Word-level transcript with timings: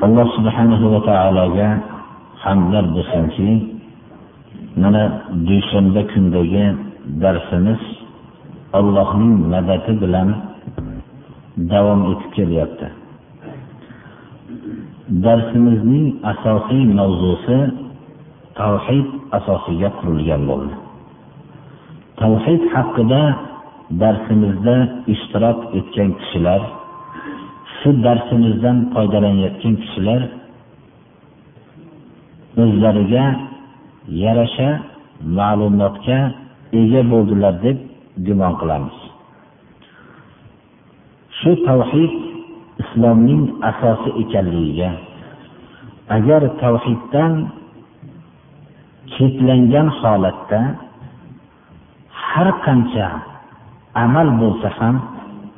alloh 0.00 0.26
subhanahu 0.36 0.84
va 0.94 1.00
taologa 1.10 1.68
hamdlar 2.44 2.84
bo'lsinki 2.96 3.50
mana 4.82 5.02
dushanba 5.48 6.02
kundagi 6.12 6.64
darsimiz 7.22 7.82
allohning 8.78 9.34
madadi 9.52 9.92
bilan 10.02 10.28
davom 11.72 12.00
etib 12.12 12.30
kelyapti. 12.36 12.86
Darsimizning 15.24 16.06
asosiy 16.32 16.82
mavzusi 16.98 17.58
tavhid 18.58 19.06
asosiga 19.38 19.88
qurilgan 19.98 20.42
bo'ldi. 20.50 20.74
Tavhid 22.20 22.62
haqida 22.74 23.22
darsimizda 24.02 24.76
ishtirok 25.14 25.58
etgan 25.78 26.10
kishilar 26.20 26.62
shu 27.80 27.90
darsimizdan 28.04 28.76
foydalanayotgan 28.94 29.74
kishilar 29.82 30.20
o'zlariga 32.62 33.24
yarasha 34.22 34.70
ma'lumotga 35.38 36.18
ega 36.80 37.00
bo'ldilar 37.12 37.54
deb 37.64 37.78
gumon 38.26 38.52
qilamiz. 38.60 38.96
Shu 41.38 41.50
tavhid 41.68 42.12
islomning 42.82 43.42
asosi 43.70 44.10
ekanligiga 44.22 44.90
agar 46.16 46.42
tavhiddan 46.62 47.32
cheklangan 49.14 49.88
holatda 50.00 50.60
har 52.28 52.48
qancha 52.64 53.08
amal 54.04 54.28
bo'lsa 54.40 54.68
ham 54.78 54.96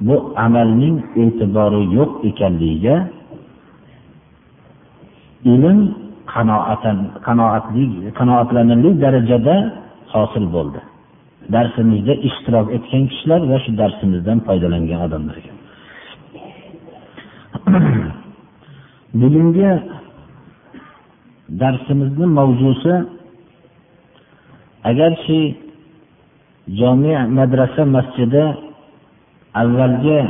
bu 0.06 0.16
amalning 0.44 0.96
e'tibori 1.22 1.82
yo'q 1.96 2.10
ekanligiga 2.28 2.96
ilm 5.52 5.78
qanoatlanarli 8.18 8.90
darajada 9.04 9.54
hosil 10.12 10.46
bo'ldi. 10.56 10.80
Darsimizda 11.54 12.14
ishtirok 12.28 12.66
etgan 12.76 13.02
kishilar 13.10 13.40
va 13.50 13.56
shu 13.64 13.70
darsimizdan 13.80 14.38
foydalangan 14.46 15.00
odamlarga 15.06 15.52
bugungi 19.20 19.70
darsimizni 21.60 22.26
mavzusi 22.38 22.94
agarchi 24.90 25.40
jami 26.78 27.12
madrasa 27.38 27.82
masjidi 27.96 28.44
avvalgi 29.60 30.20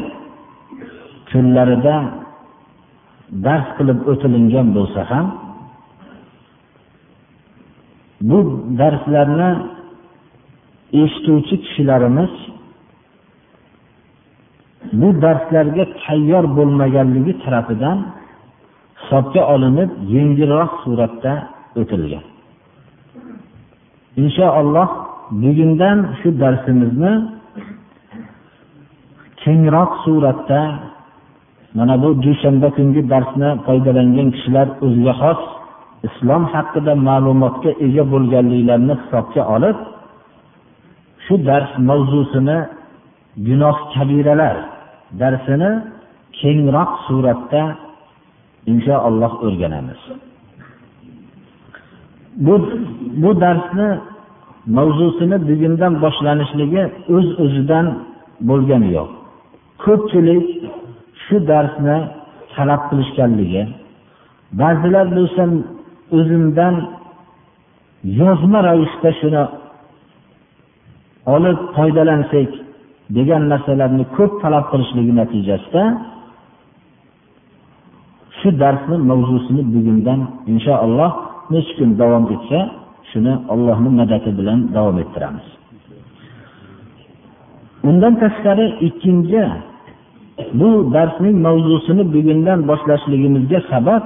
kunlarida 1.31 1.97
dars 3.45 3.69
qilib 3.77 3.99
o'tilingan 4.11 4.69
bo'lsa 4.77 5.01
ham 5.11 5.27
bu 8.29 8.39
darslarni 8.81 9.51
eshituvchi 11.03 11.57
kishilarimiz 11.65 12.33
bu 15.01 15.09
darslarga 15.25 15.85
tayyor 16.05 16.45
bo'lmaganligi 16.57 17.33
tarafidan 17.45 17.99
hisobga 19.01 19.43
olinib 19.55 19.91
yengilroq 20.15 20.73
suratda 20.85 21.33
o'tilgan. 21.81 22.25
Inshaalloh 24.23 24.91
bugundan 25.43 25.99
shu 26.21 26.29
darsimizni 26.43 27.13
kengroq 29.43 29.91
suratda 30.05 30.61
mana 31.77 31.95
bu 32.03 32.09
dushanba 32.25 32.69
kungi 32.77 33.03
darsni 33.13 33.49
foydalangan 33.67 34.29
kishilar 34.35 34.69
o'ziga 34.85 35.15
xos 35.23 35.41
islom 36.09 36.43
haqida 36.55 36.93
ma'lumotga 37.09 37.71
ega 37.87 38.03
bo'lganliklarini 38.13 38.95
hisobga 39.03 39.43
olib 39.55 39.77
shu 41.25 41.35
dars 41.49 41.71
mavzusini 41.89 42.59
gunoh 43.47 43.77
kabiralar 43.95 44.57
darsini 45.21 45.71
kengroq 46.41 46.91
suratda 47.07 47.63
inshaalloh 48.73 49.33
o'rganamiz. 49.47 50.01
Bu 52.45 52.55
bu 53.23 53.31
darsni 53.45 53.89
mavzusini 54.77 55.37
bugundan 55.49 55.93
boshlanishligi 56.05 56.83
o'z 57.17 57.27
öz 57.27 57.29
o'zidan 57.45 57.87
bo'lgani 58.49 58.89
yo'q. 58.99 59.22
Ko'pchilik 59.85 60.47
shu 61.25 61.37
darsni 61.51 61.97
talab 62.55 62.83
qilishganligi 62.89 63.63
ba'zilar 64.61 65.07
bo'lsa 65.17 65.43
o'zimdan 66.19 66.75
yozma 68.21 68.59
ravishda 68.69 69.11
shuni 69.21 69.43
olib 71.35 71.59
foydalansak 71.77 72.51
degan 73.17 73.43
narsalarni 73.53 74.05
ko'p 74.17 74.33
talab 74.43 74.65
qilishligi 74.73 75.13
natijasida 75.21 75.83
shu 78.39 78.49
darsni 78.63 78.97
mavzusini 79.11 79.63
bugundan 79.75 80.21
inshaalloh 80.53 81.13
necha 81.53 81.73
kun 81.79 81.91
davom 82.01 82.25
etsa 82.37 82.59
shuni 83.11 83.33
allohni 83.53 83.91
madadi 84.01 84.31
bilan 84.39 84.59
davom 84.77 84.97
ettiramiz. 85.05 85.47
Undan 87.89 88.15
tashqari 88.23 88.67
ikkinchi 88.87 89.43
bu 90.59 90.69
darsning 90.95 91.37
mavzusini 91.47 92.05
bugundan 92.15 92.59
boshlashligimizga 92.71 93.61
sabab 93.71 94.05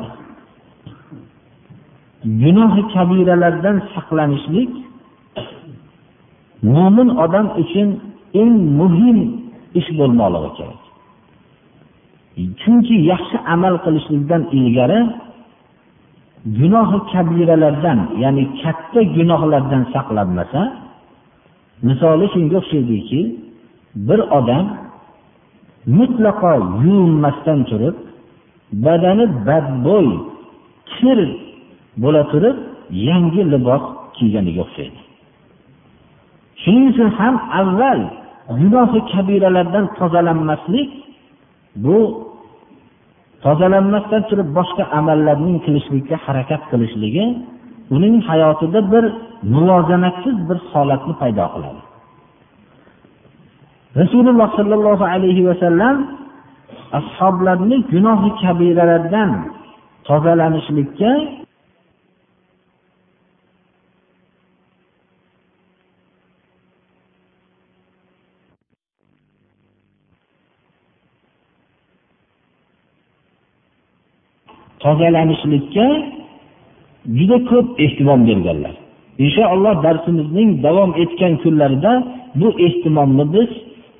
gunohi 2.43 2.83
kabiralardan 2.95 3.77
saqlanishlik 3.95 4.71
mo'min 6.75 7.09
odam 7.25 7.47
uchun 7.63 7.89
eng 8.43 8.55
muhim 8.79 9.19
ish 9.79 9.91
bo'lmoqligi 9.99 10.51
kerak. 10.59 10.81
Chunki 12.61 12.97
yaxshi 13.11 13.37
amal 13.55 13.75
qilishlikdan 13.85 14.43
ilgari 14.59 15.01
gunohi 16.59 16.99
kabiralardan 17.13 17.99
ya'ni 18.23 18.45
katta 18.63 19.01
gunohlardan 19.17 19.83
saqlanmasa 19.95 20.63
misoli 21.87 22.27
shunga 22.35 22.57
o'xshaydiki 22.63 23.21
bir 24.09 24.21
odam 24.39 24.65
mutlaqo 25.99 26.53
yuvinmasdan 26.85 27.61
turib 27.71 27.97
badani 28.85 29.27
badbo'y 29.49 30.09
kir 30.95 31.19
bo'la 32.03 32.23
turib 32.33 32.57
yangi 33.09 33.43
libos 33.53 33.85
kiyganiga 34.17 34.61
o'xshaydi. 34.65 35.01
Shuning 36.63 36.87
uchun 36.93 37.09
ham 37.19 37.35
avval 37.61 38.01
gunohi 38.61 39.01
kabiralardan 39.13 39.85
tozalanmaslik 39.99 40.91
bu 41.85 41.99
tozalanmasdan 43.45 44.23
turib 44.31 44.49
boshqa 44.59 44.85
amallarning 44.99 45.59
qilishlikka 45.65 46.17
harakat 46.27 46.63
qilishligi 46.71 47.25
uning 47.97 48.17
hayotida 48.29 48.81
bir 48.93 49.05
muvozanatsiz 49.55 50.37
bir 50.49 50.59
holatni 50.71 51.15
paydo 51.21 51.45
qiladi. 51.55 51.86
Rasululloh 53.97 54.49
sollallohu 54.59 55.05
alayhi 55.05 55.43
vasallam 55.49 55.97
ashoblarni 56.99 57.77
gunohi 57.93 58.29
kabiralardan 58.43 59.31
tozalanishlikka 60.09 61.11
tozalanishlikka 74.84 75.87
juda 77.19 77.39
ko'p 77.51 77.66
ehtimom 77.84 78.21
berganlar. 78.28 78.75
Inshaalloh 79.25 79.75
darsimizning 79.87 80.48
davom 80.66 80.91
etgan 81.03 81.33
kunlarida 81.43 81.93
bu 82.41 82.48
ehtimomni 82.66 83.25
biz 83.34 83.51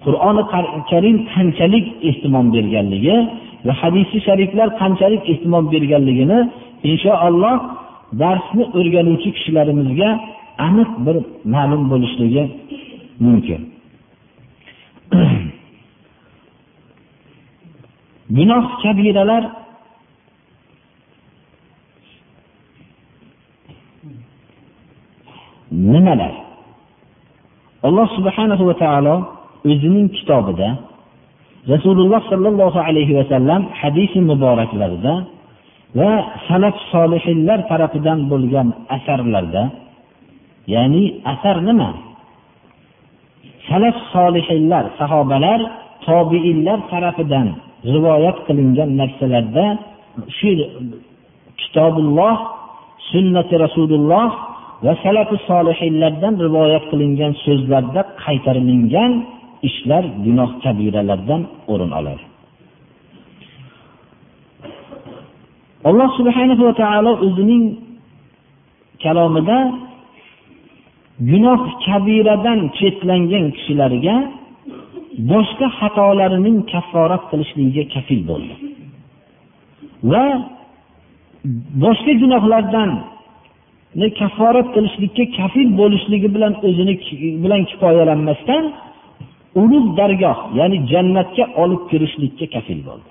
qur'oni 0.06 0.43
karim 0.91 1.17
qanchalik 1.32 1.87
ehtimom 2.08 2.47
berganligi 2.55 3.17
va 3.67 3.73
hadisi 3.81 4.17
shariflar 4.26 4.69
qanchalik 4.81 5.23
ehtimom 5.32 5.64
berganligini 5.75 6.38
inshaalloh 6.91 7.56
darsni 8.23 8.64
o'rganuvchi 8.79 9.29
kishilarimizga 9.37 10.11
aniq 10.67 10.91
bir 11.06 11.17
ma'lum 11.55 11.82
bo'lishligi 11.93 12.44
mumkin. 13.25 13.61
Gunoh 18.37 18.64
kabiralar 18.82 19.43
nimalar? 25.93 26.32
Alloh 27.87 28.08
subhanahu 28.17 28.62
va 28.69 28.75
taolo 28.82 29.35
o'zining 29.70 30.08
kitobida 30.17 30.69
rasululloh 31.73 32.20
sollallohu 32.32 32.79
alayhi 32.88 33.12
vasallam 33.20 33.62
hadisi 33.81 34.19
muboraklarida 34.31 35.14
va 35.99 36.12
salaf 36.49 36.76
solihinlar 36.93 37.58
tarafidan 37.70 38.19
bo'lgan 38.32 38.69
asarlarda 38.97 39.62
ya'ni 40.75 41.05
asar 41.32 41.56
nima? 41.69 41.91
Salaf 43.69 43.97
solihinlar 44.14 44.85
sahobalar 45.00 45.61
tobiinlar 46.06 46.79
tarafidan 46.93 47.49
rivoyat 47.94 48.37
qilingan 48.47 48.91
narsalarda 49.00 49.67
shu 50.38 50.50
kitobulloh 51.61 52.37
sunnati 53.11 53.55
rasululloh 53.64 54.29
va 54.85 54.93
salafi 55.05 55.37
solihinlardan 55.50 56.35
rivoyat 56.47 56.85
qilingan 56.91 57.32
so'zlarda 57.44 58.00
qaytarilingan 58.25 59.12
ishlar 59.69 60.05
gunoh 60.26 60.50
kabiralardan 60.64 61.43
o'rin 61.73 61.91
oladi 61.99 62.25
alloh 65.88 66.08
subhanahu 66.19 66.62
va 66.69 66.75
taolo 66.82 67.12
o'zining 67.26 67.64
kalomida 69.05 69.58
gunoh 71.31 71.61
kabiradan 71.87 72.58
chetlangan 72.79 73.44
kishilarga 73.56 74.17
boshqa 75.32 75.67
xatolarining 75.79 76.56
kafforat 76.73 77.23
qilishligiga 77.31 77.85
kafil 77.94 78.20
bo'ldi. 78.31 78.55
Va 80.11 80.25
boshqa 81.85 82.12
gunohlardan 82.23 82.91
kafforat 84.20 84.69
qilishlikka 84.75 85.25
kafil 85.38 85.69
bo'lishligi 85.81 86.29
bilan 86.37 86.53
o'zini 86.69 86.94
bilan 87.44 87.62
kifoyalanmasdan 87.70 88.64
ulug' 89.62 89.89
dargoh 90.00 90.38
ya'ni 90.59 90.77
jannatga 90.91 91.45
olib 91.63 91.81
kirishlikka 91.89 92.45
kafil 92.53 92.79
bo'ldi 92.88 93.09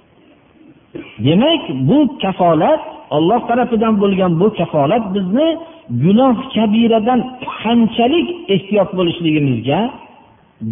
demak 1.27 1.63
bu 1.89 1.99
kafolat 2.23 2.83
olloh 3.17 3.41
tarafidan 3.49 3.95
bo'lgan 4.03 4.33
bu 4.41 4.49
kafolat 4.59 5.05
bizni 5.15 5.49
gunoh 6.05 6.37
kabiradan 6.55 7.21
qanchalik 7.61 8.29
ehtiyot 8.55 8.91
bo'lishligimizga 8.99 9.81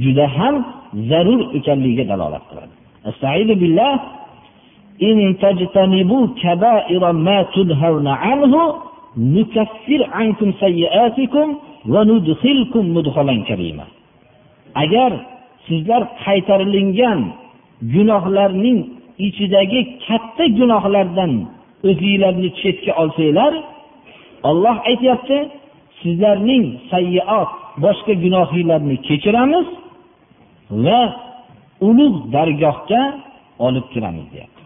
juda 0.03 0.27
ham 0.37 0.55
zarur 1.11 1.41
ekanligiga 1.59 2.05
dalolat 2.13 2.45
qiladi 2.51 2.75
إن 5.03 5.39
تجتنبوا 5.39 6.27
كبائر 6.43 7.13
ما 7.13 7.43
تنهون 7.43 8.07
عنه 8.07 8.75
نكفر 9.17 10.01
عنكم 10.13 10.53
سيئاتكم 10.65 11.47
وندخلكم 11.89 12.83
مدخلا 12.97 13.35
كريما 13.49 13.87
agar 14.85 15.13
sizlar 15.68 16.02
qaytarilingan 16.24 17.20
gunohlarning 17.94 18.80
ichidagi 19.28 19.82
katta 20.06 20.46
gunohlardan 20.60 21.32
o'zinglarni 21.90 22.50
chetga 22.62 22.92
olsanglar 23.02 23.54
olloh 24.50 24.78
aytyapti 24.90 25.38
sizlarning 26.02 26.66
sayyiot 26.92 27.52
boshqa 27.84 28.14
gunohinglarni 28.24 28.96
kechiramiz 29.08 29.68
va 30.86 31.02
ulug' 31.90 32.20
dargohga 32.36 33.02
olib 33.68 33.86
kiramiz 33.94 34.26
deyapti. 34.34 34.64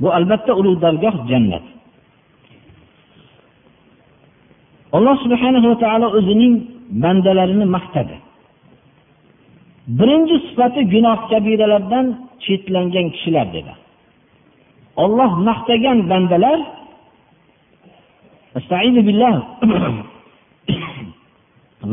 Bu 0.00 0.08
albatta 0.18 0.52
ulug' 0.60 0.80
dargoh 0.84 1.14
jannat. 1.30 1.64
Alloh 4.96 5.16
subhanahu 5.24 5.66
va 5.72 5.76
taolo 5.84 6.06
o'zining 6.18 6.54
bandalarini 7.02 7.66
maqtadi. 7.76 8.16
birinchi 9.97 10.35
sifati 10.47 10.81
gunoh 10.93 11.19
kabiralardan 11.31 12.05
chetlangan 12.43 13.07
kishilar 13.15 13.47
dedi 13.55 13.73
olloh 15.03 15.31
maqtagan 15.47 15.99
bandalar 16.11 16.59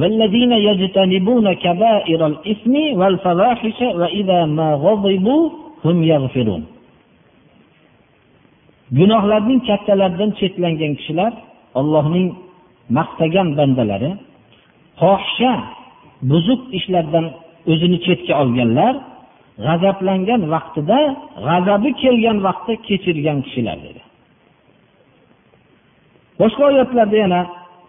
والذين 0.01 0.53
يجتنبون 0.69 1.47
كبائر 1.65 2.21
الإثم 2.33 2.75
والفواحش 3.01 3.79
وإذا 4.01 4.41
ما 4.59 4.69
غضبوا 4.85 5.43
هم 5.85 5.97
يغفرون 6.13 6.63
gunohlarning 8.99 9.61
kattalaridan 9.69 10.31
chetlangan 10.41 10.93
kishilar 10.99 11.33
ollohning 11.81 12.29
maqtagan 12.99 13.49
bandalari 13.59 14.11
fohisha 15.01 15.53
buzuq 16.31 16.63
ishlardan 16.79 17.27
o'zini 17.73 17.99
chetga 18.07 18.35
olganlar 18.43 18.95
g'azablangan 19.67 20.43
vaqtida 20.55 20.99
g'azabi 21.47 21.91
kelgan 22.03 22.39
vaqtda 22.47 22.75
kechirgan 22.87 23.39
kishilar 23.47 23.79
dedi 23.87 24.03
boshqa 26.41 26.63
oyatlarda 26.71 27.19
yana 27.25 27.43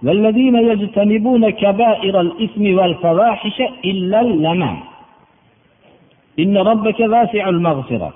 والذين 0.07 0.55
يجتنبون 0.71 1.43
كبائر 1.49 2.15
الإثم 2.25 2.63
والفواحش 2.77 3.57
إلا 3.91 4.19
اللمم 4.25 4.77
إن 6.43 6.55
ربك 6.69 6.99
واسع 7.13 7.43
المغفرة 7.55 8.09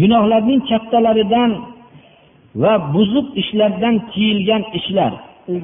gunohlarning 0.00 0.60
kattalaridan 0.70 1.50
va 2.62 2.74
buzuq 2.94 3.26
ishlardan 3.42 3.94
tiyilgan 4.12 4.62
ishlar 4.78 5.12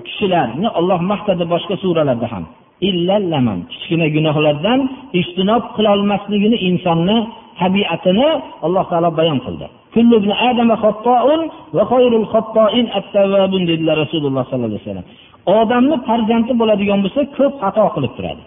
kishilarni 0.06 0.68
olloh 0.78 1.00
maqtadi 1.12 1.44
boshqa 1.52 1.74
suralarda 1.84 2.26
ham 2.32 2.44
Illallaman 2.89 3.59
kichkina 3.71 4.05
gunohlardan 4.15 4.79
ijtinob 5.19 5.63
qilolmasligini 5.75 6.57
insonni 6.69 7.17
tabiatini 7.59 8.27
alloh 8.65 8.85
taolo 8.91 9.09
bayon 9.19 9.39
qildi. 9.45 9.67
Dedilar 13.71 13.95
rasululloh 14.03 14.43
sollallohu 14.49 14.71
alayhi 14.71 14.83
vasallam. 14.85 15.07
Odamni 15.59 15.95
farzandi 16.07 16.53
bo'ladigan 16.61 16.99
bo'lsa 17.03 17.21
ko'p 17.37 17.53
xato 17.63 17.85
qilib 17.95 18.11
turadi. 18.17 18.43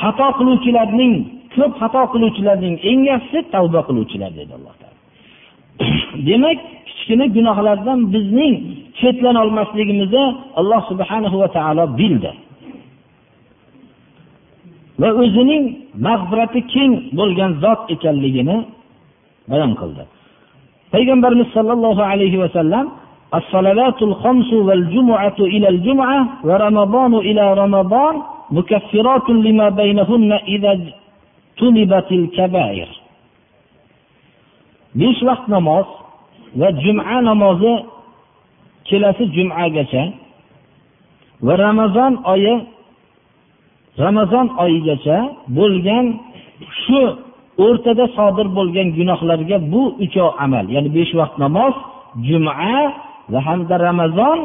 Xato 0.00 0.26
qiluvchilarning 0.38 1.14
ko'p 1.54 1.72
xato 1.80 2.02
qiluvchilarning 2.12 2.74
eng 2.90 3.00
yaxshisi 3.10 3.40
tavba 3.54 3.80
qiluvchilar 3.88 4.30
dedi 4.38 4.52
alloh 4.58 4.74
taolo. 4.80 4.98
Demak 6.28 6.58
kichkina 6.88 7.26
gunohlardan 7.36 7.98
bizning 8.14 8.54
chetlanolmasligimizni 8.99 10.25
alloh 10.59 10.81
subhanahu 10.91 11.35
va 11.41 11.47
taolo 11.57 11.83
bildi 11.99 12.31
va 15.01 15.09
o'zining 15.23 15.63
mag'firati 16.07 16.59
keng 16.73 16.93
bo'lgan 17.19 17.51
zot 17.63 17.81
ekanligini 17.95 18.57
bayon 19.51 19.71
qildi 19.81 20.03
payg'ambarimiz 20.93 21.49
sollallohu 21.57 22.01
alayhi 22.11 22.39
vasallam 22.45 22.87
الصلوات 23.39 23.99
الخمس 24.09 24.49
والجمعة 24.53 25.39
إلى 25.39 25.67
الجمعة 25.69 26.19
ورمضان 26.47 27.13
إلى 27.29 27.43
رمضان 27.61 28.15
مكفرات 28.57 29.27
لما 29.29 29.67
بينهن 29.69 30.31
إذا 30.53 30.71
اجتنبت 30.77 32.07
الكبائر 32.19 32.89
besh 34.95 35.21
vaqt 35.21 35.47
namoz 35.53 35.85
va 36.59 36.69
juma 36.83 37.21
namozi 37.21 37.73
kelasi 38.88 39.24
jumagacha 39.36 40.02
va 41.46 41.54
ramazon 41.64 42.12
oyi 42.32 42.54
ramazon 44.04 44.46
oyigacha 44.64 45.16
bo'lgan 45.58 46.06
shu 46.82 47.00
o'rtada 47.64 48.04
sodir 48.16 48.46
bo'lgan 48.58 48.88
gunohlarga 48.98 49.56
bu 49.72 49.82
uchov 50.04 50.28
amal 50.44 50.64
ya'ni 50.74 50.90
besh 50.96 51.12
vaqt 51.20 51.36
namoz 51.44 51.74
juma 52.28 52.54
va 53.32 53.40
hamda 53.48 53.74
ramazon 53.88 54.38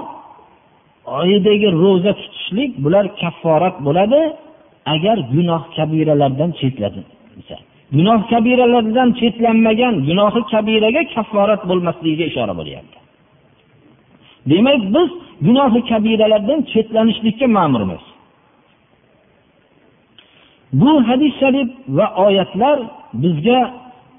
oyidagi 1.19 1.67
ro'za 1.83 2.11
tutishlik 2.21 2.71
bular 2.83 3.05
kafforat 3.21 3.75
bo'ladi 3.87 4.21
agar 4.93 5.17
gunoh 5.33 5.61
kabiralardan 5.75 6.51
chetladi 6.59 7.01
gunoh 7.95 8.19
kabiralardan 8.31 9.09
chetlanmagan 9.19 9.95
gunohi 10.07 10.41
kabiraga 10.53 11.01
kafforat 11.15 11.61
bo'lmasligiga 11.69 12.25
ishora 12.31 12.53
bo'lyapti. 12.59 12.97
Demak 14.45 14.81
biz 14.95 15.09
gunohi 15.41 15.81
kabiralardan 15.89 16.59
chetlanishlikka 16.71 17.47
ma'murmiz. 17.47 18.03
Bu 20.73 20.91
hadis 21.07 21.33
sharif 21.39 21.69
va 21.87 22.07
oyatlar 22.25 22.79
bizga 23.13 23.59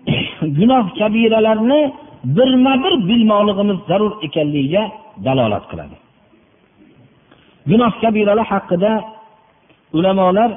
gunoh 0.59 0.85
kabiralarni 0.99 1.93
birma 2.25 2.75
bir 2.85 2.95
bilmoqligimiz 3.09 3.79
zarur 3.89 4.13
ekanligiga 4.27 4.83
dalolat 5.25 5.65
qiladi. 5.71 5.97
Gunoh 7.71 7.93
kabiralar 8.03 8.47
haqida 8.53 8.93
ulamolar 9.97 10.51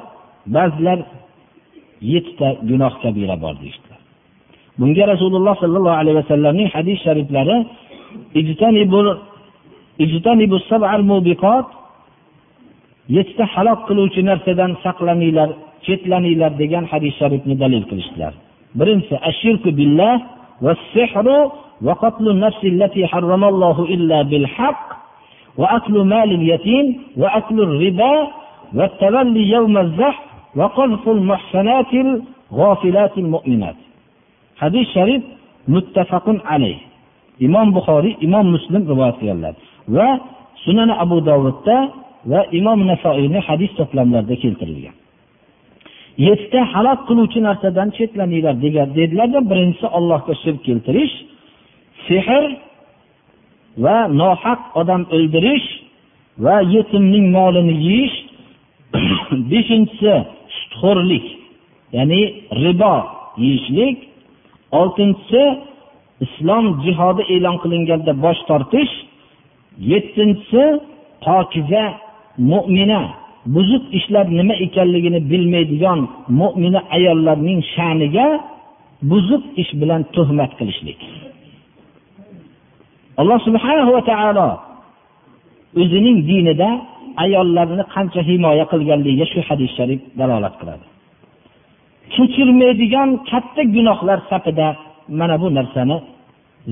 ba'zilar 0.46 0.98
yettita 2.12 2.48
gunoh 2.70 2.94
kabira 3.02 3.36
bor 3.44 3.54
deyishdilar. 3.62 4.00
Bunga 4.78 5.04
rasululloh 5.12 5.54
sollallohu 5.62 5.98
alayhi 6.02 6.16
vasallamning 6.22 6.68
hadis 6.76 6.98
shariflari 7.06 7.56
yettita 13.08 13.44
halok 13.54 13.80
qiluvchi 13.88 14.22
narsadan 14.30 14.72
saqlaninglar 14.84 15.50
chetlaninglar 15.84 16.52
degan 16.62 16.84
hadis 16.92 17.12
sharifni 17.20 17.54
dalil 17.62 17.84
qilishdilar 17.90 18.32
birinchisi 18.78 19.16
ashirku 19.30 19.70
billah 19.78 20.14
va 20.64 20.72
sihru 20.92 21.38
va 21.86 21.94
qatlu 22.02 22.30
nafsi 22.44 22.66
allati 22.72 23.02
harramallohu 23.12 23.82
illa 23.94 24.18
bil 24.30 24.46
haqq 24.56 24.86
va 25.60 25.66
aklu 25.78 26.00
malil 26.14 26.44
yatim 26.52 26.84
va 27.20 27.28
aklu 27.40 27.62
riba 27.82 28.12
va 28.78 28.86
tavalli 29.02 29.42
yawmaz 29.54 29.90
zah 30.00 30.16
va 30.58 30.66
qazful 30.78 31.20
muhsanatil 31.30 32.08
g'ofilatil 32.58 33.28
mu'minat 33.34 33.76
hadis 34.62 34.86
sharif 34.96 35.22
muttafaqun 35.74 36.36
alayh 36.54 36.78
imom 37.46 37.68
buxoriy 37.76 38.14
imom 38.26 38.46
muslim 38.54 38.82
rivoyat 38.90 39.16
qilganlar 39.20 39.54
va 39.88 40.08
sunan 40.64 40.90
abu 41.04 41.18
dovudda 41.28 41.76
va 42.30 42.40
imom 42.58 42.80
nasoiyni 42.90 43.40
hadis 43.48 43.70
to'plamlarida 43.78 44.36
keltirilgan. 44.44 44.96
Yettita 46.26 46.60
halok 46.72 47.00
qiluvchi 47.08 47.40
narsadan 47.48 47.88
chetlaninglar 47.96 48.56
degan 48.64 48.88
dedilarda 48.98 49.40
birinchisi 49.50 49.86
allohga 49.98 50.34
shirk 50.42 50.60
keltirish 50.66 51.14
sehr 52.06 52.44
va 53.84 53.98
nohaq 54.20 54.60
odam 54.80 55.02
o'ldirish 55.16 55.68
va 56.44 56.56
yetimning 56.74 57.26
molini 57.36 57.74
yeyish. 57.86 58.16
Beshinchisi 59.50 60.14
sutxo'rlik 60.56 61.26
ya'ni 61.96 62.22
ribo 62.64 62.96
yeyishlik. 63.44 63.96
Oltinchisi 64.80 65.42
islom 66.24 66.64
jihodi 66.84 67.22
e'lon 67.34 67.56
qilinganda 67.62 68.12
bosh 68.24 68.40
tortish. 68.50 68.92
Yettinchisi 69.90 70.64
pokiza 71.24 71.84
mo'mina 72.50 73.00
buzuq 73.54 73.84
ishlar 73.98 74.26
nima 74.38 74.54
ekanligini 74.66 75.20
bilmaydigan 75.30 76.00
mo'mina 76.40 76.80
ayollarning 76.96 77.60
sha'niga 77.74 78.26
buzuq 79.10 79.44
ish 79.62 79.72
bilan 79.80 80.02
tuhmat 80.14 80.50
qilishlik. 80.58 81.00
Alloh 83.20 83.38
subhanahu 83.46 83.90
va 83.96 84.02
taolo 84.10 84.48
o'zining 85.82 86.18
dinida 86.30 86.70
ayollarni 87.24 87.84
qancha 87.94 88.20
himoya 88.28 88.64
qilganligiga 88.72 89.26
shu 89.32 89.40
hadis 89.48 89.70
sharif 89.76 90.00
dalolat 90.20 90.54
qiladi. 90.60 90.86
Kechirmaydigan 92.14 93.10
katta 93.30 93.62
gunohlar 93.74 94.18
safida 94.30 94.68
mana 95.18 95.36
bu 95.42 95.46
narsani 95.58 95.96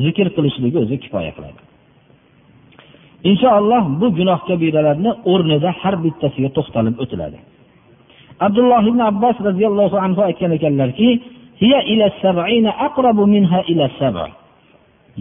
zikr 0.05 0.27
qilishligi 0.37 0.79
o'zi 0.85 0.97
kifoya 1.05 1.33
qiladi. 1.37 1.61
Inshaalloh 3.31 3.85
bu 4.01 4.07
gunoh 4.19 4.41
kabiralarni 4.49 5.11
o'rnida 5.33 5.71
har 5.81 5.95
bittasiga 6.05 6.51
to'xtalib 6.57 6.97
o'tiladi. 7.03 7.39
Abdulloh 8.47 8.83
ibn 8.91 9.01
abbos 9.11 9.37
roziyallohu 9.49 9.97
anhu 10.07 10.21
aytgan 10.29 10.53
ekanlarki 10.59 11.09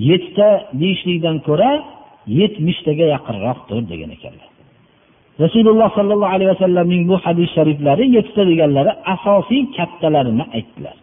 yettita 0.10 0.50
deyishlikdan 0.82 1.38
ko'ra 1.48 1.72
yetmishtaga 2.40 3.06
yaqinroqdir 3.16 3.82
degan 3.92 4.12
ekanlar. 4.18 4.50
Rasululloh 5.44 5.90
sollallohu 5.98 6.34
alayhi 6.36 6.52
vasallamning 6.56 7.04
bu 7.10 7.16
hadis 7.26 7.50
shariflari 7.56 8.06
yettita 8.16 8.44
deganlari 8.52 8.92
asosiy 9.14 9.62
kattalarini 9.78 10.46
aytdilar. 10.58 10.96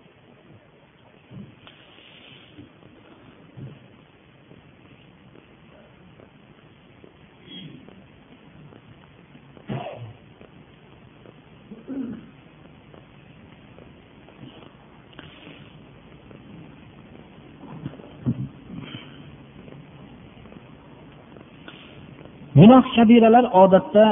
Gunoh 22.58 22.84
kabiralar 22.96 23.44
odatda 23.62 24.06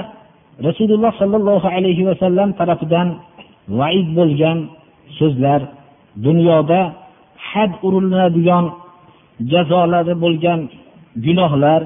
rasululloh 0.66 1.12
sollallohu 1.20 1.66
alayhi 1.76 2.02
vasallam 2.10 2.48
tarafidan 2.60 3.08
vaid 3.80 4.08
bo'lgan 4.18 4.58
so'zlar 5.18 5.60
dunyoda 6.26 6.80
had 7.50 7.72
uriladigan 7.86 8.64
jazolari 9.52 10.14
bo'lgan 10.24 10.60
gunohlar 11.26 11.80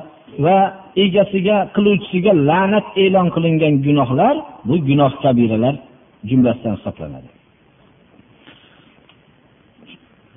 va 0.44 0.58
egasiga 1.04 1.56
qiluvchisiga 1.74 2.32
la'nat 2.48 2.86
e'lon 3.04 3.26
qilingan 3.34 3.74
gunohlar 3.86 4.34
bu 4.68 4.74
gunoh 4.88 5.12
kabiralar 5.24 5.74
jumlasidan 6.28 6.74
hisoblanadi. 6.78 7.39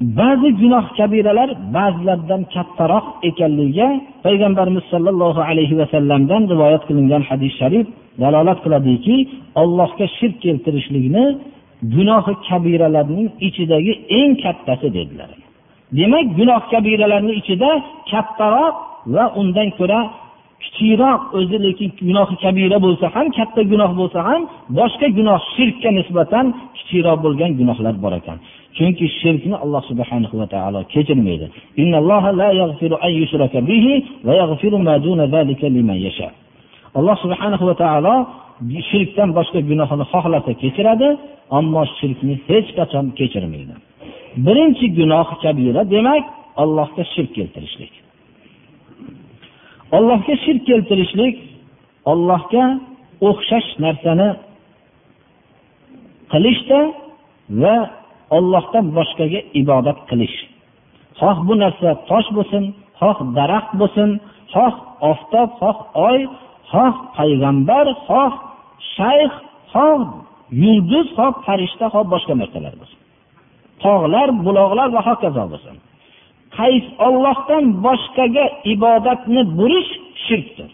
Ba'zi 0.01 0.49
gunoh 0.61 0.85
kabiralar 0.97 1.49
ba'zilaridan 1.75 2.41
kattaroq 2.53 3.05
ekanligiga 3.29 3.87
payg'ambarimiz 4.25 4.85
sollallohu 4.93 5.41
alayhi 5.49 5.75
vasallamdan 5.81 6.41
rivoyat 6.53 6.83
qilingan 6.89 7.21
hadis 7.29 7.53
sharif 7.59 7.87
dalolat 8.21 8.59
qiladiki 8.65 9.15
allohga 9.61 10.05
shirk 10.17 10.35
keltirishlikni 10.45 11.25
gunohi 11.95 12.33
kabiralarning 12.47 13.27
ichidagi 13.47 13.93
eng 14.19 14.31
kattasi 14.43 14.87
dedilar. 14.97 15.31
Demak 15.97 16.27
gunoh 16.37 16.61
kabiralarni 16.73 17.33
ichida 17.41 17.71
kattaroq 18.11 18.75
va 19.13 19.25
undan 19.41 19.69
ko'ra 19.79 19.99
kichikroq 20.63 21.21
o'zi 21.37 21.57
lekin 21.65 21.89
gunohi 22.07 22.35
kabira 22.43 22.77
bo'lsa 22.85 23.05
ham 23.15 23.27
katta 23.37 23.61
gunoh 23.71 23.91
bo'lsa 23.99 24.19
ham 24.27 24.41
boshqa 24.79 25.07
gunoh 25.17 25.39
shirkka 25.55 25.89
nisbatan 25.99 26.45
kichikroq 26.77 27.17
bo'lgan 27.25 27.51
gunohlar 27.59 27.95
bor 28.03 28.13
ekan. 28.19 28.37
Chunki 28.77 29.05
shirkni 29.19 29.55
alloh 29.63 29.81
subhanahu 29.89 30.35
va 30.41 30.47
taolo 30.53 30.79
kechirmaydi. 30.93 31.47
Alloh 36.99 37.15
subhanahu 37.23 37.65
va 37.69 37.75
taolo 37.83 38.15
shirkdan 38.89 39.29
boshqa 39.37 39.59
gunohni 39.69 40.05
xohlasa 40.13 40.51
kechiradi 40.61 41.07
ammo 41.57 41.81
shirkni 41.97 42.33
hech 42.47 42.69
qachon 42.77 43.05
kechirmaydi. 43.19 43.73
Birinchi 44.45 44.85
gunoh 44.97 45.27
kabira 45.43 45.81
demak 45.93 46.23
allohga 46.63 47.03
shirk 47.13 47.31
keltirishlik. 47.37 47.93
Allohga 49.97 50.35
shirk 50.43 50.61
keltirishlik 50.69 51.35
ollohga 52.11 52.63
o'xshash 53.29 53.69
narsani 53.85 54.29
qilishda 56.31 56.79
va 57.61 57.75
ollohdan 58.37 58.85
boshqaga 58.97 59.39
ibodat 59.61 59.99
qilish. 60.09 60.37
Xoh 61.19 61.37
bu 61.47 61.53
narsa 61.63 61.89
tosh 62.09 62.29
bo'lsin 62.37 62.63
xoh 62.99 63.17
daraxt 63.37 63.73
bo'lsin 63.81 64.09
xoh 64.53 64.73
oftob 65.11 65.49
xoh 65.61 65.77
oy 66.09 66.19
xoh 66.71 66.95
payg'ambar 67.17 67.85
xoh 68.07 68.33
shayx 68.95 69.33
xoh 69.73 69.99
yulduz 70.63 71.07
xoh 71.17 71.33
farishta 71.45 71.85
xoh 71.93 72.05
boshqa 72.13 72.33
narsalar 72.41 72.73
bo'lsin. 72.81 72.99
Tog'lar 73.83 74.27
buloqlar 74.45 74.89
va 74.95 75.01
hokazo 75.09 75.43
bo'lsin. 75.53 75.75
Qaysi 76.57 76.91
ollohdan 77.07 77.63
boshqaga 77.85 78.45
ibodatni 78.73 79.41
burish 79.59 79.91
shirkdir. 80.25 80.69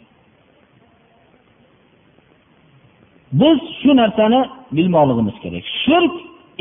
Biz 3.42 3.60
shu 3.80 3.92
narsani 4.02 4.42
bilmoqligimiz 4.76 5.36
kerak. 5.44 5.66
Shirk 5.84 6.16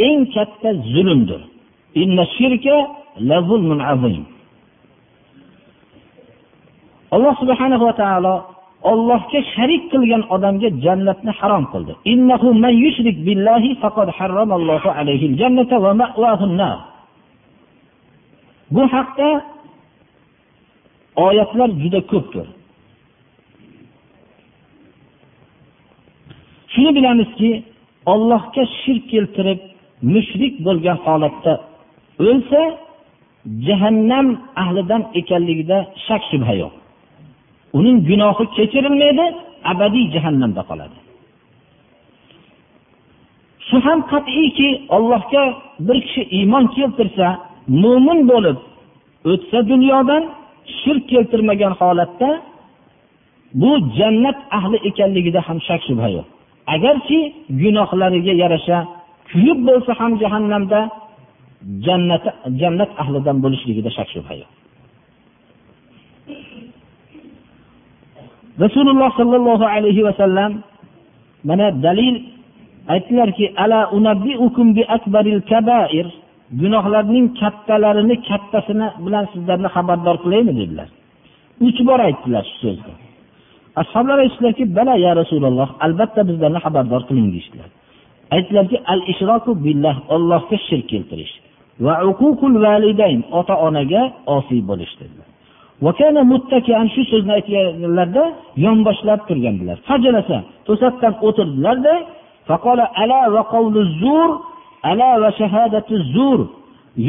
eng 0.07 0.21
katta 0.35 0.71
zulmdir. 0.95 1.41
Alloh 7.15 7.35
subhanahu 7.43 7.85
va 7.89 7.95
taolo 8.03 8.35
ollohga 8.91 9.41
sharik 9.55 9.83
qilgan 9.93 10.23
odamga 10.35 10.69
jannatni 10.85 11.33
harom 11.41 11.65
qildi. 11.73 11.93
Bu 18.71 18.83
haqda 18.95 19.29
oyatlar 21.17 21.71
juda 21.83 22.01
ko'pdir. 22.13 22.47
Shuni 26.73 26.91
bilamizki 26.97 27.51
ollohga 28.13 28.63
shirk 28.81 29.05
keltirib 29.13 29.61
mushrik 30.15 30.55
bo'lgan 30.67 30.99
holatda 31.07 31.53
o'lsa 32.27 32.63
jahannam 33.67 34.27
ahlidan 34.63 35.03
ekanligida 35.21 35.79
shak 36.07 36.23
shubha 36.31 36.55
yo'q. 36.63 36.75
Uning 37.79 37.99
gunohi 38.09 38.45
kechirilmaydi 38.57 39.27
abadiy 39.73 40.07
jahannamda 40.15 40.63
qoladi. 40.71 40.99
Shu 43.69 43.77
ham 43.87 43.99
qat'iyki 44.13 44.69
ollohga 44.97 45.45
bir 45.87 45.99
kishi 46.07 46.23
iymon 46.39 46.65
keltirsa 46.77 47.27
mo'min 47.69 48.21
bo'lib 48.31 48.59
o'tsa 49.33 49.59
dunyodan 49.71 50.23
shirk 50.81 51.05
keltirmagan 51.13 51.73
holatda 51.81 52.31
bu 53.61 53.71
jannat 53.99 54.39
ahli 54.59 54.79
ekanligida 54.89 55.41
ham 55.49 55.59
shak 55.69 55.81
shubha 55.89 56.09
yo'q. 56.17 56.27
Agarki 56.75 57.21
gunohlariga 57.63 58.33
yarasha 58.43 58.79
kuyib 59.31 59.59
bo'lsa 59.69 59.93
ham 60.01 60.13
jahannamda 60.23 60.81
jannat 61.87 62.25
jannat 62.61 62.91
ahlidan 63.03 63.37
bo'lishligida 63.45 63.91
shak 63.97 64.09
shubha 64.15 64.35
yo'q. 64.41 64.51
Rasululloh 68.65 69.11
sollallohu 69.21 69.65
alayhi 69.75 70.03
vasallam 70.09 70.53
mana 71.49 71.67
dalil 71.87 72.15
aytdilarki 72.95 73.45
gunohlarning 76.61 77.27
kattalarini 77.41 78.17
kattasini 78.29 78.89
bilan 79.05 79.25
sizlarni 79.33 79.69
xabardor 79.77 80.17
qilaymi 80.25 80.53
dedilar. 80.61 80.89
Uch 81.67 81.79
bor 81.89 82.01
aytdilar 82.09 82.45
shu 82.51 82.57
so'zni 82.63 82.95
ashoblar 83.83 84.19
aytishdilarki 84.25 84.65
bala 84.79 84.95
ya 85.07 85.13
rasululloh 85.21 85.69
albatta 85.87 86.21
bizlarni 86.29 86.61
xabardor 86.65 87.03
qiling 87.09 87.27
deyishdilar. 87.35 87.71
Aytdilarki 88.37 88.77
al 88.93 89.01
ishroku 89.13 89.51
billah 89.65 89.97
ollohga 90.15 90.57
shirk 90.69 90.87
keltirish 90.93 91.35
va 91.85 91.95
uququl 92.11 92.55
validayn 92.65 93.21
ota 93.39 93.55
onaga 93.67 94.03
osiy 94.37 94.61
bo'lish 94.71 94.95
dedilar. 95.01 95.29
Shu 96.95 97.03
so'zni 97.11 97.33
aytganlarida 97.39 98.25
yonboshlab 98.65 99.21
turgandilar. 99.29 99.79
To'satdan 100.69 101.15
o'tirdilarda 101.27 101.95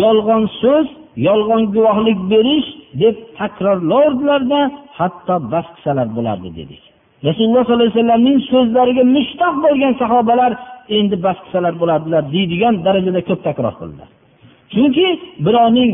yolg'on 0.02 0.44
so'z 0.62 0.88
yolg'on 1.28 1.64
guvohlik 1.76 2.20
berish 2.32 2.68
deb 3.02 3.16
takrorlardilarda 3.40 4.62
hatto 5.00 5.36
bas 5.52 5.68
qilsalar 5.74 6.08
bo'lardi 6.18 6.50
dedik. 6.60 6.82
Rasululloh 7.28 7.64
sollallohu 7.66 7.88
alayhi 7.88 8.00
vasallamning 8.00 8.38
so'zlariga 8.52 9.04
mushtoq 9.16 9.56
bo'lgan 9.66 9.94
sahobalar 10.02 10.52
endi 10.98 11.16
bas 11.26 11.38
qilsalar 11.44 11.74
bo'lardilar 11.82 12.24
deydigan 12.36 12.74
darajada 12.86 13.22
ko'p 13.30 13.42
takror 13.48 13.74
qildilar. 13.80 14.10
Chunki 14.74 15.08
birovning 15.46 15.92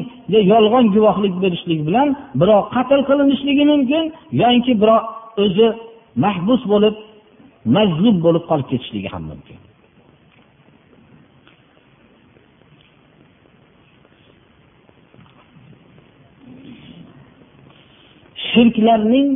yolg'on 0.53 0.86
guvohlik 0.96 1.34
berishlik 1.44 1.79
bilan 1.88 2.08
birov 2.41 2.62
qatl 2.75 3.01
qilinishligi 3.10 3.63
mumkin 3.72 4.03
yoki 4.44 4.74
birov 4.82 5.01
o'zi 5.44 5.67
mahbus 6.24 6.62
bo'lib 6.72 6.96
mazlum 7.75 8.15
bo'lib 8.25 8.44
qolib 8.50 8.67
ketishligi 8.72 9.10
ham 9.13 9.24
mumkin. 9.32 9.58
shirklarning 18.54 19.28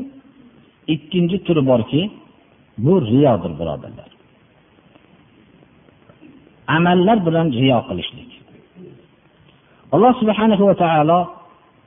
ikkinchi 0.94 1.36
turi 1.46 1.62
borki 1.70 2.02
bu 2.84 2.94
riyodir 3.10 3.52
birodarlar 3.60 4.10
amallar 6.76 7.18
bilan 7.26 7.46
riyo 7.60 7.78
qilishlik 7.88 8.30
alloh 9.94 10.12
subhanahu 10.20 10.64
va 10.68 10.74
taolo 10.84 11.18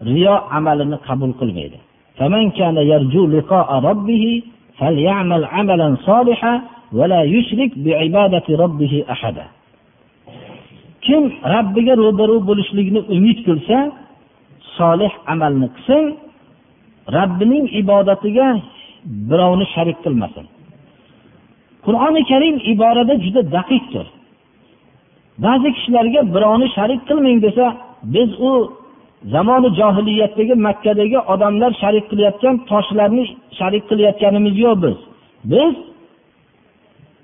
riyo 0.10 0.36
amalini 0.58 0.98
qabul 1.08 1.34
qilmaydi 1.42 1.80
فمن 2.20 2.44
كان 2.60 2.78
يرجو 2.94 3.24
لقاء 3.36 3.70
ربه 3.90 4.26
فليعمل 4.80 5.42
عملا 5.56 5.88
صالحا 6.08 6.54
ولا 6.98 7.22
يشرك 7.36 7.72
بعبادة 7.86 8.48
ربه 8.64 8.94
أحدا 9.16 9.46
kim 11.08 11.24
robbiga 11.54 11.94
ro'baru 12.04 12.36
bo'lishlikni 12.50 13.00
umid 13.16 13.38
qilsa 13.48 13.78
solih 14.78 15.12
amalni 15.34 15.68
qilsin 15.76 16.04
robbining 17.17 17.67
ibodatiga 17.81 18.47
birovni 19.31 19.67
sharik 19.75 19.99
qilmasin. 20.05 20.47
Qur'oni 21.85 22.23
karim 22.31 22.57
iborada 22.73 23.15
juda 23.25 23.43
daqiqdir. 23.57 24.07
Ba'zi 25.45 25.69
kishilarga 25.77 26.21
birovni 26.35 26.69
sharik 26.77 27.01
qilmang 27.09 27.39
desa 27.47 27.67
biz 28.15 28.31
u 28.49 28.53
zamoni 29.35 29.71
johiliyatdagi 29.81 30.55
makkadagi 30.67 31.19
odamlar 31.33 31.71
sharik 31.83 32.05
qilayotgan 32.11 32.57
toshlarni 32.71 33.25
sharik 33.59 33.85
qilayotganimiz 33.91 34.55
yo'q 34.65 34.77
biz. 34.85 34.99
Biz 35.53 35.75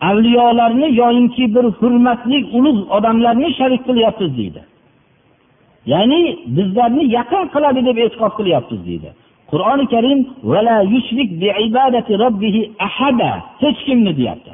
avliyolarni 0.08 0.88
yoyinki 1.00 1.44
bir 1.54 1.64
hurmatli 1.78 2.38
ulug' 2.58 2.82
odamlarni 2.96 3.48
sharik 3.58 3.82
qilyapmiz 3.88 4.32
deydi. 4.38 4.60
Ya'ni 5.92 6.20
bizlarni 6.56 7.04
yaqin 7.16 7.44
qiladi 7.54 7.80
deb 7.88 7.96
e'tiqod 8.04 8.32
qilyapmiz 8.38 8.80
deydi. 8.88 9.10
Qur'oni 9.50 9.84
karim 9.94 10.20
hech 13.62 13.78
kimni 13.86 14.12
deyapti. 14.18 14.52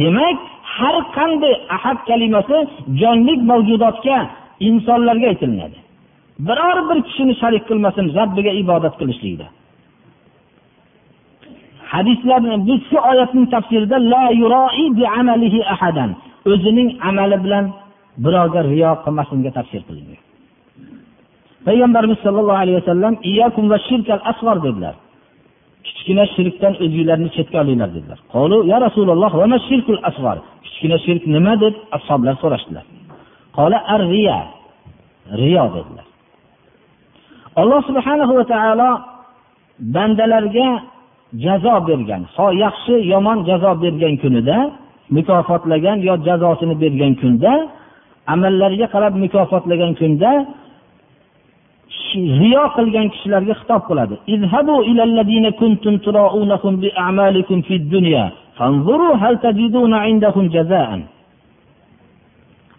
Demak 0.00 0.38
har 0.76 0.96
qanday 1.16 1.54
ahad 1.76 1.98
kalimasi 2.08 2.58
jonli 3.00 3.34
mavjudotga 3.50 4.18
insonlarga 4.68 5.26
aytilinadi. 5.32 5.78
Biror 6.46 6.78
bir 6.88 6.98
kishini 7.06 7.34
sharik 7.40 7.62
qilmasin 7.68 8.06
robbiga 8.18 8.52
ibodat 8.62 8.94
qilishlikda. 9.00 9.46
Hadislarni 11.92 12.56
biz 12.68 12.80
shu 12.90 12.98
oyatning 13.10 13.46
tafsirida 13.54 13.96
la 14.12 14.24
bi 14.98 15.04
amalihi 15.20 15.60
ahadan. 15.74 16.10
O'zining 16.50 16.88
amali 17.08 17.36
bilan 17.44 17.64
birovga 18.24 18.60
riyo 18.70 18.90
qilmasinga 19.04 19.50
tafsir 19.58 19.82
qilingan. 19.88 20.23
Payg'ambarimiz 21.66 22.18
sollallohu 22.26 22.58
alayhi 22.62 22.78
vasallam 22.80 23.14
asg'ar 24.30 24.58
dedilar. 24.66 24.94
Kichkina 25.86 26.24
shirkdan 26.34 26.72
o'zinglarni 26.84 27.28
chetga 27.36 27.56
olinglar 27.64 27.90
dedilar. 27.96 28.18
Ya 28.72 28.76
rasululloh 28.86 29.32
kichkina 30.64 30.98
shirk 31.06 31.22
nima 31.34 31.54
deb 31.62 31.74
ashoblar 31.96 32.34
so'rashdilar. 32.42 32.84
Riyo 35.40 35.64
dedilar. 35.76 36.06
Alloh 37.60 37.80
subhanahu 37.88 38.32
va 38.38 38.44
taolo 38.52 38.90
bandalarga 39.94 40.68
jazo 41.44 41.74
bergan 41.88 42.22
ho 42.34 42.46
yaxshi 42.64 42.94
yomon 43.12 43.38
jazo 43.48 43.70
bergan 43.82 44.14
kunida 44.22 44.58
mukofotlagan 45.16 45.98
yo 46.08 46.14
jazosini 46.26 46.74
bergan 46.82 47.12
kunda 47.20 47.52
amallariga 48.32 48.86
qarab 48.94 49.14
mukofotlagan 49.24 49.92
kunda 50.00 50.30
riyo 52.40 52.64
qilgan 52.76 53.06
kishilarga 53.14 53.54
xitob 53.60 53.82
qiladi. 53.88 54.14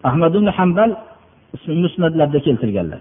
Ahmad 0.08 0.32
ibn 0.38 0.48
hambal 0.58 0.90
musnatlarda 1.82 2.38
keltirganlar. 2.46 3.00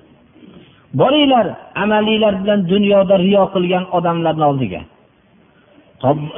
Boringlar 1.00 1.48
amaliylar 1.84 2.34
bilan 2.41 2.60
dunyoda 2.74 3.15
riyo 3.26 3.43
qilgan 3.54 3.84
odamlarni 3.98 4.45
oldiga. 4.52 4.82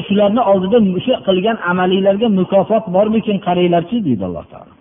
Shularni 0.08 0.42
oldida 0.52 0.78
shu 1.06 1.14
qilgan 1.28 1.58
amaliylarga 1.72 2.28
mukofot 2.40 2.84
bormikin 2.96 3.38
qaranglarchi? 3.48 3.98
deydi 4.08 4.24
alloh 4.30 4.46
taolo. 4.54 4.77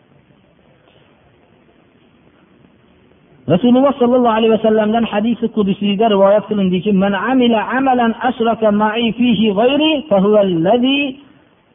Rasululloh 3.52 3.92
sollallohu 4.02 4.36
alayhi 4.38 4.52
vasallamdan 4.58 5.04
hadisi 5.12 5.46
qudusiyda 5.56 6.10
rivoyat 6.14 6.44
qilindiki 6.50 6.90
man 6.92 7.12
amila 7.14 7.60
amalan 7.78 8.12
ashraka 8.28 8.68
ma'i 8.82 9.06
fihi 9.18 9.46
g'ayri 9.58 9.92
fahuva 10.10 10.40
alladhi 10.46 11.00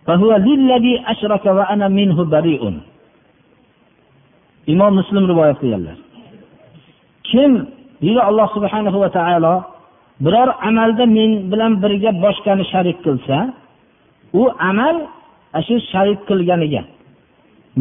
fahuva 0.07 0.35
lilladhi 0.47 0.93
ashraka 1.11 1.49
va 1.57 1.63
ana 1.73 1.87
minhu 1.99 2.21
bari'un. 2.33 2.75
Imom 4.73 4.91
muslim 4.99 5.23
rivoyat 5.31 5.57
qilganlar. 5.61 5.97
Kim 7.29 7.51
deydi 8.03 8.21
alloh 8.29 8.47
subhanahu 8.55 8.97
va 9.03 9.09
taolo 9.17 9.55
biror 10.25 10.49
amalda 10.69 11.05
men 11.17 11.31
bilan 11.51 11.71
birga 11.83 12.11
boshqani 12.23 12.63
sharik 12.71 12.97
qilsa 13.05 13.37
u 14.41 14.43
amal 14.69 14.95
shu 15.67 15.75
sharik 15.91 16.19
qilganiga 16.29 16.81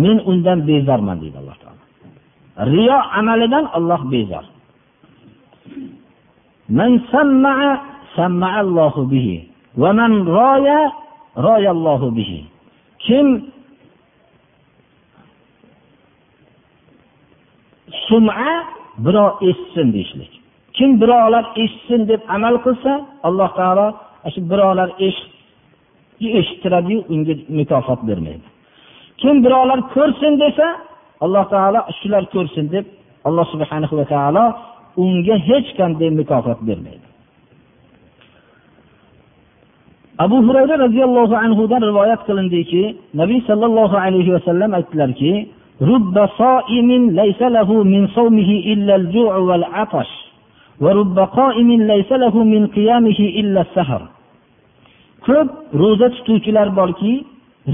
men 0.03 0.17
undan 0.31 0.59
bezorman 0.69 1.17
deydi 1.23 1.37
alloh 1.43 1.57
taolo. 1.63 1.83
riyo 2.59 2.99
amalidan 3.19 3.65
olloh 3.77 4.03
bezor. 4.13 4.45
Man 6.69 6.93
bihi. 9.11 9.37
Va 9.77 9.93
man 9.93 10.13
bihi. 12.17 12.41
Kim 12.99 13.27
suma 18.09 18.35
birov 19.05 19.31
eshitsin 19.49 19.93
deyishlik. 19.93 20.33
Kim 20.77 21.01
birovlar 21.01 21.45
eshitsin 21.63 22.09
deb 22.09 22.21
amal 22.35 22.55
qilsa 22.65 22.93
alloh 23.27 23.51
taolo 23.59 23.87
shu 24.35 24.41
birovlar 24.51 24.89
eshittiradiyu 26.39 27.01
unga 27.13 27.35
mukofot 27.59 28.01
bermaydi. 28.09 28.47
Kim 29.21 29.37
birovlar 29.45 29.81
ko'rsin 29.95 30.35
desa 30.43 30.67
alloh 31.26 31.44
taolo 31.54 31.80
shular 32.00 32.24
ko'rsin 32.34 32.66
deb 32.74 32.86
alloh 33.28 33.46
subhana 33.54 33.88
va 34.00 34.06
taolo 34.14 34.46
unga 35.04 35.36
hech 35.48 35.70
qanday 35.80 36.10
mukofot 36.20 36.60
bermaydi 36.68 37.08
abu 40.26 40.38
hurayra 40.48 40.76
roziyallohu 40.86 41.36
anhudan 41.46 41.82
rivoyat 41.90 42.22
qilindiki 42.28 42.84
nabiy 43.22 43.40
sollallohu 43.50 43.96
alayhi 44.06 44.32
vasallam 44.38 44.72
aytdilarki 44.80 45.34
رب 45.82 46.16
صائم 46.42 46.90
ليس 47.22 47.42
له 47.58 47.70
من 47.94 48.08
صومه 48.18 48.50
إلا 48.74 48.96
الجوع 48.96 49.34
والعطش 49.48 50.10
ورب 50.84 51.18
قائم 51.20 51.70
ليس 51.92 52.12
له 52.24 52.36
من 52.44 52.68
قيامه 52.68 53.20
إلا 53.40 53.62
السهر 53.62 54.02
ko'p 55.26 55.50
ro'za 55.82 56.08
tutuvchilar 56.16 56.70
borki 56.80 57.14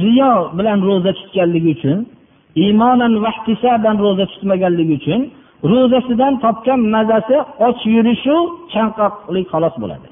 riyo 0.01 0.33
bilan 0.57 0.79
ro'za 0.87 1.11
tutganligi 1.19 1.69
uchun 1.75 1.97
iymonan 2.62 3.14
vahtisaban 3.24 3.96
ro'za 4.04 4.24
tutmaganligi 4.32 4.94
uchun 5.00 5.20
ro'zasidan 5.70 6.34
topgan 6.44 6.80
mazasi 6.94 7.36
och 7.66 7.78
yurishu 7.94 8.36
chanqoqlik 8.72 9.46
xolos 9.52 9.74
bo'ladi. 9.82 10.06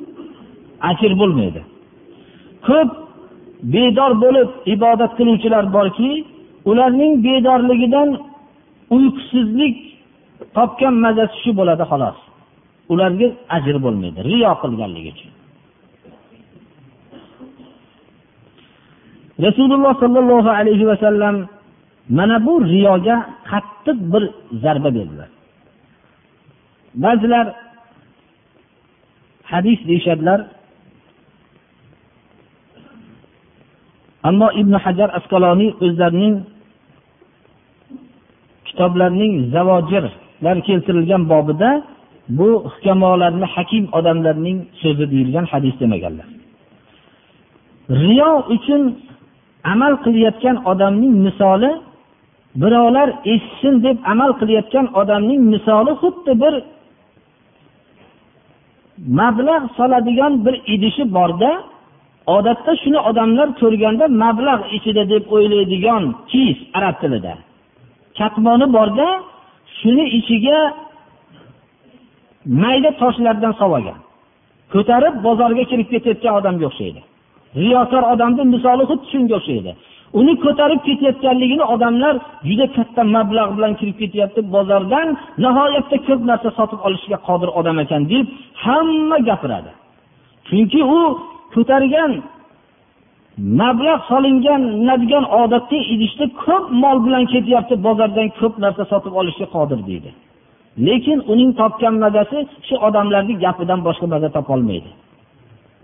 Ajr 0.90 1.12
bo'lmaydi. 1.20 1.60
Ko'p 2.66 2.90
bedor 3.74 4.12
bo'lib 4.24 4.48
ibodat 4.74 5.12
qiluvchilar 5.18 5.64
borki 5.76 6.10
ularning 6.70 7.12
bedorligidan 7.26 8.08
uyqusizlik 8.96 9.76
topgan 10.56 10.94
mazasi 11.04 11.36
shu 11.42 11.50
bo'ladi 11.60 11.84
xolos. 11.90 12.18
Ularga 12.92 13.28
ajr 13.56 13.76
bo'lmaydi 13.84 14.20
riyo 14.30 14.52
qilganligi 14.62 15.10
uchun. 15.14 15.30
Rasululloh 19.46 19.92
sollallohu 20.02 20.50
alayhi 20.58 20.84
vasallam 20.90 21.36
mana 22.08 22.46
bu 22.46 22.64
riyoga 22.64 23.16
qattiq 23.50 23.98
bir 24.12 24.24
zarba 24.62 24.94
berdilar. 24.94 25.28
Ba'zilar 26.94 27.46
hadis 29.44 29.78
deyishadilar. 29.88 30.40
Ammo 34.22 34.48
ibn 34.60 34.72
hajar 34.84 35.08
asqaloniy 35.18 35.70
o'zlarining 35.84 36.36
kitoblarining 38.66 39.34
zavojirlar 39.54 40.56
keltirilgan 40.66 41.22
bobida 41.32 41.70
bu 42.28 42.48
hukamolarni 42.72 43.46
hakim 43.54 43.84
odamlarning 43.98 44.58
so'zi 44.82 45.04
deyilgan 45.12 45.44
hadis 45.52 45.74
demaganlar. 45.80 46.26
Riyo 48.02 48.30
uchun 48.54 48.82
amal 49.72 49.94
qilayotgan 50.04 50.56
odamning 50.70 51.14
misoli 51.26 51.70
birovlar 52.62 53.08
eshitsin 53.32 53.74
deb 53.86 53.96
amal 54.12 54.30
qilayotgan 54.40 54.86
odamning 55.00 55.40
misoli 55.52 55.92
xuddi 56.02 56.32
bir 56.42 56.54
mablag' 59.18 59.66
soladigan 59.76 60.32
bir 60.44 60.54
idishi 60.74 61.04
borda 61.16 61.50
odatda 62.36 62.72
shuni 62.82 62.98
odamlar 63.08 63.48
ko'rganda 63.60 64.04
mablag' 64.22 64.64
ichida 64.76 65.02
deb 65.12 65.24
o'ylaydigan 65.34 66.02
kis 66.30 66.58
arab 66.78 66.96
tilida. 67.02 67.34
Katmoni 68.18 68.66
borda 68.76 69.08
shuni 69.78 70.04
ichiga 70.18 70.58
mayda 72.62 72.90
toshlardan 73.00 73.52
solgan 73.60 73.98
ko'tarib 74.72 75.14
bozorga 75.26 75.64
kirib 75.70 75.88
ketayotgan 75.92 76.34
odamga 76.40 76.64
o'xshaydi. 76.70 77.00
Riyokor 77.62 78.04
odamni 78.12 78.44
misoli 78.54 78.84
xuddi 78.90 79.06
shunga 79.12 79.34
o'xshaydi. 79.40 79.72
Uni 80.18 80.34
ko'tarib 80.44 80.80
ketayotganligini 80.86 81.64
odamlar 81.74 82.14
juda 82.48 82.66
katta 82.76 83.02
mablag' 83.16 83.52
bilan 83.56 83.72
kirib 83.80 83.96
ketyapti 84.02 84.40
bozordan 84.54 85.08
nihoyatda 85.44 85.96
ko'p 86.08 86.20
narsa 86.30 86.50
sotib 86.58 86.80
olishga 86.86 87.18
qodir 87.28 87.50
odam 87.60 87.76
ekan 87.84 88.02
deb 88.12 88.26
hamma 88.64 89.18
gapiradi. 89.28 89.70
Chunki 90.48 90.80
u 90.98 91.00
ko'targan 91.54 92.12
mablag' 93.60 94.02
solingan 94.10 94.62
odatda 95.42 95.78
idishda 95.94 96.26
ko'p 96.44 96.64
mol 96.82 96.96
bilan 97.06 97.24
ketyapti 97.32 97.74
bozordan 97.86 98.28
ko'p 98.40 98.54
narsa 98.64 98.84
sotib 98.92 99.14
olishga 99.20 99.46
qodir 99.56 99.80
deydi. 99.88 100.10
Lekin 100.86 101.18
uning 101.32 101.50
topgan 101.60 101.94
mazasi 102.04 102.38
shu 102.66 102.74
odamlarni 102.86 103.34
gapidan 103.44 103.80
boshqa 103.86 104.06
maza 104.12 104.28
topolmaydi. 104.36 104.90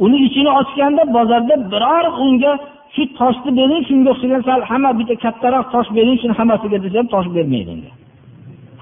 Uni 0.05 0.19
ichini 0.27 0.51
ochganda 0.61 1.03
bozorda 1.17 1.55
biror 1.73 2.05
unga 2.25 2.53
shu 2.95 3.03
toshni 3.21 3.51
bering 3.59 3.83
shunga 3.89 4.09
o'xshagan 4.15 4.43
sal 4.49 4.61
hamma 4.71 4.91
bitta 4.99 5.15
kattaroq 5.25 5.67
tosh 5.75 5.89
bering 5.97 6.17
shuni 6.23 6.35
hammasiga 6.41 6.79
desa 6.85 6.97
ham 7.01 7.09
tosh 7.15 7.29
bermaydi 7.37 7.71
unga 7.77 7.93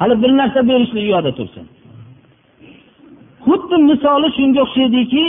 hali 0.00 0.14
bir 0.22 0.30
narsa 0.40 0.60
berishlik 0.70 1.04
u 1.08 1.10
yoqda 1.14 1.32
tursin. 1.38 1.64
Xuddi 3.46 3.76
misoli 3.90 4.28
shunga 4.38 4.60
o'xshaydiki 4.66 5.24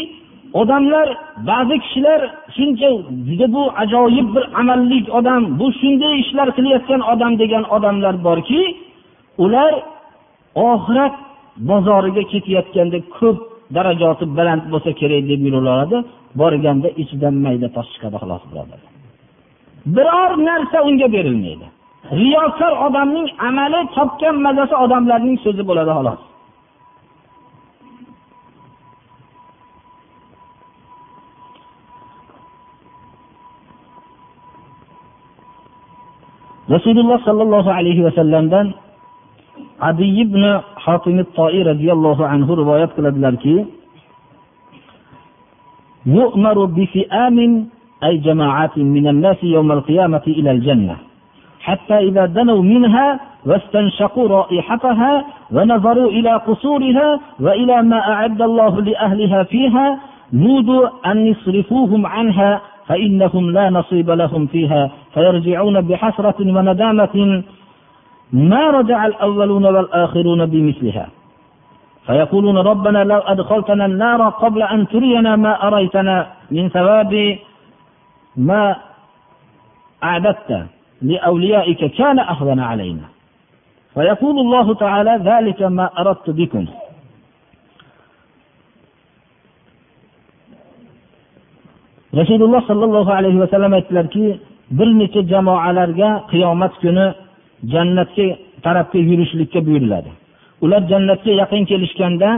odamlar 0.61 1.07
ba'zi 1.49 1.75
kishilar 1.83 2.19
shuncha 2.55 2.89
juda 3.29 3.47
bu 3.55 3.63
ajoyib 3.83 4.27
bir 4.35 4.43
amallik 4.61 5.05
odam 5.19 5.41
bu 5.59 5.67
shunday 5.79 6.13
ishlar 6.23 6.47
qilayotgan 6.57 7.01
odam 7.13 7.33
degan 7.41 7.63
odamlar 7.75 8.15
borki 8.27 8.61
ular 9.43 9.73
oxirat 10.69 11.15
bozoriga 11.69 12.23
ketayotganda 12.31 12.99
ko'p 13.17 13.37
darajasi 13.75 14.23
baland 14.37 14.63
bo'lsa 14.71 14.91
kerak 15.01 15.23
deb 15.31 15.41
yuraveradi 15.47 15.97
borganda 16.39 16.89
ichidan 17.01 17.35
mayda 17.45 17.67
tosh 17.75 17.89
chiqadi 17.93 18.17
xolos 18.21 18.43
birodarlar 18.49 18.81
biror 19.95 20.31
narsa 20.47 20.77
unga 20.87 21.07
berilmaydi. 21.15 21.67
Riyokor 22.19 22.73
odamning 22.87 23.27
amali 23.47 23.81
topgan 23.95 24.35
mazasi 24.45 24.75
odamlarning 24.83 25.37
so'zi 25.45 25.63
bo'ladi 25.69 25.91
xolos. 25.97 26.21
Rasululloh 36.75 37.19
sollallohu 37.27 37.69
alayhi 37.79 38.01
vasallamdan 38.07 38.67
adiy 39.89 40.21
ibn 40.23 40.43
hotimi 40.85 41.23
toi 41.37 41.55
roziyallohu 41.69 42.23
anhu 42.33 42.51
rivoyat 42.61 42.91
qiladilarki 42.97 43.55
يؤمر 46.05 46.65
بفئام 46.65 47.67
أي 48.03 48.17
جماعات 48.17 48.77
من 48.77 49.07
الناس 49.07 49.43
يوم 49.43 49.71
القيامة 49.71 50.21
إلى 50.27 50.51
الجنة. 50.51 50.95
حتى 51.59 51.97
إذا 51.97 52.25
دنوا 52.25 52.63
منها 52.63 53.19
واستنشقوا 53.45 54.27
رائحتها 54.27 55.25
ونظروا 55.51 56.09
إلى 56.11 56.35
قصورها 56.35 57.19
وإلى 57.39 57.81
ما 57.81 57.99
أعد 57.99 58.41
الله 58.41 58.81
لأهلها 58.81 59.43
فيها 59.43 59.99
نودوا 60.33 60.87
أن 61.05 61.27
يصرفوهم 61.27 62.05
عنها 62.05 62.61
فإنهم 62.87 63.51
لا 63.51 63.69
نصيب 63.69 64.09
لهم 64.09 64.47
فيها. 64.47 64.91
فيرجعون 65.13 65.81
بحسرة 65.81 66.35
وندامة 66.39 67.43
ما 68.33 68.69
رجع 68.69 69.05
الأولون 69.05 69.65
والآخرون 69.65 70.45
بمثلها. 70.45 71.07
فيقولون 72.08 72.56
ربنا 72.58 73.04
لو 73.04 73.18
أدخلتنا 73.18 73.84
النار 73.86 74.28
قبل 74.28 74.62
أن 74.62 74.88
ترينا 74.88 75.36
ما 75.36 75.66
أريتنا 75.66 76.26
من 76.50 76.68
ثواب 76.68 77.38
ما 78.36 78.76
أعددت 80.04 80.66
لأوليائك 81.02 81.84
كان 81.98 82.18
أهون 82.18 82.60
علينا 82.60 83.06
فيقول 83.94 84.38
الله 84.38 84.74
تعالى 84.74 85.20
ذلك 85.24 85.62
ما 85.62 85.90
أردت 86.00 86.30
بكم 86.30 86.66
rasululloh 92.20 92.62
sollallohu 92.70 93.10
alayhi 93.18 93.40
vasallam 93.44 93.72
aytdilarki 93.78 94.24
bir 94.78 94.88
necha 95.00 95.20
jamoalarga 95.32 96.10
qiyomat 96.30 96.72
kuni 96.82 97.06
jannatga 97.72 98.26
tarafga 98.64 98.98
yurishlikka 99.10 99.58
buyuriladi 99.66 100.10
Ular 100.63 100.81
jannatga 100.91 101.31
yaqin 101.41 101.63
kelishganda 101.71 102.29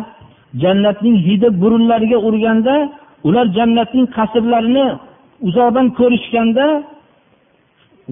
jannatning 0.63 1.17
hidi 1.27 1.47
burunlariga 1.61 2.17
urganda 2.27 2.75
ular 3.27 3.45
jannatning 3.57 4.07
qasrlarini 4.17 4.87
uzoqdan 5.47 5.87
ko'rishganda 5.99 6.65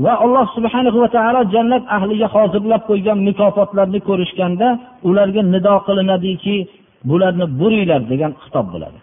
va 0.04 0.14
alloh 0.24 0.46
subhana 0.56 0.90
va 1.04 1.10
taolo 1.16 1.42
jannat 1.56 1.84
ahliga 1.98 2.28
hozirlab 2.36 2.82
qo'ygan 2.90 3.18
mukofotlarni 3.28 4.00
ko'rishganda 4.10 4.68
ularga 5.10 5.42
nido 5.54 5.76
qilinadiki 5.88 6.56
bularni 7.10 7.46
buringlar 7.60 8.02
degan 8.12 8.32
xitob 8.44 8.68
bo'ladi. 8.74 9.00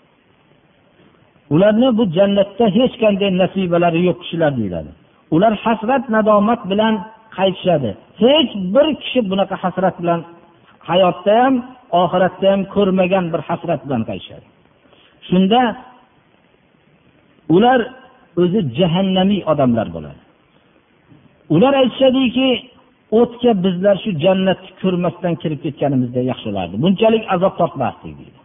Ularni 1.54 1.88
bu 1.98 2.04
jannatda 2.16 2.64
hech 2.76 2.94
qanday 3.02 3.30
nasibalari 3.42 4.00
yo'q 4.08 4.18
kishilar 4.22 4.52
deyiladi. 4.58 4.90
Ular 5.34 5.52
hasrat 5.64 6.04
nadomat 6.14 6.60
bilan 6.70 6.94
qaytishadi. 7.36 7.90
Hech 8.22 8.50
bir 8.74 8.86
kishi 9.02 9.20
bunaqa 9.30 9.56
hasrat 9.64 9.96
bilan 10.02 10.20
hayotda 10.88 11.35
ham 11.42 11.55
oxiratda 12.03 12.46
ham 12.53 12.62
ko'rmagan 12.75 13.25
bir 13.33 13.40
hasrat 13.49 13.81
bilan 13.87 14.03
qaytishadi. 14.09 14.46
Shunda 15.29 15.61
ular 17.57 17.81
o'zi 18.42 18.61
jahannamiy 18.79 19.40
odamlar 19.53 19.88
bo'ladi. 19.96 20.20
Ular 21.55 21.72
aytishadiki 21.83 22.49
o'tga 23.20 23.53
bizlar 23.64 23.96
shu 24.05 24.11
jannatni 24.25 24.70
ko'rmasdan 24.83 25.35
kirib 25.42 25.61
ketganimizda 25.64 26.20
yaxshi 26.31 26.46
bo'lardi. 26.51 26.75
Bunchalik 26.85 27.25
azob 27.35 27.55
tortmasdik 27.61 28.12
deydi. 28.20 28.38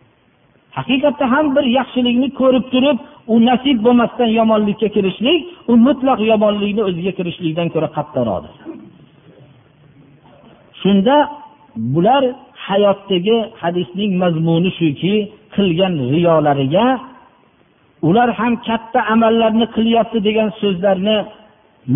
Haqiqatda 0.78 1.26
ham 1.34 1.46
bir 1.56 1.66
yaxshilikni 1.80 2.30
ko'rib 2.42 2.66
turib 2.74 2.98
u 3.34 3.36
nasib 3.50 3.78
bo'lmasdan 3.86 4.30
yomonlikka 4.40 4.88
kirishlik 4.96 5.40
u 5.72 5.74
mutlaq 5.88 6.20
yomonlikni 6.32 6.82
o'ziga 6.90 7.12
kirishlikdan 7.18 7.68
ko'ra 7.74 7.90
qattiqroqdir. 7.98 8.54
Shunda 10.82 11.16
bular 11.76 12.24
hayotdagi 12.66 13.38
hadisning 13.62 14.12
mazmuni 14.24 14.72
shuki 14.80 15.16
qilgan 15.56 15.94
riyolariga 16.14 16.86
ular 18.08 18.30
ham 18.40 18.54
katta 18.68 19.00
amallarni 19.14 19.66
qilyapti 19.76 20.20
degan 20.28 20.50
so'zlarni 20.62 21.18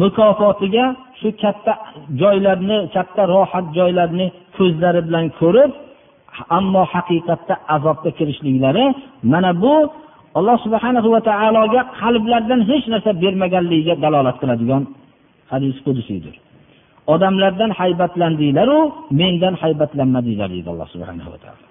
mukofotiga 0.02 0.86
shu 1.20 1.30
katta 1.42 1.74
joylarni 2.22 2.78
katta 2.96 3.22
rohat 3.34 3.66
joylarni 3.78 4.28
ko'zlari 4.58 5.02
bilan 5.08 5.26
ko'rib 5.40 5.72
ammo 6.58 6.84
haqiqatda 6.94 7.54
azobga 7.76 8.10
kirishliklari 8.18 8.86
mana 9.32 9.52
bu 9.64 9.74
alloh 10.38 10.58
subhana 10.66 11.00
va 11.14 11.22
taologa 11.30 11.82
qalblardan 12.00 12.62
hech 12.70 12.86
narsa 12.94 13.12
bermaganligiga 13.24 13.96
dalolat 14.04 14.36
qiladigan 14.42 14.84
hadis 15.52 15.76
qudusiydir 15.86 16.36
odamlardan 17.14 17.72
haybatlandinglaru 17.80 18.80
mendan 19.20 19.54
haybatlanmadinglar 19.62 20.50
deydi 20.56 20.70
alloh 20.74 20.90
subhanahu 20.96 21.30
va 21.34 21.40
taolo. 21.44 21.66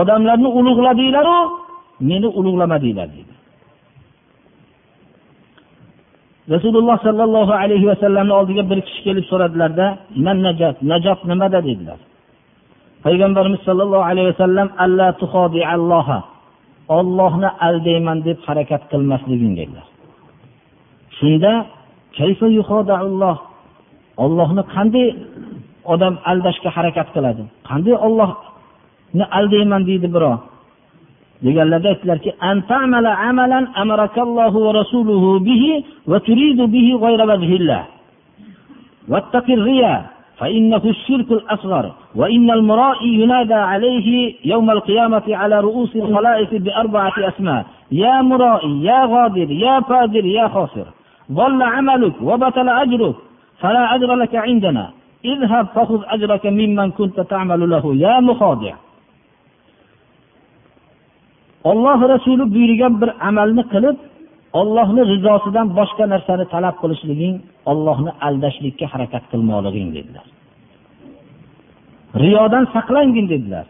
Odamlarni 0.00 0.48
ulug'ladinglaru 0.58 1.38
meni 2.08 2.28
ulug'lamadinglar 2.38 3.08
deydi. 3.16 3.34
Rasululloh 6.54 6.96
sollallohu 7.06 7.52
alayhi 7.62 7.86
vasallamni 7.92 8.34
oldiga 8.40 8.62
bir 8.70 8.78
kishi 8.86 9.00
kelib 9.06 9.24
so'radilarda 9.30 9.86
najot 10.46 10.76
najot 10.92 11.20
nimada? 11.30 11.58
dedilar. 11.68 11.98
Payg'ambarimiz 13.04 13.60
sollallohu 13.68 14.04
alayhi 14.10 14.28
vasallam 14.32 14.68
alla 14.84 15.08
ollohni 16.98 17.50
aldayman 17.66 18.18
deb 18.28 18.38
harakat 18.46 18.82
qilmasliging 18.92 19.54
dedilar. 19.60 19.86
Shunda 21.18 21.52
kayfa 22.18 22.46
ollohni 24.24 24.62
qanday 24.74 25.06
odam 25.92 26.14
aldashga 26.30 26.70
harakat 26.76 27.08
qiladi? 27.14 27.42
Qanday 27.68 27.94
ollohni 28.06 29.24
aldayman 29.38 29.82
deydi 29.88 30.08
birov. 30.14 30.36
Deganlarda 31.44 31.88
aytdilarki 31.92 32.30
فإنه 40.40 40.82
الشرك 40.84 41.32
الأصغر 41.32 41.92
وإن 42.14 42.50
المرائي 42.50 43.08
ينادى 43.22 43.54
عليه 43.54 44.34
يوم 44.44 44.70
القيامة 44.70 45.22
على 45.28 45.60
رؤوس 45.60 45.96
الخلائق 45.96 46.54
بأربعة 46.54 47.12
أسماء 47.18 47.66
يا 47.92 48.22
مرائي 48.22 48.84
يا 48.84 49.04
غادر 49.04 49.50
يا 49.50 49.80
فاجر 49.80 50.24
يا 50.24 50.48
خاسر 50.48 50.86
ضل 51.32 51.62
عملك 51.62 52.14
وبطل 52.22 52.68
أجرك 52.68 53.14
فلا 53.61 53.83
أجر 53.95 54.09
لك 54.21 54.33
عندنا 54.35 54.85
اذهب 55.25 55.65
فخذ 55.75 56.01
أجرك 56.15 56.45
ممن 56.45 56.87
كنت 56.91 57.17
تعمل 57.19 57.61
له 57.73 57.85
يا 58.05 58.15
مخادع 58.19 58.75
olloh 61.71 61.99
rasuli 62.13 62.45
buyurgan 62.53 62.93
bir 63.01 63.09
amalni 63.27 63.63
qilib 63.73 63.97
ollohni 64.59 65.01
rizosidan 65.11 65.67
boshqa 65.79 66.05
narsani 66.13 66.45
talab 66.53 66.75
qilishliging 66.81 67.35
ollohni 67.71 68.11
aldashlikka 68.27 68.85
harakat 68.93 69.23
qilmoqliging 69.31 69.89
dedilar 69.97 70.27
riyodan 72.23 72.65
saqlangin 72.75 73.25
dedilar 73.33 73.65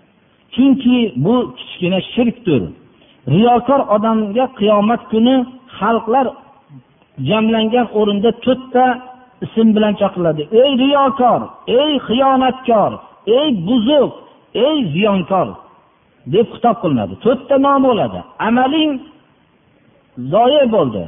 chunki 0.55 0.97
bu 1.25 1.35
kichkina 1.57 1.99
shirkdir 2.13 2.61
riyokor 3.35 3.81
odamga 3.95 4.45
qiyomat 4.59 5.01
kuni 5.11 5.35
xalqlar 5.79 6.25
jamlangan 7.29 7.88
o'rinda 7.99 8.29
to'rtta 8.45 8.85
ism 9.44 9.68
bilan 9.76 9.94
chaqiriladi 10.00 10.42
ey 10.62 10.70
riyokor 10.83 11.40
ey 11.81 11.92
xiyonatkor 12.09 12.92
ey 13.38 13.48
buzuq 13.66 14.11
ey 14.66 14.76
ziyonkor 14.94 15.48
deb 16.35 16.46
xitob 16.55 16.76
qilinadi. 16.83 17.14
To'rtta 17.24 17.57
nom 17.66 17.81
bo'ladi. 17.88 18.20
Amaling 18.46 18.92
zoye 20.33 20.64
bo'ldi. 20.74 21.03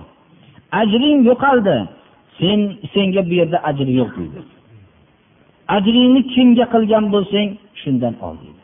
Ajring 0.81 1.18
yo'qoldi. 1.31 1.77
Sen 2.38 2.61
senga 2.92 3.23
bu 3.29 3.35
yerda 3.40 3.59
ajr 3.68 3.88
yo'q 4.01 4.11
deydi. 4.18 4.40
Ajringni 5.77 6.23
kimga 6.35 6.66
qilgan 6.75 7.05
bo'lsang 7.14 7.49
shundan 7.83 8.14
ol 8.27 8.35
deydi. 8.42 8.61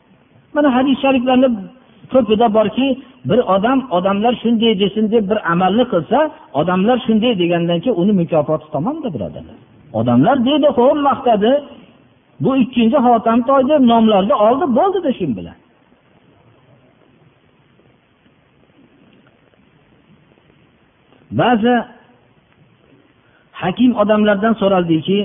Mana 0.54 0.68
hadis 0.76 0.96
shariflarni 1.04 1.48
ko'pida 2.12 2.46
borki 2.56 2.86
bir 3.30 3.40
odam 3.54 3.78
odamlar 3.96 4.34
shunday 4.42 4.72
desin 4.82 5.04
deb 5.14 5.24
bir 5.30 5.38
amalni 5.52 5.84
qilsa 5.92 6.18
odamlar 6.60 6.96
shunday 7.06 7.32
degandan 7.42 7.78
keyin 7.84 7.96
uni 8.02 8.12
mukofoti 8.20 8.66
tomonda 8.74 9.08
birodarlar 9.14 9.58
odamlar 9.92 10.36
deydi 10.46 10.68
ho'p 10.78 10.98
maqtadi. 11.08 11.52
Bu 12.40 12.56
ikkinchi 12.56 12.98
hotamtoy 13.06 13.62
deb 13.70 13.82
nomlarni 13.92 14.34
oldi 14.46 14.64
bo'ldida 14.78 15.10
shu 15.18 15.26
bilan. 15.38 15.56
Ba'zi 21.40 21.74
hakim 23.62 23.92
odamlardan 24.02 24.54
so'raldiki 24.60 25.18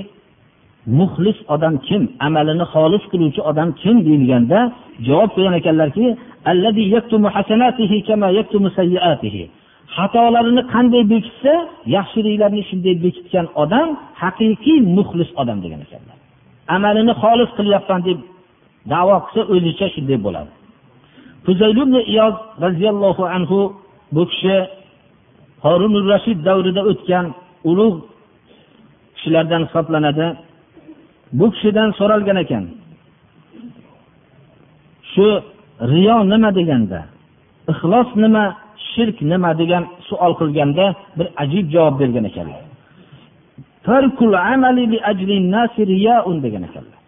muxlis 0.98 1.38
odam 1.54 1.74
kim? 1.86 2.02
Amalini 2.26 2.66
xolis 2.74 3.04
qiluvchi 3.12 3.40
odam 3.50 3.68
kim 3.82 3.96
deyilganda 4.06 4.58
javob 5.06 5.30
bergan 5.36 5.54
ekanlarki 5.60 6.06
xatolarini 9.96 10.62
qanday 10.74 11.04
bekitsa 11.12 11.54
yaxshiliklarini 11.96 12.62
shunday 12.70 12.94
bekitgan 13.04 13.46
odam 13.62 13.88
haqiqiy 14.22 14.78
muxlis 14.96 15.30
odam 15.42 15.58
degan 15.64 15.80
ekanlar. 15.86 16.16
Amalini 16.76 17.14
xolis 17.22 17.50
qilyapman 17.58 18.00
deb 18.08 18.18
davo 18.92 19.16
qilsa 19.24 19.42
o'zicha 19.54 19.86
shunday 19.94 20.18
bo'ladi. 20.26 20.52
Iyoz 22.12 22.34
roziyallohu 22.64 23.24
anhu 23.36 23.60
bu 24.14 24.22
kishi 24.30 24.56
horun 25.64 25.94
rashid 26.12 26.38
davrida 26.48 26.82
o'tgan 26.90 27.26
ulug' 27.70 27.98
kishilardan 29.16 29.62
hisoblanadi. 29.66 30.26
Bu 31.38 31.46
kishidan 31.54 31.88
so'ralgan 31.98 32.38
ekan 32.44 32.64
shu 35.12 35.26
riyo 35.80 36.16
nima 36.32 36.50
deganda 36.58 37.00
ixlos 37.72 38.08
nima 38.16 38.44
shirk 38.90 39.16
nima 39.32 39.50
degan 39.60 39.84
savol 40.08 40.32
qilganda 40.40 40.86
bir 41.18 41.26
ajib 41.42 41.66
javob 41.74 41.94
bergan 42.00 42.24
ekanlar. 42.30 42.62
Degan 46.44 46.62
ekanlar. 46.68 46.98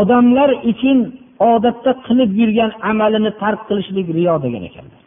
Odamlar 0.00 0.50
uchun 0.70 0.98
odatda 1.52 1.90
qilib 2.06 2.30
yurgan 2.40 2.70
amalini 2.90 3.30
tark 3.42 3.60
qilishlik 3.68 4.06
riyo 4.18 4.34
degan 4.44 4.62
ekanlar. 4.68 5.00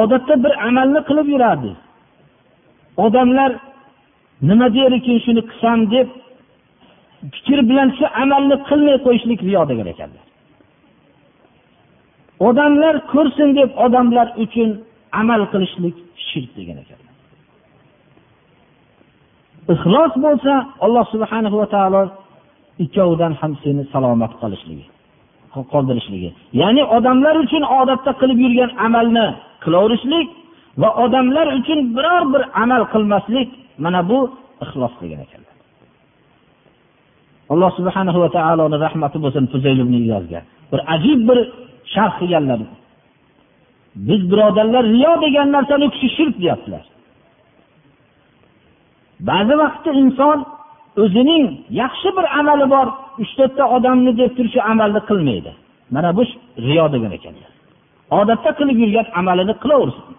Odatda 0.00 0.34
bir 0.44 0.52
amalni 0.68 1.00
qilib 1.08 1.28
yurardi 1.34 1.72
odamlar 2.96 3.52
nima 4.48 4.66
der 4.74 4.92
ekan 4.98 5.18
shuni 5.24 5.42
qilsam 5.50 5.78
deb 5.94 6.08
fikr 7.34 7.58
bilan 7.70 7.88
shu 7.98 8.04
amalni 8.22 8.56
qilmay 8.68 8.96
qo'yishlik 9.06 9.40
riyo 9.48 9.62
degan 9.70 9.88
ekanlar. 9.94 10.24
Odamlar 12.48 12.94
ko'rsin 13.12 13.48
deb 13.58 13.70
odamlar 13.84 14.26
uchun 14.44 14.70
amal 15.20 15.42
qilishlik 15.52 15.96
shirk 16.28 16.50
degan 16.58 16.76
ekanlar 16.82 17.14
ixlos 19.74 20.12
bo'lsa 20.24 20.54
alloh 20.84 21.04
subhana 21.14 21.48
va 21.60 21.66
taolo 21.74 22.02
ikkovidan 22.84 23.32
ham 23.40 23.52
seni 23.62 23.82
salomat 23.94 24.32
qolishligi 24.42 24.86
qoldirishligi. 25.72 26.30
Ya'ni 26.60 26.82
odamlar 26.96 27.34
uchun 27.44 27.62
odatda 27.80 28.12
qilib 28.20 28.38
yurgan 28.44 28.70
amalni 28.86 29.26
qilaverishlik 29.64 30.28
va 30.82 30.88
odamlar 31.04 31.46
uchun 31.58 31.78
biror 31.96 32.22
bir 32.32 32.42
amal 32.62 32.82
qilmaslik 32.92 33.48
mana 33.84 34.00
bu 34.10 34.18
ixlos 34.64 34.94
degan 35.02 35.20
ekanlar 35.26 35.56
alloh 37.52 37.70
subhana 37.78 38.10
va 38.22 38.28
taoloni 38.38 38.76
rahmati 38.86 39.18
bo'lsin 39.24 39.44
bir 40.72 40.80
ajib 40.94 41.20
bir 41.28 41.38
sharh 41.94 42.14
qilganlar. 42.20 42.60
Biz 44.08 44.30
birodarlar 44.30 44.84
riyo 44.84 45.12
degan 45.24 45.52
narsani 45.52 45.84
u 45.86 45.90
kishi 45.90 46.08
shirk 46.16 46.34
deyaptilar. 46.42 46.84
Ba'zi 49.28 49.54
vaqtda 49.62 49.90
inson 50.02 50.38
o'zining 51.02 51.44
yaxshi 51.80 52.08
bir 52.16 52.26
amali 52.38 52.66
bor 52.74 52.86
uch 53.22 53.32
to'rtta 53.38 53.64
odamni 53.76 54.12
deb 54.20 54.30
turib 54.36 54.52
shu 54.54 54.60
amalni 54.72 55.00
qilmaydi. 55.10 55.52
Mana 55.94 56.10
bu 56.16 56.22
riyo 56.66 56.86
degan 56.94 57.12
ekanlar. 57.18 57.50
Odatda 58.20 58.50
qilib 58.58 58.78
yurgan 58.82 59.06
amalini 59.20 59.54
qilaversin. 59.62 60.14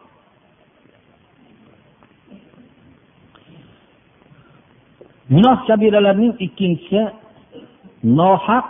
Gunoh 5.34 5.58
kabiralarning 5.67 6.34
ikkinchisi 6.45 7.02
nohaq 8.19 8.67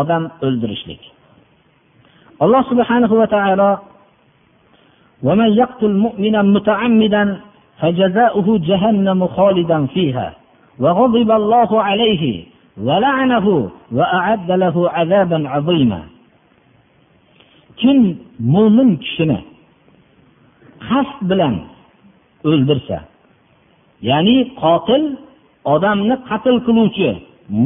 odam 0.00 0.24
o'ldirishlik. 0.46 1.02
alloh 2.43 2.61
subhanahu 2.71 3.15
va 3.21 3.27
taolo 3.27 3.71
ومن 5.23 5.49
يقتل 5.53 5.93
مؤمنا 6.05 6.41
متعمدا 6.41 7.23
فجزاؤه 7.79 8.47
جهنم 8.59 9.27
خالدا 9.27 9.85
فيها 9.85 10.33
وغضب 10.79 11.31
الله 11.31 11.81
عليه 11.81 12.23
ولعنه 12.77 13.69
وأعد 13.91 14.51
له 14.51 14.89
عذابا 14.89 15.49
عظيما 15.49 16.01
kim 17.81 17.99
mo'min 18.53 18.89
kishini 19.03 19.39
qasd 20.87 21.19
bilan 21.29 21.55
o'ldirsa 22.49 22.97
ya'ni 24.09 24.37
qotil 24.61 25.03
odamni 25.73 26.15
qatl 26.29 26.55
qiluvchi 26.67 27.09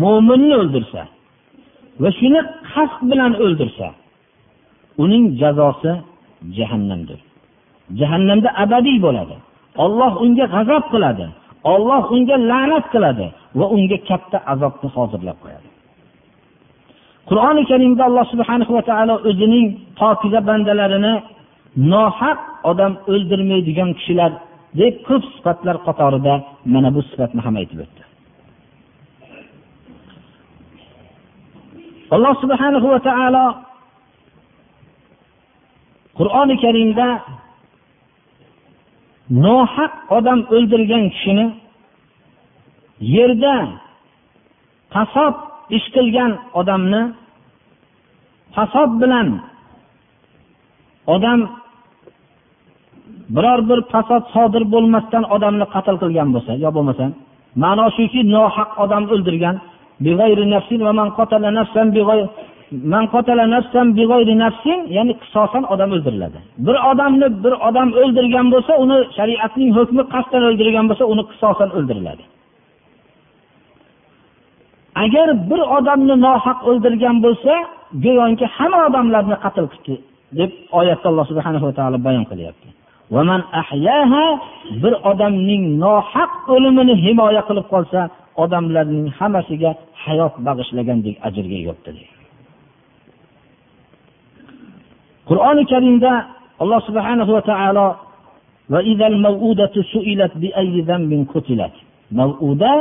mo'minni 0.01 0.55
o'ldirsa 0.61 1.03
va 2.01 2.09
shuni 2.19 2.39
qasd 2.73 2.99
bilan 3.11 3.31
o'ldirsa 3.45 3.88
uning 5.02 5.24
jazosi 5.40 5.92
jahannamdir. 6.56 7.20
Jahannamda 8.00 8.48
abadiy 8.64 8.98
bo'ladi. 9.06 9.36
Olloh 9.84 10.12
unga 10.24 10.46
g'azab 10.54 10.84
qiladi. 10.92 11.26
Olloh 11.72 12.04
unga 12.14 12.36
la'nat 12.50 12.84
qiladi 12.94 13.26
va 13.58 13.66
unga 13.76 13.98
katta 14.08 14.38
azobni 14.52 14.88
hozirlab 14.96 15.38
qo'yadi. 15.44 15.68
Qur'oni 17.28 17.62
karimda 17.70 18.02
alloh 18.08 18.26
subhana 18.32 18.64
va 18.76 18.82
taolo 18.90 19.14
o'zining 19.28 19.66
pokiza 20.00 20.40
bandalarini 20.48 21.14
nohaq 21.92 22.38
odam 22.70 22.92
o'ldirmaydigan 23.12 23.90
kishilar 23.98 24.32
deb 24.80 24.94
ko'p 25.08 25.22
sifatlar 25.34 25.76
qatorida 25.86 26.34
mana 26.74 26.88
bu 26.94 27.00
sifatni 27.10 27.40
ham 27.46 27.54
aytib 27.60 27.78
o'tdi. 27.84 28.02
Alloh 32.14 32.34
subhanahu 32.42 32.86
va 32.94 33.00
taolo 33.08 33.44
qur'oni 36.20 36.54
karimda 36.64 37.09
nohaq 39.44 39.92
odam 40.16 40.40
o'ldirgan 40.54 41.04
kishini 41.14 41.46
yerda 43.14 43.56
qasob 44.94 45.35
ish 45.76 45.87
qilgan 45.94 46.33
odamni 46.61 47.02
qasob 48.56 48.90
bilan 49.02 49.28
odam 51.14 51.40
biror 53.35 53.61
bir 53.68 53.80
fasod 53.92 54.24
sodir 54.35 54.62
bo'lmasdan 54.74 55.24
odamni 55.35 55.66
qatl 55.74 55.96
qilgan 56.02 56.28
bo'lsa 56.35 56.52
yo 56.64 56.70
bo'lmasa 56.76 57.04
ma'no 57.62 57.87
shuki 57.96 58.20
nohaq 58.35 58.70
odam 58.85 59.04
o'ldirgan. 59.14 59.56
Ya'ni 64.96 65.14
qisosan 65.22 65.62
odam 65.72 65.90
o'ldiriladi. 65.96 66.38
Bir 66.66 66.76
odamni 66.90 67.28
bir 67.44 67.54
odam 67.68 67.88
o'ldirgan 68.02 68.46
bo'lsa 68.54 68.72
uni 68.85 68.98
shariatning 69.16 69.70
hukmi 69.78 70.02
qasddan 70.14 70.42
o'ldirgan 70.48 70.85
bo'lsa 70.90 71.04
uni 71.12 71.22
qisosan 71.30 71.68
o'ldiriladi. 71.76 72.24
Agar 75.04 75.28
bir 75.50 75.61
odamni 75.76 76.14
nohaq 76.26 76.59
o'ldirgan 76.68 77.16
bo'lsa 77.24 77.52
go'yoki 78.04 78.46
hamma 78.56 78.78
odamlarni 78.88 79.37
qatl 79.44 79.66
qildi 79.72 79.94
deb 80.38 80.50
oyatda 80.80 81.06
alloh 81.11 81.26
subhanahu 81.30 81.64
va 81.68 81.74
taolo 81.78 81.98
bayon 82.06 82.24
qilyapti. 82.30 82.68
Bir 84.83 84.94
odamning 85.11 85.62
nohaq 85.85 86.33
o'limini 86.54 86.94
himoya 87.04 87.42
qilib 87.48 87.66
qolsa 87.74 88.00
odamlarning 88.44 89.06
hammasiga 89.18 89.70
hayot 90.04 90.35
bag'ishlagandek 90.46 91.14
ajrga 91.28 91.56
ega 91.62 91.72
bo'libdi 91.87 92.19
qur'oni 95.30 95.62
karimda 95.72 96.12
alloh 96.62 96.80
subhanahu 96.88 97.30
va 97.36 97.42
taolo 97.50 97.86
mavuda 102.18 102.72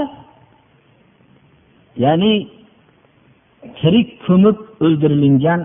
ya'ni 2.03 2.33
tirik 3.79 4.09
ko'mib 4.25 4.57
o'ldirilingan 4.85 5.61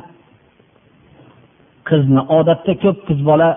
qizni 1.89 2.21
odatda 2.39 2.73
ko'p 2.85 2.99
qiz 3.09 3.21
bola 3.29 3.49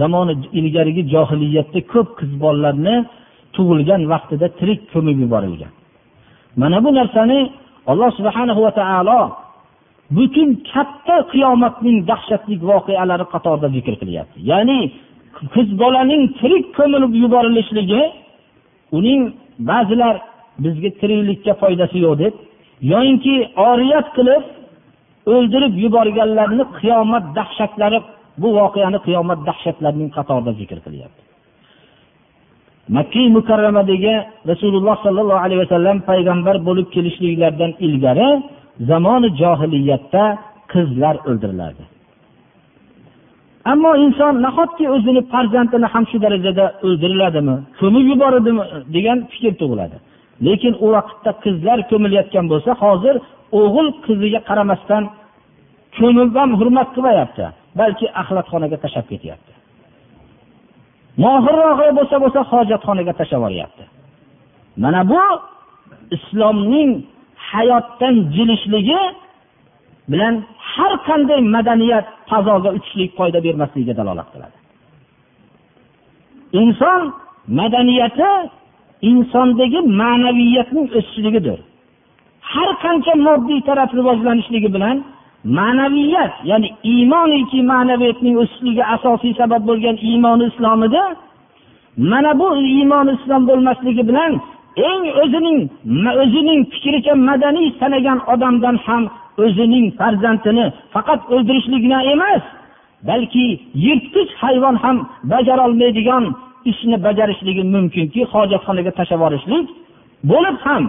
zamoni 0.00 0.34
ilgarigi 0.58 1.02
johiliyatda 1.14 1.80
ko'p 1.92 2.08
qiz 2.18 2.30
bolalarni 2.42 2.96
tug'ilgan 3.54 4.02
vaqtida 4.12 4.46
tirik 4.58 4.80
ko'mib 4.92 5.16
yuborilgan. 5.24 5.72
Mana 6.60 6.78
bu 6.84 6.90
narsani 6.98 7.38
alloh 7.90 8.10
subhana 8.18 8.52
va 8.64 8.70
taolo 8.80 9.20
butun 10.16 10.48
katta 10.72 11.16
qiyomatning 11.32 11.98
dahshatli 12.10 12.54
voqealari 12.70 13.24
qatorida 13.34 13.68
zikr 13.76 13.94
qilyapti 14.00 14.38
ya'ni 14.50 14.78
qiz 15.54 15.68
bolaning 15.82 16.22
tirik 16.40 16.64
ko'milib 16.78 17.12
yuborilishligi 17.22 18.02
uning 18.98 19.20
ba'zilar 19.70 20.14
bizga 20.64 20.90
tiriklikka 21.00 21.52
foydasi 21.62 21.98
yo'q 22.06 22.16
deb 22.22 22.34
yoyinki 22.92 23.34
oriyat 23.70 24.06
qilib 24.16 24.44
o'ldirib 25.34 25.74
yuborganlarni 25.84 26.64
qiyomat 26.80 27.24
dahshatlari 27.38 27.98
bu 28.42 28.48
voqeani 28.58 28.98
qiyomat 29.06 29.40
dahshatlarining 29.48 30.10
qatorida 30.16 30.52
zikr 30.60 30.78
qilyapti. 30.86 31.22
Makki 32.96 33.22
mukarramadagi 33.36 34.14
rasululloh 34.50 34.96
sollallohu 35.04 35.40
alayhi 35.46 35.60
vasallam 35.64 35.96
payg'ambar 36.10 36.56
bo'lib 36.68 36.86
kelishliklaridan 36.94 37.72
ilgari 37.86 38.28
zamoni 38.90 39.28
johiliyatda 39.40 40.24
qizlar 40.72 41.14
o'ldirilardi 41.28 41.84
ammo 43.72 43.92
inson 44.04 44.34
nahotki 44.46 44.84
o'zini 44.94 45.22
farzandini 45.32 45.86
ham 45.94 46.04
shu 46.10 46.16
darajada 46.24 46.64
o'ldiriladimi 46.86 47.56
ko'mib 47.80 48.04
yuboradimi 48.12 48.62
degan 48.96 49.18
fikr 49.32 49.52
tug'iladi. 49.60 49.96
Lekin 50.46 50.74
u 50.84 50.86
vaqtda 50.96 51.30
qizlar 51.44 51.78
ko'milayotgan 51.90 52.46
bo'lsa 52.52 52.70
hozir 52.82 53.14
o'g'il 53.60 53.88
qiziga 54.06 54.40
qaramasdan 54.48 55.02
ko'mib 55.98 56.30
ham 56.38 56.50
hurmat 56.60 56.88
qilmayapti 56.94 57.44
balki 57.80 58.06
axlatxonaga 58.20 58.76
tashlab 58.84 59.06
ketyapti. 59.12 59.52
Mohirrog'i 61.24 61.90
bo'lsa 61.98 62.16
bo'lsa 62.24 62.40
hojatxonaga 62.52 63.12
tashlab 63.20 63.40
yuboryapti. 63.40 63.84
Mana 64.82 65.00
bu 65.12 65.22
islomning 66.16 66.90
hayotdan 67.52 68.14
jilishligi 68.34 69.00
bilan 70.10 70.34
har 70.72 70.92
qanday 71.08 71.40
madaniyat 71.54 72.06
fazoga 72.30 72.70
uchishlik 72.78 73.10
foyda 73.18 73.38
bermasligiga 73.46 73.94
dalolat 74.00 74.28
qiladi. 74.32 74.56
Inson 76.60 77.02
madaniyati 77.60 78.30
insondagi 79.10 79.80
ma'naviyatning 80.02 80.86
o'sishligidir 80.98 81.58
har 82.52 82.70
qancha 82.84 83.14
moddiy 83.26 83.60
taraf 83.68 83.90
rivojlanishligi 83.98 84.68
bilan 84.76 84.96
ma'naviyat 85.58 86.34
ya'ni 86.50 86.68
iymoniki 86.92 87.58
ma'naviyatning 87.72 88.36
o'sishligi 88.42 88.84
asosiy 88.96 89.32
sabab 89.40 89.62
bo'lgan 89.68 89.96
iymoni 90.08 90.44
islomida 90.50 91.04
mana 92.10 92.30
bu 92.40 92.48
iymoni 92.74 93.12
islom 93.18 93.42
bo'lmasligi 93.50 94.02
bilan 94.10 94.32
eng 94.90 95.04
o'zining 95.22 95.60
o'zining 96.22 96.60
fikricha 96.72 97.14
madaniy 97.28 97.68
sanagan 97.80 98.18
odamdan 98.32 98.76
ham 98.86 99.02
o'zining 99.44 99.86
farzandini 99.98 100.66
faqat 100.94 101.20
o'ldirishlikni 101.34 101.98
emas 102.14 102.42
balki 103.08 103.46
yirtqich 103.84 104.30
hayvon 104.42 104.76
ham 104.84 104.96
bajarolmaydigan 105.32 106.24
ishni 106.70 106.96
bajarishligi 107.06 107.62
mumkinki 107.74 108.20
hojatxonaga 108.32 108.92
tashlab 108.98 109.18
yuborishlik 109.18 109.66
bo'lib 110.30 110.56
ham 110.66 110.84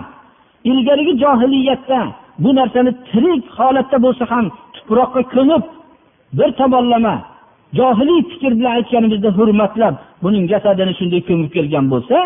ilgarigi 0.72 1.14
johiliyatda 1.24 2.00
bu 2.44 2.50
narsani 2.60 2.92
tirik 3.10 3.44
holatda 3.58 3.98
bo'lsa 4.06 4.24
ham 4.34 4.46
tuproqqa 4.76 5.22
ko'mib 5.34 5.64
bir 6.38 6.50
tomonlama 6.60 7.16
johiliy 7.78 8.22
fikr 8.32 8.52
bilan 8.60 8.72
aytganimizda 8.80 9.30
hurmatlab 9.38 9.96
buning 10.24 10.46
jasadini 10.52 10.94
shunday 11.00 11.22
ko'mib 11.30 11.52
kelgan 11.56 11.86
bo'lsa 11.94 12.18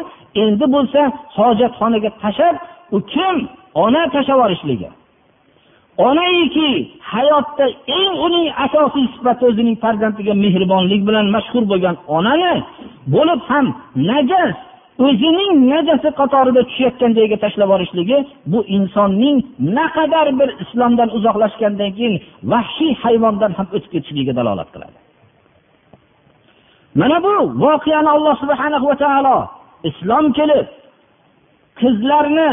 endi 0.43 0.65
bo'lsa 0.75 1.01
hojatxonaga 1.37 2.09
tashlab 2.23 2.55
u 2.95 2.97
kim? 3.13 3.35
Ona 3.83 4.01
tashlab 4.13 4.37
yuborishligi 4.37 4.89
onaiki 5.97 6.69
hayotda 7.13 7.65
eng 7.99 8.13
uning 8.25 8.47
asosiy 8.65 9.07
sifati 9.15 9.43
o'zining 9.49 9.77
farzandiga 9.83 10.33
mehribonlik 10.43 11.01
bilan 11.07 11.25
mashhur 11.35 11.63
bo'lgan 11.71 11.95
onani 12.17 12.53
bo'lib 13.15 13.41
ham 13.49 13.65
najas 14.09 14.55
o'zining 15.07 15.51
najasi 15.73 16.09
qatorida 16.19 16.61
tushayotgan 16.69 17.11
joyga 17.17 17.37
tashlab 17.43 17.67
yuborishligi 17.67 18.17
bu 18.51 18.59
insonning 18.77 19.37
naqadar 19.77 20.27
bir 20.39 20.49
islomdan 20.63 21.09
uzoqlashgandan 21.17 21.91
keyin 21.97 22.15
vahshiy 22.51 22.93
hayvondan 23.03 23.51
ham 23.57 23.67
o'tib 23.75 23.89
ketishligiga 23.93 24.33
dalolat 24.39 24.69
qiladi. 24.73 24.97
Mana 26.99 27.17
bu 27.25 27.35
voqeani 27.63 28.09
alloh 28.15 28.35
subhana 28.43 28.77
va 28.87 28.95
taolo 29.03 29.37
islom 29.89 30.25
kelib 30.37 30.67
qizlarni 31.79 32.51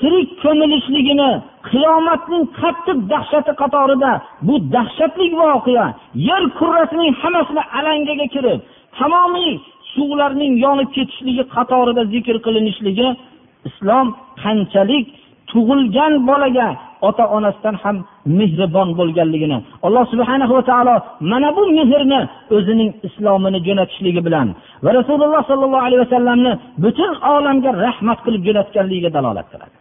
tirik 0.00 0.28
ko'milishligini 0.42 1.30
qiyomatning 1.70 2.44
qattiq 2.60 2.98
dahshati 3.12 3.52
qatorida 3.62 4.12
bu 4.46 4.54
dahshatli 4.74 5.26
voqea 5.42 5.86
yer 6.28 6.42
kurrasining 6.58 7.12
hammasini 7.22 7.62
alangaga 7.78 8.26
kirib 8.34 8.60
tamomiy 8.98 9.52
suvlarning 9.94 10.52
yonib 10.64 10.88
ketishligi 10.96 11.44
qatorida 11.56 12.02
zikr 12.14 12.36
qilinishligi 12.46 13.08
islom 13.68 14.06
qanchalik 14.42 15.06
tug'ilgan 15.50 16.12
bolaga 16.28 16.68
ota 17.08 17.24
onasidan 17.36 17.76
ham 17.82 17.96
mehribon 18.38 18.88
bo'lganligini 18.98 19.58
alloh 19.86 20.04
subhana 20.12 20.44
va 20.52 20.62
taolo 20.70 20.94
mana 21.30 21.48
bu 21.56 21.62
mehrni 21.78 22.20
o'zining 22.56 22.90
islomini 23.08 23.58
jo'natishligi 23.66 24.20
bilan 24.26 24.48
va 24.84 24.90
rasululloh 24.98 25.42
sollallohu 25.50 25.84
alayhi 25.86 26.02
vasallamni 26.06 26.52
butun 26.84 27.12
olamga 27.34 27.70
rahmat 27.86 28.18
qilib 28.24 28.42
jo'natganligiga 28.48 29.10
dalolat 29.16 29.48
qiladi. 29.52 29.76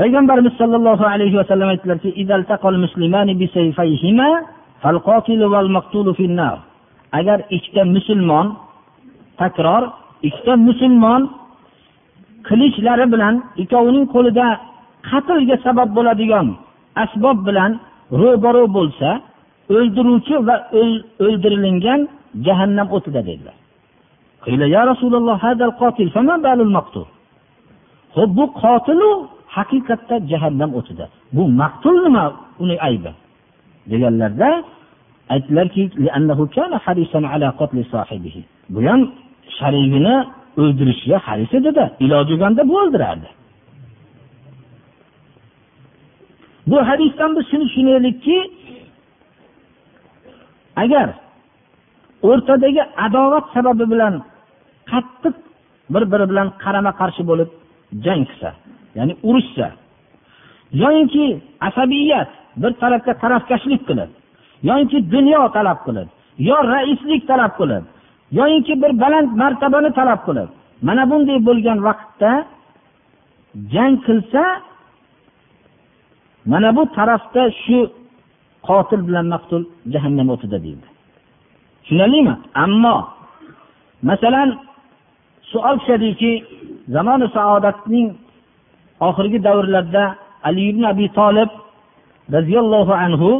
Payg'ambarimiz 0.00 0.54
sollallohu 0.60 1.04
alayhi 1.14 1.36
vasallam 1.40 1.68
aytdilarki 1.74 2.10
agar 7.18 7.38
ikkita 7.50 7.82
musulmon 7.84 8.46
takror 9.40 9.82
ikkita 10.28 10.52
musulmon 10.68 11.22
qilichlari 12.48 13.06
bilan 13.14 13.34
ikkovining 13.62 14.06
qo'lida 14.14 14.46
qatlga 15.10 15.56
sabab 15.66 15.88
bo'ladigan 15.96 16.46
asbob 17.04 17.38
bilan 17.48 17.70
ro'baro 18.20 18.64
bo'lsa 18.76 19.10
o'ldiruvchi 19.74 20.36
va 20.48 20.56
o'ldirilgan 21.24 22.00
jahannam 22.46 22.88
o'tida 22.96 23.20
dedilar. 23.28 23.56
Ya 24.76 24.82
rasululloh 24.90 25.38
ho'p 28.16 28.30
bu 28.38 28.44
qotilu 28.62 29.10
haqiqatda 29.56 30.16
jahannam 30.30 30.70
o'tida. 30.78 31.06
Bu 31.36 31.42
maqtul 31.60 31.96
nima? 32.04 32.24
Uni 32.62 32.76
aybi. 32.88 33.10
Deganlarda 33.90 34.50
aytdilarki 35.34 35.82
bu 38.74 38.78
ham 38.88 39.00
sharigini 39.60 40.14
o'ldirishga 40.60 41.18
haris 41.26 41.52
edida. 41.58 41.84
Iloji 42.04 42.32
bo'lganda 42.34 42.62
bu 42.70 42.74
o'ldirardi. 42.82 43.28
Bu 46.70 46.76
hadisdan 46.88 47.30
biz 47.36 47.44
shuni 47.50 47.64
tushunaylikki 47.68 48.38
agar 50.82 51.08
o'rtadagi 52.28 52.82
adovat 53.06 53.44
sababi 53.54 53.84
bilan 53.92 54.14
qattiq 54.90 55.34
bir 55.92 56.02
biri 56.12 56.26
bilan 56.30 56.48
qarama 56.64 56.92
qarshi 57.00 57.22
bo'lib 57.30 57.50
jang 58.04 58.22
qilsa 58.30 58.50
ya'ni 58.98 59.14
urushsa 59.28 59.66
yoyinki 60.82 61.26
asabiyat 61.68 62.30
bir 62.62 62.72
tarafga 62.82 63.12
tarafkashlik 63.22 63.82
qilib 63.88 64.10
yoyinki 64.68 64.98
dunyo 65.14 65.40
talab 65.56 65.78
qilib 65.86 66.08
yo 66.48 66.56
raislik 66.72 67.22
talab 67.30 67.52
qilib 67.60 67.84
yoyinki 68.38 68.74
bir 68.82 68.92
baland 69.02 69.28
martabani 69.42 69.90
talab 69.98 70.20
qilib 70.26 70.50
mana 70.86 71.02
bunday 71.10 71.38
bo'lgan 71.48 71.78
vaqtda 71.88 72.32
jang 73.72 73.94
qilsa 74.06 74.42
mana 76.52 76.68
bu 76.76 76.82
tarafda 76.96 77.42
shu 77.64 77.78
qotil 78.68 79.00
bilan 79.08 79.26
maqtul 79.34 79.62
jahannam 79.92 80.28
o'tida 80.34 80.58
deydi. 80.66 80.86
Tushunarlimi? 81.82 82.34
Ammo 82.64 82.96
masalan 84.08 84.48
savol 85.52 85.76
tushadiki 85.80 86.32
zamoni 86.94 87.26
saodatning 87.36 88.08
oxirgi 89.08 89.38
davrlarda 89.46 90.04
ali 90.48 90.62
ibn 90.72 90.82
abi 90.92 91.06
tolib 91.18 91.50
roziyallohu 92.34 92.92
anhu 93.04 93.30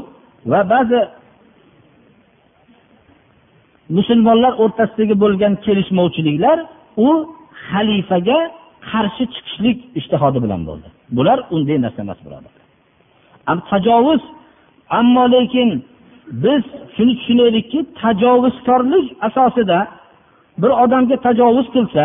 va 0.51 0.61
ba'zi 0.73 1.01
musulmonlar 3.97 4.53
o'rtasidagi 4.63 5.15
bo'lgan 5.25 5.53
kelishmovchiliklar 5.65 6.59
u 7.07 7.11
xalifaga 7.69 8.39
qarshi 8.91 9.25
chiqishlik 9.35 9.79
ishtihodi 9.99 10.39
bilan 10.45 10.63
bo'ldi. 10.69 10.89
Bular 11.17 11.39
unday 11.55 11.79
narsa 11.85 12.01
emas 12.07 12.21
birodarlar 12.27 12.61
tajovuz 13.71 14.21
ammo 14.91 15.25
lekin 15.33 15.85
biz 16.45 16.63
shuni 16.97 17.13
tushunaylikki 17.19 17.87
tajovuzkorlik 18.03 19.07
asosida 19.29 19.79
bir 20.59 20.71
odamga 20.85 21.17
tajovuz 21.27 21.67
qilsa 21.77 22.05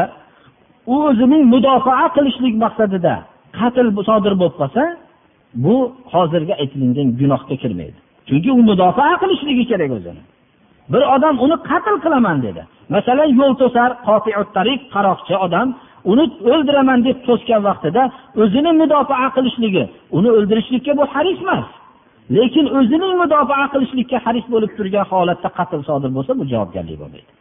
u 0.93 0.95
o'zining 1.09 1.43
mudofaa 1.53 2.07
qilishlik 2.15 2.55
maqsadida 2.63 3.15
qatl 3.59 3.87
sodir 4.09 4.33
bo'lib 4.41 4.55
qolsa 4.61 4.83
bu 5.65 5.75
hozirgi 6.13 6.53
aytilingan 6.61 7.07
gunohga 7.19 7.55
kirmaydi. 7.63 7.97
Chunki 8.27 8.49
u 8.57 8.61
mudofaa 8.69 9.13
qilishligi 9.21 9.63
kerak 9.71 9.91
o'zini. 9.97 10.21
Bir 10.93 11.01
odam 11.15 11.35
uni 11.45 11.57
qatl 11.69 11.95
qilaman 12.03 12.37
dedi. 12.45 12.61
Masalan 12.95 13.29
yo'l 13.39 13.53
to'sar 13.61 13.89
tariq 14.57 14.81
qaroqchi 14.95 15.35
odam 15.45 15.67
uni 16.11 16.25
o'ldiraman 16.51 16.99
deb 17.07 17.17
to'sgan 17.27 17.61
vaqtida 17.67 18.03
o'zini 18.43 18.71
mudofaa 18.81 19.27
qilishligi 19.35 19.83
uni 20.17 20.29
o'ldirishlikka 20.37 20.91
bu 20.99 21.03
haris 21.13 21.39
emas. 21.45 21.67
Lekin 22.35 22.65
o'zining 22.77 23.13
mudofaa 23.21 23.65
qilishlikka 23.73 24.17
haris 24.25 24.45
bo'lib 24.53 24.71
turgan 24.77 25.05
holatda 25.11 25.49
qatl 25.57 25.81
sodir 25.89 26.09
bo'lsa 26.17 26.31
bu 26.39 26.43
javobgarlik 26.51 26.97
bo'lmaydi. 27.01 27.31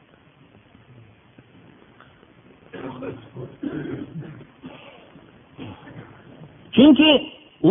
Chunki 6.77 7.11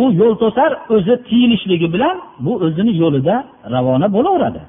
u 0.00 0.02
yo'l 0.20 0.34
to'sar 0.42 0.70
o'zi 0.94 1.14
tiyilishligi 1.28 1.88
bilan 1.94 2.16
bu 2.44 2.52
o'zini 2.66 2.92
yo'lida 3.02 3.36
ravona 3.74 4.08
bo'laveradi. 4.16 4.62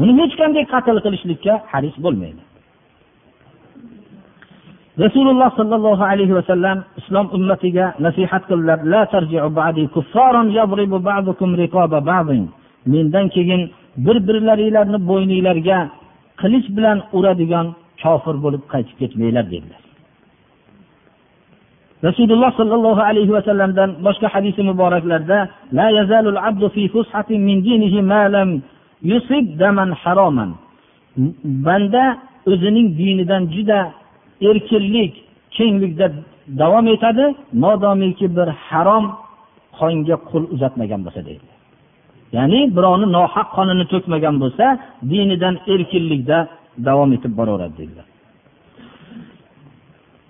Uni 0.00 0.12
hech 0.20 0.34
qanday 0.40 0.64
qatl 0.72 0.96
qilishlikka 1.04 1.54
haris 1.72 1.96
bo'lmaydi. 2.04 2.42
Rasululloh 5.04 5.50
sollallohu 5.58 6.04
alayhi 6.12 6.34
vasallam 6.38 6.78
islom 7.00 7.26
ummatiga 7.36 7.86
nasihat 8.06 8.42
qildilar 8.50 8.78
mendan 12.92 13.26
keyin 13.34 13.62
bir 13.96 14.16
birlaringlarni 14.28 14.98
bo'yninglarga 15.10 15.78
qilich 16.40 16.66
bilan 16.76 16.98
uradigan 17.16 17.66
kofir 18.02 18.36
bo'lib 18.44 18.62
qaytib 18.72 18.96
ketmanglar 19.00 19.44
dedilar. 19.54 19.82
Rasululloh 22.08 22.50
sollallohu 22.60 23.02
alayhi 23.10 23.32
vasallamdan 23.38 23.90
boshqa 24.06 24.28
hadisi 24.34 24.62
muboraklarda 24.70 25.38
yusib 29.10 29.44
daman 29.62 29.90
haroman. 30.02 30.50
Banda 31.66 32.04
o'zining 32.50 32.88
dinidan 33.00 33.42
juda 33.54 33.80
erkinlik 34.48 35.12
kenglikda 35.56 36.06
davom 36.60 36.86
etadi. 36.94 37.24
Modomiki 37.64 38.26
bir 38.36 38.48
harom 38.68 39.04
qonga 39.78 40.16
qo'l 40.30 40.44
uzatmagan 40.54 41.00
bo'lsa 41.06 41.20
deydi. 41.28 41.48
Ya'ni 42.36 42.60
birovni 42.76 43.06
nohaq 43.16 43.48
qonini 43.56 43.84
to'kmagan 43.92 44.36
bo'lsa 44.42 44.66
dinidan 45.10 45.54
erkinlikda 45.74 46.38
davom 46.88 47.10
etib 47.16 47.32
boraveradi 47.38 47.76
dedilar 47.80 48.06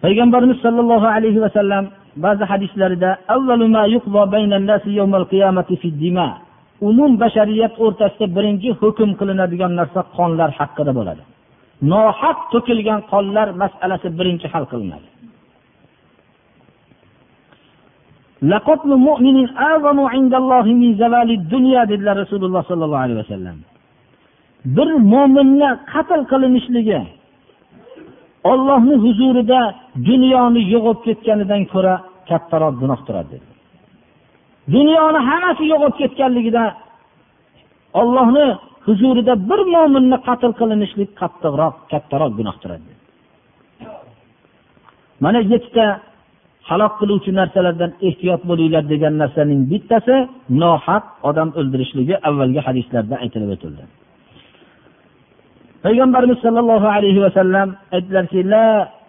payg'ambarimiz 0.02 0.58
sollallohu 0.64 1.06
alayhi 1.16 1.40
vasallam 1.40 1.84
ba'zi 2.16 2.44
hadislarida 2.44 3.10
umum 6.89 7.12
bashariyat 7.22 7.74
o'rtasida 7.85 8.26
birinchi 8.37 8.68
hukm 8.80 9.11
qilinadigan 9.20 9.72
narsa 9.80 10.01
qonlar 10.16 10.51
haqida 10.59 10.93
bo'ladi. 10.99 11.22
Nohaq 11.93 12.39
to'kilgan 12.53 13.01
qonlar 13.12 13.49
masalasi 13.62 14.09
birinchi 14.18 14.47
hal 14.53 14.64
qilinadi. 14.72 15.09
Dedilar 21.93 22.16
rasululloh 22.22 22.62
sollallohu 22.70 23.05
alayhi 23.07 23.20
vasallam. 23.22 23.59
Bir 24.76 24.89
mo'minni 25.12 25.70
qatl 25.93 26.20
qilinishligi 26.33 27.01
ollohni 28.51 28.97
huzurida 29.05 29.61
dunyoni 30.09 30.62
yo'g'ib 30.74 30.99
ketganidan 31.07 31.62
ko'ra 31.72 31.95
kattaroq 32.28 32.74
gunohdir 32.83 33.14
dunyoni 34.74 35.20
hammasi 35.28 35.64
yo'qolib 35.72 35.96
ketganligida 36.00 36.64
ollohni 38.00 38.46
huzurida 38.86 39.34
bir 39.50 39.60
mo'minni 39.74 40.18
qatl 40.28 40.52
qilinishlik 40.60 41.10
qattiqroq 41.20 41.74
kattaroq 41.92 42.32
gunoh 42.38 42.56
turadi 42.62 42.92
mana 45.24 45.38
yettita 45.52 45.86
halok 46.70 46.92
qiluvchi 47.00 47.30
narsalardan 47.40 47.92
ehtiyot 48.08 48.42
bo'linglar 48.50 48.84
degan 48.92 49.14
narsaning 49.22 49.60
bittasi 49.72 50.16
nohaq 50.62 51.04
odam 51.28 51.48
o'ldirishligi 51.58 52.14
avvalgi 52.28 52.60
hadislarda 52.66 53.14
aytilib 53.24 53.50
o'tildi. 53.56 53.82
Payg'ambarimiz 55.84 56.38
sollallohu 56.44 56.88
alayhi 56.96 57.20
vasallam 57.26 57.68
aytdilarki 57.96 58.40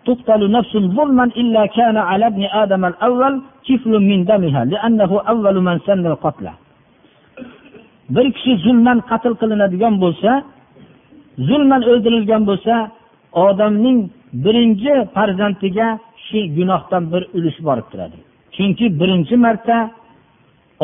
تقتل 0.09 0.43
نفس 0.57 0.73
ظلما 0.97 1.25
إلا 1.41 1.63
كان 1.79 1.97
على 2.11 2.27
ابن 2.33 2.43
آدم 2.63 2.83
الأول 2.91 3.35
كفل 3.67 3.93
من 4.11 4.19
دمها 4.31 4.63
لأنه 4.73 5.11
أول 5.33 5.57
من 5.67 5.77
سن 5.87 6.07
القتل 6.13 6.49
bir 8.17 8.27
kishi 8.37 8.53
zulman 8.65 8.99
qatl 9.11 9.33
qilinadigan 9.41 9.95
bo'lsa 10.05 10.31
zulman 11.49 11.83
o'ldirilgan 11.91 12.43
bo'lsa 12.51 12.75
odamning 13.47 13.99
birinchi 14.45 14.93
farzandiga 15.15 15.89
shu 16.27 16.39
gunohdan 16.57 17.03
bir 17.13 17.23
ulush 17.37 17.59
borib 17.69 17.87
turadi 17.93 18.19
chunki 18.57 18.87
birinchi 19.01 19.37
marta 19.45 19.79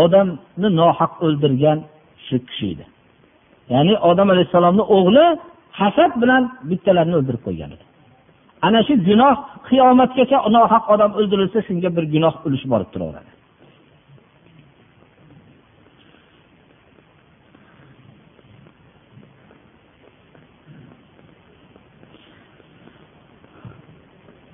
odamni 0.05 0.69
nohaq 0.81 1.13
o'ldirgan 1.27 1.79
shu 2.27 2.37
kishi 2.49 2.67
edi 2.75 2.85
ya'ni 3.73 3.95
odam 4.11 4.29
alayhissalomni 4.35 4.85
o'g'li 4.97 5.27
hasad 5.81 6.13
bilan 6.23 6.43
bittalarni 6.71 7.15
o'ldirib 7.19 7.43
qo'ygan 7.47 7.71
edi 7.77 7.85
ana 8.67 8.81
shu 8.87 8.95
gunoh 9.09 9.35
qiyomatgacha 9.69 10.39
nohaq 10.57 10.85
odam 10.95 11.11
o'ldirilsa 11.19 11.61
shunga 11.69 11.89
bir 11.97 12.05
gunoh 12.15 12.35
ulush 12.47 12.65
borib 12.73 12.89
turaveradi 12.95 13.33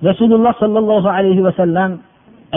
rasululloh 0.09 0.53
sollallohu 0.63 1.07
alayhi 1.17 1.41
vasallam 1.47 1.91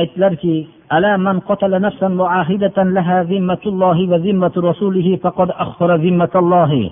aytdilarki 0.01 0.57
ألا 0.93 1.16
من 1.16 1.41
قتل 1.41 1.81
نفسا 1.81 2.09
معاهدة 2.09 2.83
لها 2.83 3.22
ذمة 3.22 3.62
الله 3.66 3.99
وذمة 4.11 4.53
رسوله 4.57 5.16
فقد 5.16 5.51
أخفر 5.51 5.97
ذمة 5.97 6.35
الله 6.35 6.91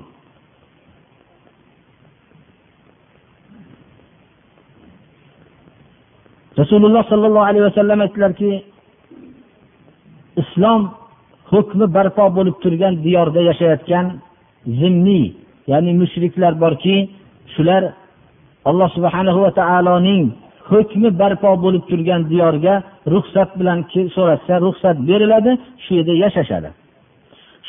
rasululloh 6.62 7.04
sollallohu 7.12 7.48
alayhi 7.50 7.66
vasallam 7.70 8.00
aytdilarki 8.06 8.52
islom 10.42 10.82
hukmi 11.52 11.86
barpo 11.96 12.26
bo'lib 12.38 12.56
turgan 12.64 12.94
diyorda 13.06 13.42
yashayotgan 13.50 14.06
zimniy 14.80 15.26
ya'ni 15.72 15.92
mushriklar 16.02 16.54
borki 16.64 16.96
shular 17.54 17.82
alloh 18.70 18.90
subhanahu 18.96 19.40
va 19.46 19.52
taoloning 19.60 20.24
hukmi 20.72 21.10
barpo 21.22 21.52
bo'lib 21.64 21.84
turgan 21.90 22.22
diyorga 22.32 22.74
ruxsat 23.14 23.50
bilan 23.60 23.80
so'rashsa 24.16 24.54
ruxsat 24.66 24.98
beriladi 25.10 25.52
shu 25.84 25.92
yerda 25.98 26.14
yashashadi. 26.24 26.70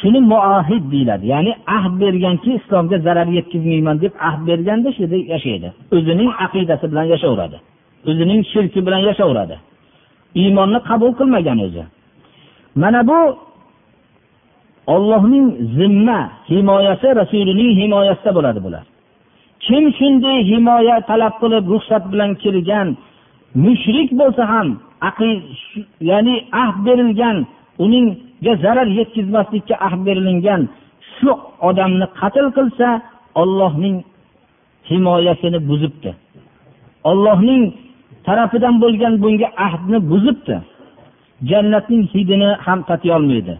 Shuni 0.01 0.21
muahid 0.33 0.85
deyiladi 0.93 1.25
ya'ni 1.35 1.53
ahd 1.77 1.93
berganki 2.03 2.51
islomga 2.61 2.97
zarar 3.07 3.29
yetkazmayman 3.39 3.97
deb 4.05 4.13
ahd 4.29 4.41
berganda 4.49 4.89
shu 4.95 5.01
yerda 5.05 5.19
yashaydi. 5.35 5.69
O'zining 5.97 6.31
aqidasi 6.45 6.85
bilan 6.93 7.07
yashayveradi 7.15 7.59
o'zining 8.07 8.41
shirki 8.53 8.81
bilan 8.87 8.99
yashayveradi 9.09 9.57
iymonni 10.35 10.81
qabul 10.89 11.13
qilmagan 11.19 11.59
o'zi. 11.67 11.85
Mana 12.83 13.01
bu 13.11 13.21
ollohning 14.95 15.47
zimma 15.77 16.21
himoyasi 16.51 17.09
rasulining 17.21 17.71
himoyasida 17.81 18.31
bo'ladi 18.39 18.61
bular. 18.67 18.85
Kim 19.65 19.85
shunday 19.99 20.39
himoya 20.51 20.97
talab 21.11 21.35
qilib 21.43 21.65
ruxsat 21.73 22.05
bilan 22.13 22.31
kirgan 22.43 22.89
mushrik 23.65 24.09
bo'lsa 24.21 24.43
ham 24.53 24.69
ya'ni 26.11 26.35
ahd 26.63 26.77
berilgan 26.87 27.37
uningga 27.85 28.53
zarar 28.65 28.89
yetkazmaslikka 28.99 29.75
ahd 29.87 30.01
berilingan 30.07 30.63
shu 31.15 31.31
odamni 31.69 32.07
qatl 32.21 32.47
qilsa 32.57 32.89
ollohning 33.43 33.97
himoyasini 34.91 35.59
buzibdi. 35.69 36.11
Ollohning 37.11 37.63
tarafidan 38.28 38.76
bo'lgan 38.84 39.14
bunga 39.24 39.48
ahdni 39.68 39.98
buzibdi 40.12 40.56
jannatning 41.50 42.04
hidini 42.14 42.50
ham 42.66 42.80
tatiyolmaydi 42.90 43.54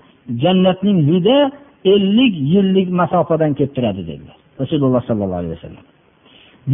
jannatning 0.44 1.00
hidi 1.10 1.38
ellik 1.94 2.34
yillik 2.54 2.88
masofadan 3.02 3.52
kelib 3.58 3.74
turadi 3.76 4.02
dedilar 4.10 4.38
rasululloh 4.62 5.02
sollallohu 5.10 5.42
alayhi 5.42 5.56
vasallam 5.58 5.86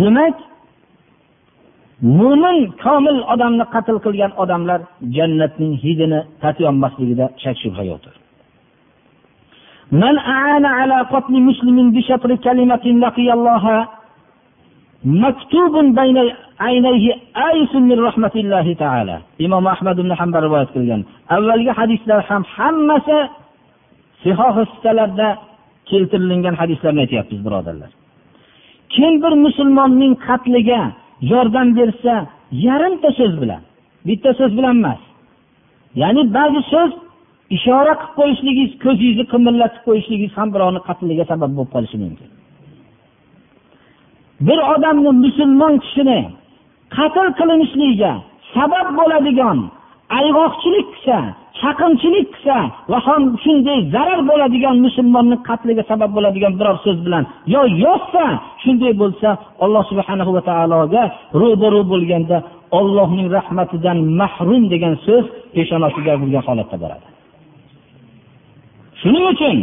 demak 0.01 0.35
mo'min 2.19 2.57
komil 2.83 3.17
odamni 3.33 3.65
qatl 3.73 3.97
qilgan 4.05 4.31
odamlar 4.43 4.79
jannatning 5.17 5.73
hidini 5.83 6.19
tatiyolmasligida 6.43 7.25
shak 7.43 7.55
shubha 7.63 7.83
yo'qdir 7.91 8.15
من 9.91 10.17
أعان 10.17 10.65
على 10.65 10.97
قتل 11.13 11.33
مسلم 11.49 11.77
بشطر 11.95 12.29
كلمة 12.35 12.85
لقي 13.05 13.27
الله 13.37 13.87
imom 19.44 19.64
ahmad 19.74 19.96
ibn 20.02 20.12
hanbal 20.20 20.42
rivoyat 20.46 20.70
qilgan. 20.74 21.00
Avvalgi 21.36 21.72
hadislar 21.80 22.20
ham 22.28 22.42
hammasi 22.56 23.18
sihoh 24.22 24.56
sittalarda 24.70 25.28
keltirilgan 25.90 26.54
hadislarni 26.60 27.00
aytyapmiz 27.04 27.40
birodarlar. 27.46 27.90
Kim 28.94 29.12
bir 29.22 29.32
musulmonning 29.44 30.14
qatliga 30.26 30.82
yordam 31.32 31.68
bersa 31.78 32.14
yarimta 32.66 33.10
so'z 33.18 33.34
bilan 33.42 33.62
bitta 34.08 34.30
so'z 34.38 34.52
bilan 34.58 34.74
emas. 34.80 35.02
Ya'ni 36.02 36.22
ba'zi 36.36 36.60
so'z 36.72 36.92
ishora 37.56 37.92
qilib 38.00 38.14
qo'yishligingiz 38.18 38.72
ko'zingizni 38.84 39.24
qimillatib 39.32 39.82
qo'yishligingiz 39.88 40.32
ham 40.38 40.48
birovni 40.54 40.80
qatliga 40.88 41.24
sabab 41.30 41.50
bo'lib 41.56 41.70
qolishi 41.74 41.98
mumkin. 42.04 42.28
Bir 44.40 44.58
odamni 44.74 45.10
musulmon 45.24 45.74
kishini 45.84 46.20
qatl 46.96 47.28
qilinishligiga 47.38 48.12
sabab 48.54 48.86
bo'ladigan 48.98 49.58
ayg'oqchilik 50.18 50.86
qilsa 50.94 51.18
chaqimchilik 51.60 52.26
qilsa 52.34 52.56
va 52.90 52.98
ham 53.06 53.22
shunday 53.44 53.78
zarar 53.94 54.20
bo'ladigan 54.30 54.76
musulmonni 54.86 55.36
qatliga 55.48 55.82
sabab 55.90 56.10
bo'ladigan 56.16 56.52
biror 56.60 56.76
so'z 56.84 56.98
bilan 57.06 57.24
yo 57.54 57.62
yozsa 57.84 58.24
shunday 58.62 58.92
bo'lsa 59.02 59.28
alloh 59.64 59.82
subhana 59.90 60.24
va 60.36 60.42
taologa 60.50 61.02
ro'baru 61.42 61.80
bo'lganda 61.92 62.36
ollohning 62.78 63.26
rahmatidan 63.36 63.98
mahrum 64.20 64.62
degan 64.72 64.94
so'z 65.06 65.24
peshonasiga 65.54 66.12
bo'lgan 66.22 66.42
holatda 66.48 66.76
boradi. 66.82 67.06
Shuning 69.00 69.26
uchun 69.34 69.56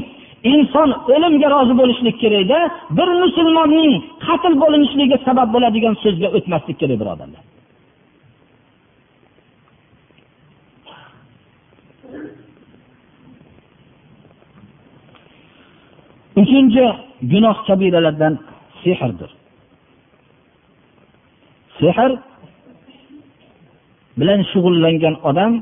inson 0.44 0.90
o'limga 1.14 1.48
rozi 1.56 1.74
bo'lishlik 1.82 2.16
kerakda 2.24 2.60
bir 2.98 3.10
musulmonning 3.24 3.92
qatl 4.26 4.54
bo'linishligiga 4.64 5.18
sabab 5.28 5.50
bo'ladigan 5.56 5.96
so'zga 6.04 6.28
o'tmaslik 6.38 6.78
kerak 6.82 6.98
birodarlar. 7.02 7.44
Uchinchi 16.42 16.86
gunoh 17.32 17.58
kabiralardan 17.68 18.34
sehrdir. 18.84 19.32
Sehr 21.80 22.12
bilan 24.20 24.42
shug'ullangan 24.52 25.16
odam 25.30 25.54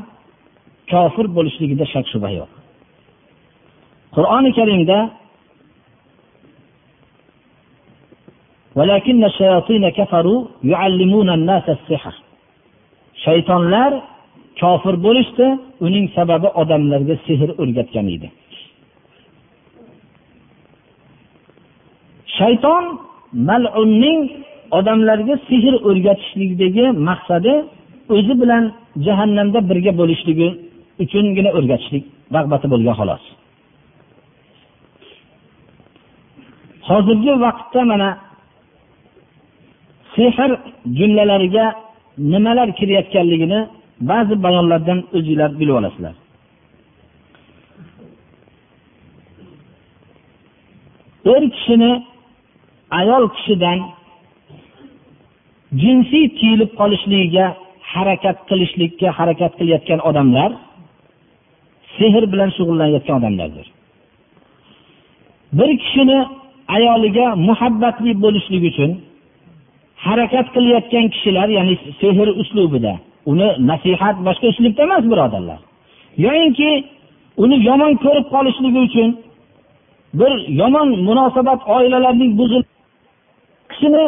kofir 0.91 1.25
bo'lishligida 1.38 1.86
shak 1.93 2.05
shubha 2.13 2.32
yo'q. 2.39 2.59
Qur'oni 4.16 4.51
karimda 4.57 4.99
shaytonlar 13.26 13.91
kofir 14.62 14.95
bo'lishdi 15.05 15.47
uning 15.86 16.05
sababi 16.18 16.47
odamlarga 16.62 17.16
sehr 17.28 17.49
o'rgatgan 17.62 18.07
edi. 18.16 18.28
Shayton 22.38 22.86
malunning 23.49 24.20
odamlarga 24.78 25.36
sehr 25.49 25.74
o'rgatishlikdagi 25.89 26.86
maqsadi 27.10 27.53
o'zi 28.16 28.34
bilan 28.41 28.64
jahannamda 29.05 29.60
birga 29.70 29.91
bo'lishligi 30.01 30.49
uchungina 31.03 31.49
o'rgatishlik 31.57 32.03
rag'bati 32.36 32.68
bo'lgan 32.74 32.95
xolos. 32.99 33.24
Hozirgi 36.88 37.34
vaqtda 37.45 37.82
mana 37.91 38.09
sehr 40.15 40.51
jumlalariga 40.97 41.65
nimalar 42.17 42.69
kirayotganligini 42.80 43.59
ba'zi 44.09 44.36
bayonlardan 44.45 44.99
o'zinglar 45.17 45.51
bilib 45.59 45.75
olasizlar. 45.80 46.15
Er 51.34 51.43
kishini 51.55 51.91
ayol 52.99 53.23
kishidan 53.36 53.80
jinsiy 55.82 56.25
tiyilib 56.38 56.71
qolishligiga 56.80 57.45
harakat 57.93 58.38
qilishlikka 58.49 59.07
harakat 59.19 59.51
qilayotgan 59.59 59.99
odamlar 60.09 60.51
sehr 61.97 62.23
bilan 62.32 62.49
shug'ullanayotgan 62.57 63.15
odamlardir. 63.19 63.67
Bir 65.57 65.69
kishini 65.84 66.19
ayoliga 66.76 67.26
muhabbatli 67.47 68.11
bo'lishlik 68.24 68.63
uchun 68.72 68.91
harakat 70.05 70.47
qilayotgan 70.55 71.05
kishilar 71.13 71.47
ya'ni 71.57 71.76
sehr 72.01 72.28
uslubida. 72.41 72.93
Uni 73.32 73.47
nasihat 73.72 74.15
boshqa 74.28 74.47
uslubda 74.53 74.82
emas 74.88 75.03
birodarlar. 75.11 75.59
Yoyinki 76.26 76.70
uni 77.43 77.55
yomon 77.70 77.93
ko'rib 78.03 78.26
qolishligi 78.34 78.80
uchun 78.88 79.09
bir 80.20 80.32
yomon 80.61 80.89
munosabat 81.07 81.59
oilalarning 81.76 82.32
buzil 82.39 82.63
kishini 83.72 84.03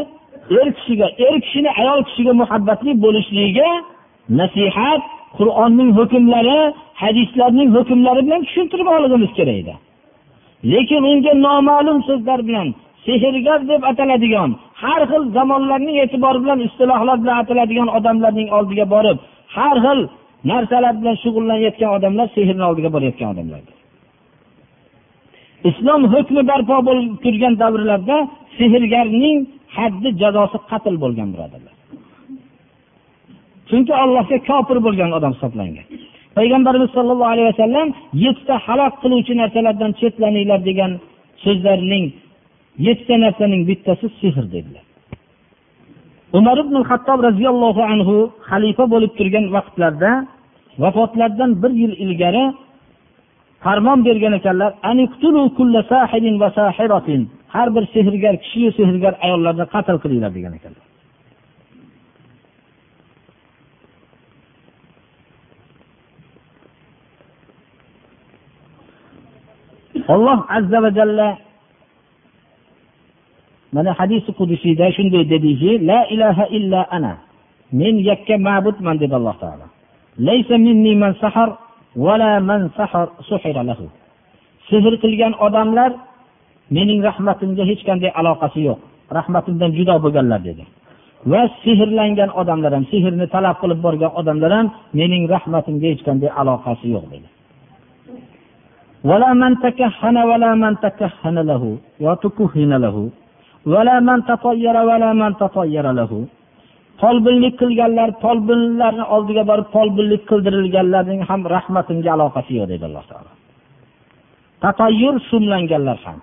er 0.59 0.67
kishiga 0.77 1.07
er 1.25 1.35
kishini 1.45 1.69
ayol 1.81 1.99
kishiga 2.07 2.33
muhabbatli 2.41 2.91
bo'lishligiga 3.03 3.69
nasihat 4.39 5.01
qur'onning 5.37 5.89
hukmlari 5.99 6.59
hadislarning 7.01 7.69
hukmlari 7.77 8.21
bilan 8.25 8.41
tushuntirib 8.47 8.87
olishimiz 8.95 9.31
kerak 9.37 9.57
edi. 9.63 9.73
Lekin 10.73 11.03
unga 11.11 11.33
noma'lum 11.47 11.97
so'zlar 12.07 12.39
bilan 12.47 12.67
sehrgar 13.05 13.59
deb 13.71 13.81
ataladigan 13.91 14.49
har 14.83 15.01
xil 15.11 15.23
zamonlarning 15.37 15.97
e'tibori 16.03 16.39
bilan 16.43 16.59
istilohlar 16.67 17.17
bilan 17.23 17.37
ataladigan 17.43 17.89
odamlarning 17.97 18.49
oldiga 18.57 18.85
borib 18.95 19.17
har 19.57 19.77
xil 19.85 19.99
narsalar 20.51 20.93
bilan 21.01 21.15
shug'ullanayotgan 21.23 21.91
odamlar 21.97 22.27
sehrni 22.35 22.63
oldiga 22.69 22.89
borayotgan 22.95 23.29
odamlardir. 23.33 23.75
Islom 25.69 26.01
hukmi 26.13 26.41
barpo 26.51 26.77
bo'lib 26.87 27.13
turgan 27.23 27.53
davrlarda 27.61 28.17
sehrgarning 28.59 29.37
haddi 29.77 30.09
jazosi 30.21 30.57
qatl 30.71 30.95
bo'lgan 31.03 31.29
birodarlar. 31.33 31.75
Chunki 33.69 33.93
allohga 34.03 34.37
kofir 34.49 34.77
bo'lgan 34.85 35.09
odam 35.17 35.31
hisoblangan. 35.35 35.87
Payg'ambarimiz 36.37 36.89
sollallohu 36.97 37.31
alayhi 37.33 37.49
vasallam 37.53 37.87
yettita 38.25 38.55
halok 38.65 38.93
qiluvchi 39.03 39.33
narsalardan 39.41 39.91
chetlaninglar 39.99 40.59
degan 40.69 40.91
so'zlarning 41.43 42.05
yettita 42.85 43.15
narsaning 43.23 43.61
bittasi 43.69 44.05
sehr 44.19 44.45
dedilar. 44.55 44.85
Umar 46.39 46.57
ibn 46.63 46.75
hattob 46.89 47.19
roziyallohu 47.27 47.81
anhu 47.93 48.15
xalifa 48.49 48.83
bo'lib 48.93 49.11
turgan 49.19 49.45
vaqtlarda 49.55 50.11
vafotlaridan 50.83 51.51
bir 51.61 51.71
yil 51.81 51.93
ilgari 52.05 52.45
farmon 53.63 53.99
bergan 54.07 54.33
ekanlar 54.39 54.71
har 57.55 57.67
bir 57.75 57.83
sehrgar 57.93 58.35
kishiyu 58.43 58.69
sehrgar 58.79 59.13
ayollarni 59.25 59.65
qatl 59.73 59.97
qilinglar 60.03 60.31
degan 60.37 60.53
ekanlar. 60.59 60.90
Alloh 70.13 70.39
azza 70.57 70.77
va 70.85 70.89
jalla 70.97 71.29
mana 73.75 73.91
hadisi 73.99 74.29
qudusiyda 74.39 74.85
shunday 74.97 75.23
dediki 75.33 75.71
la 75.89 75.99
ilaha 76.13 76.45
illa 76.57 76.81
ana 76.97 77.13
men 77.79 77.95
yakka 78.09 78.35
ma'budman 78.47 78.95
dedi 79.03 79.13
alloh 79.19 79.35
taolo. 79.43 79.65
Laysa 80.27 80.55
minni 80.65 80.93
man 81.03 81.13
sahar 81.23 81.49
vala 82.05 82.31
man 82.49 82.61
sahar 82.77 83.07
suhira 83.29 83.63
lahu. 83.69 83.85
Sehr 84.69 84.93
qilgan 85.03 85.33
odamlar 85.45 85.91
mening 86.75 86.99
rahmatimga 87.09 87.63
hech 87.69 87.81
qanday 87.87 88.11
aloqasi 88.19 88.59
yo'q 88.67 88.79
rahmatimdan 89.17 89.71
judo 89.77 89.95
bo'lganlar 90.03 90.39
dedi. 90.49 90.63
Va 91.31 91.41
sehrlangan 91.63 92.29
odamlar 92.41 92.71
ham 92.77 92.85
sehrni 92.91 93.25
talab 93.35 93.55
qilib 93.61 93.79
borgan 93.85 94.11
odamlar 94.19 94.51
ham 94.57 94.67
mening 94.99 95.23
rahmatimga 95.35 95.87
hech 95.93 96.03
qanday 96.07 96.29
aloqasi 96.41 96.87
yo'q 96.95 97.05
dedi. 97.13 97.27
ولا 99.10 99.30
من 99.42 99.52
تكهن 99.64 100.16
ولا 100.30 100.50
من 100.62 100.72
تكهن 100.84 101.36
له 101.50 101.62
وتكهن 102.04 102.72
له 102.84 102.96
ولا 103.72 103.96
من 104.08 104.18
تطير 104.30 104.76
ولا 104.88 105.10
من 105.20 105.30
تطير 105.42 105.86
له 106.00 106.12
folbinlik 107.02 107.54
qilganlar 107.60 108.10
folbinlarni 108.24 109.04
oldiga 109.16 109.42
borib 109.50 109.68
folbinlik 109.76 110.22
qildirilganlarning 110.30 111.20
ham 111.30 111.40
rahmatimga 111.56 112.10
aloqasi 112.16 112.52
yo'q 112.58 112.66
deydi 112.70 112.84
alloh 112.88 113.04
taolo 113.10 113.32
tatayyur 114.64 115.14
shumlanganlar 115.28 115.98
ham 116.06 116.18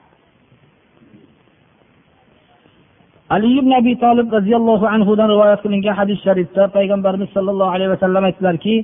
Ali 3.34 3.58
ibn 3.60 3.70
abi 3.80 3.92
tolib 4.04 4.28
roziyallohu 4.36 4.86
anhudan 4.94 5.28
rivoyat 5.34 5.60
qilingan 5.64 5.94
hadis 6.00 6.18
sharifda 6.26 6.62
payg'ambarimiz 6.76 7.28
sollallohu 7.36 7.70
alayhi 7.76 7.90
vasallam 7.94 8.22
aytdilarki 8.28 8.74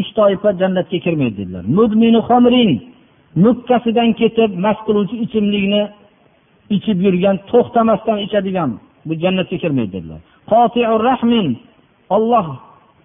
uch 0.00 0.08
toifa 0.18 0.48
jannatga 0.60 0.98
kirmaydi 1.04 1.36
dedilar. 1.40 1.64
Mukkasidan 3.46 4.10
ketib 4.20 4.50
mast 4.64 4.80
qiluvchi 4.86 5.16
ichimlikni 5.24 5.82
ichib 6.76 6.98
yurgan 7.06 7.36
to'xtamasdan 7.50 8.18
ichadigan 8.26 8.70
bu 9.06 9.12
jannatga 9.22 9.56
kirmaydi 9.62 9.92
dedilar. 9.96 10.20
Olloh 12.16 12.46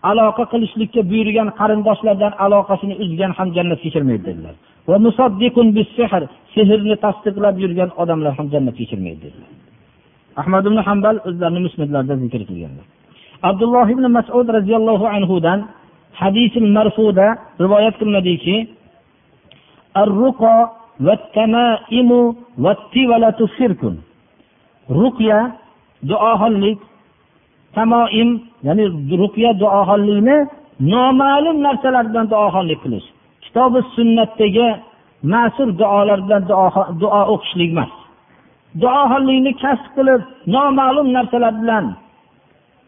aloqa 0.10 0.44
qilishlikka 0.52 1.02
buyurgan 1.12 1.48
qarindoshlardan 1.60 2.34
aloqasini 2.46 2.96
uzgan 3.04 3.32
ham 3.38 3.48
jannatga 3.58 3.90
kirmaydi 3.96 4.24
dedilar. 4.30 4.56
Sehrni 6.56 6.96
tasdiqlab 7.06 7.56
yurgan 7.64 7.90
odamlar 8.02 8.34
ham 8.38 8.48
jannatga 8.54 8.86
kirmaydi 8.92 9.20
dedilar. 9.26 9.50
Ahmad 10.42 10.64
ibn 10.70 10.80
hambal 10.88 11.16
o'zlarini 11.28 11.62
musnatlarida 11.68 12.16
zikr 12.24 12.42
qilganlar. 12.50 12.86
Abdulloh 13.50 13.88
ibn 13.96 14.06
masud 14.18 14.48
roziyallohu 14.58 15.06
anhudan 15.16 15.60
hadisi 16.22 16.60
marfuda 16.78 17.28
rivoyat 17.64 17.96
qilinadiki 18.00 18.56
ruqya 25.02 25.40
duoxonlik 26.10 26.80
tamoim 27.78 28.30
ya'ni 28.68 28.86
ruqya 29.22 29.52
duoxonlikni 29.62 30.38
noma'lum 30.94 31.58
narsalar 31.66 32.06
bilan 32.10 32.26
duoxonlik 32.34 32.80
qilish. 32.84 33.08
Kitobi 33.52 33.80
sunnatdagi 33.96 34.68
ma'sur 35.34 35.70
duolar 35.80 36.20
bilan 36.26 36.44
duo 37.02 37.22
o'qishlik 37.34 37.72
emas. 37.76 37.92
Duoxonlikni 38.82 39.52
kasb 39.64 39.88
qilib 39.96 40.22
noma'lum 40.56 41.08
narsalar 41.16 41.54
bilan 41.62 41.86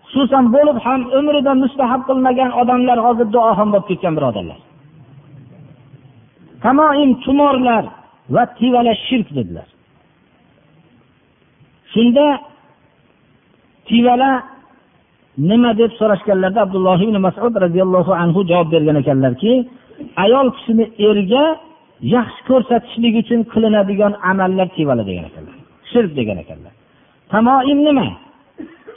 xususan 0.10 0.46
bo'lib 0.56 0.78
ham 0.86 1.02
umrida 1.20 1.54
mustahab 1.64 2.02
qilmagan 2.10 2.52
odamlar 2.62 2.98
hozir 3.06 3.28
duoxon 3.36 3.68
bo'lib 3.74 3.88
ketgan 3.90 4.14
birodarlar. 4.18 4.60
Tamoim 6.64 7.12
tumorlar 7.24 7.84
va 8.36 8.44
tivala 8.58 8.94
shirk 9.06 9.28
dedilar. 9.38 9.68
Shunda 11.94 12.28
tivala 13.88 14.32
nima 15.50 15.72
deb 15.82 15.92
so'rashganlarida 16.00 16.62
abdulloh 16.66 16.98
ibn 17.06 17.16
masud 17.28 17.54
roziyallohu 17.66 18.12
anhu 18.24 18.40
javob 18.52 18.68
bergan 18.74 18.98
ekanlarki 19.04 19.54
ayol 20.24 20.48
kishini 20.56 20.86
erga 21.10 21.46
yaxshi 22.16 22.42
ko'rsatishlik 22.50 23.16
uchun 23.22 23.40
qilinadigan 23.54 24.14
amallar 24.32 24.68
tivala 24.76 25.04
degan 25.10 25.26
ekanlar. 25.30 25.56
Shirk 25.92 26.12
degan 26.20 26.38
ekanlar. 26.44 26.74
Tamoim 27.32 27.80
nima? 27.88 28.08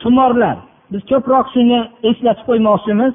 Tumorlar. 0.02 0.56
Biz 0.92 1.02
ko'proq 1.10 1.46
shuni 1.54 1.78
eslatib 2.08 2.44
qo'ymoqchimiz. 2.48 3.14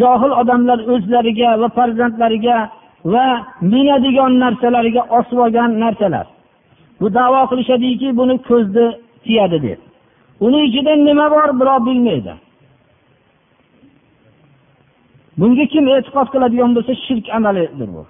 Johil 0.00 0.32
odamlar 0.40 0.78
o'zlariga 0.94 1.50
va 1.62 1.68
farzandlariga 1.78 2.56
va 3.12 3.26
minadigan 3.72 4.32
narsalariga 4.42 5.02
osib 5.18 5.38
olgan 5.44 5.70
narsalar. 5.84 6.26
Bu 7.00 7.06
davo 7.18 7.40
qilishadiki 7.50 8.08
buni 8.18 8.34
ko'zni 8.48 8.86
tiyadi 9.24 9.58
deb. 9.66 9.80
Uni 10.46 10.58
ichida 10.68 10.92
nima 11.08 11.26
bor 11.34 11.50
birov 11.60 11.80
bilmaydi. 11.88 12.32
Bunga 15.38 15.64
kim 15.72 15.84
e'tiqod 15.94 16.28
qiladigan 16.34 16.70
bo'lsa 16.76 16.92
shirk 17.06 17.26
amalidir 17.36 17.88
bu. 17.96 18.02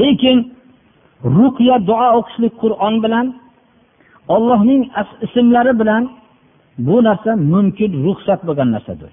Lekin 0.00 0.38
ruqya 1.36 1.76
duo 1.88 2.08
o'qishlik 2.18 2.54
qur'on 2.62 2.94
bilan 3.04 3.26
ollohning 4.34 4.82
ismlari 5.26 5.72
bilan 5.80 6.02
bu 6.86 6.96
narsa 7.08 7.30
mumkin 7.52 7.90
ruxsat 8.04 8.40
bo'lgan 8.48 8.68
narsadir. 8.74 9.10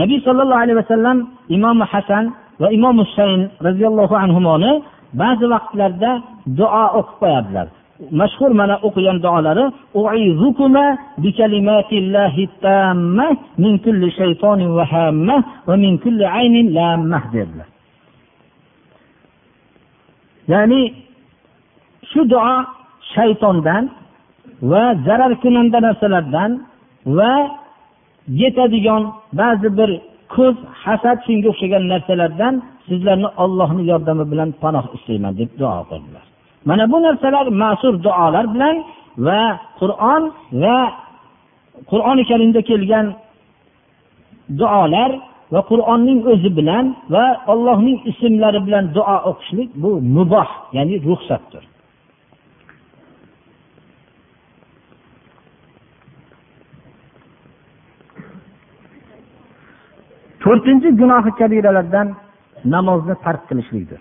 Nabiy 0.00 0.18
sollallohu 0.26 0.60
alayhi 0.64 0.78
vasallam 0.82 1.18
imom 1.56 1.78
hasan 1.92 2.24
va 2.60 2.68
imom 2.76 2.96
husayn 3.02 3.40
roziyallohu 3.66 4.14
anhuni 4.24 4.72
ba'zi 5.22 5.46
vaqtlarda 5.54 6.10
duo 6.58 6.84
o'qib 6.98 7.16
qo'yadilar 7.22 7.66
mashhur 8.20 8.50
mana 8.60 8.76
o'qigan 8.86 9.18
duolari 9.24 9.64
dedilar. 17.34 17.68
Ya'ni 20.52 20.82
shu 22.10 22.20
duo 22.32 22.56
shaytondan 23.14 23.84
va 24.70 24.82
zarar 25.06 25.32
kunanda 25.42 25.78
narsalardan 25.86 26.50
va 27.18 27.32
yetadigan 28.42 29.02
ba'zi 29.40 29.68
bir 29.78 29.90
ko'z 30.34 30.56
hasad 30.84 31.18
shunga 31.26 31.48
o'xshagan 31.52 31.84
narsalardan 31.92 32.54
sizlarni 32.88 33.28
ollohni 33.44 33.82
yordami 33.90 34.24
bilan 34.32 34.50
panoh 34.62 34.84
istayman 34.96 35.32
deb 35.40 35.50
duo 35.60 35.80
qildilar. 35.90 36.27
mana 36.64 36.84
bu 36.92 37.02
narsalar 37.02 37.46
ma'sur 37.62 37.94
duolar 38.04 38.54
bilan 38.54 38.76
va 39.26 39.42
qur'on 39.80 40.22
va 40.62 40.78
qur'oni 41.90 42.24
karimda 42.30 42.60
kelgan 42.70 43.06
duolar 44.60 45.10
va 45.52 45.60
qur'onning 45.70 46.20
o'zi 46.32 46.50
bilan 46.58 46.84
va 47.14 47.24
allohning 47.52 47.98
ismlari 48.10 48.60
bilan 48.66 48.84
duo 48.96 49.16
o'qishlik 49.30 49.70
bu 49.82 49.90
muboh 50.16 50.48
ya'ni 50.76 50.96
ruxsatdir. 51.08 51.64
To'rtinchi 60.42 60.88
gunohi 61.00 61.30
kabiralardan 61.40 62.08
namozni 62.74 63.14
tark 63.24 63.42
qilishlikdir. 63.48 64.00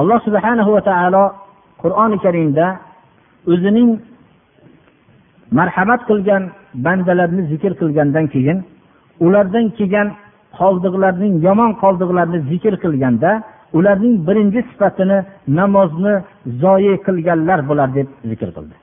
alloh 0.00 0.18
subhanahu 0.26 0.70
va 0.76 0.82
taolo 0.90 1.24
qur'oni 1.82 2.16
karimda 2.24 2.66
o'zining 3.52 3.90
marhamat 5.58 6.00
qilgan 6.10 6.42
bandalarni 6.86 7.42
zikr 7.52 7.72
qilgandan 7.80 8.26
keyin 8.34 8.58
ulardan 9.26 9.66
kelgan 9.78 10.08
qoldiqlarning 10.58 11.34
yomon 11.46 11.70
qoldiqlarini 11.82 12.40
zikr 12.50 12.74
qilganda 12.84 13.30
ularning 13.78 14.14
birinchi 14.26 14.60
sifatini 14.70 15.18
namozni 15.58 16.14
zoyi 16.62 16.94
qilganlar 17.06 17.58
bo'ladi 17.70 17.94
deb 17.98 18.08
zikr 18.32 18.50
qildi 18.58 18.76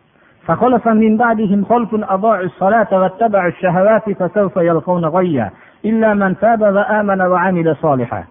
فخلف 0.47 0.87
من 0.87 1.17
بعدهم 1.23 1.59
خلف 1.71 1.91
أضاعوا 2.15 2.45
الصلاة 2.51 2.91
واتبعوا 3.01 3.47
الشهوات 3.47 4.05
فسوف 4.19 4.55
يلقون 4.69 5.05
غيا 5.05 5.47
إلا 5.85 6.09
من 6.13 6.31
تاب 6.43 6.61
وآمن 6.61 7.21
وعمل 7.21 7.67
صالحا 7.83 8.23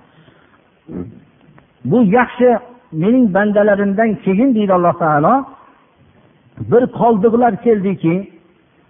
bu 1.86 2.04
yaxshi 2.04 2.50
mening 2.92 3.34
bandalarimdan 3.34 4.16
keyin 4.16 4.56
deydi 4.56 4.74
alloh 4.74 4.94
taolo 5.00 5.46
bir 6.72 6.84
qoldiqlar 7.00 7.54
keldiki 7.66 8.16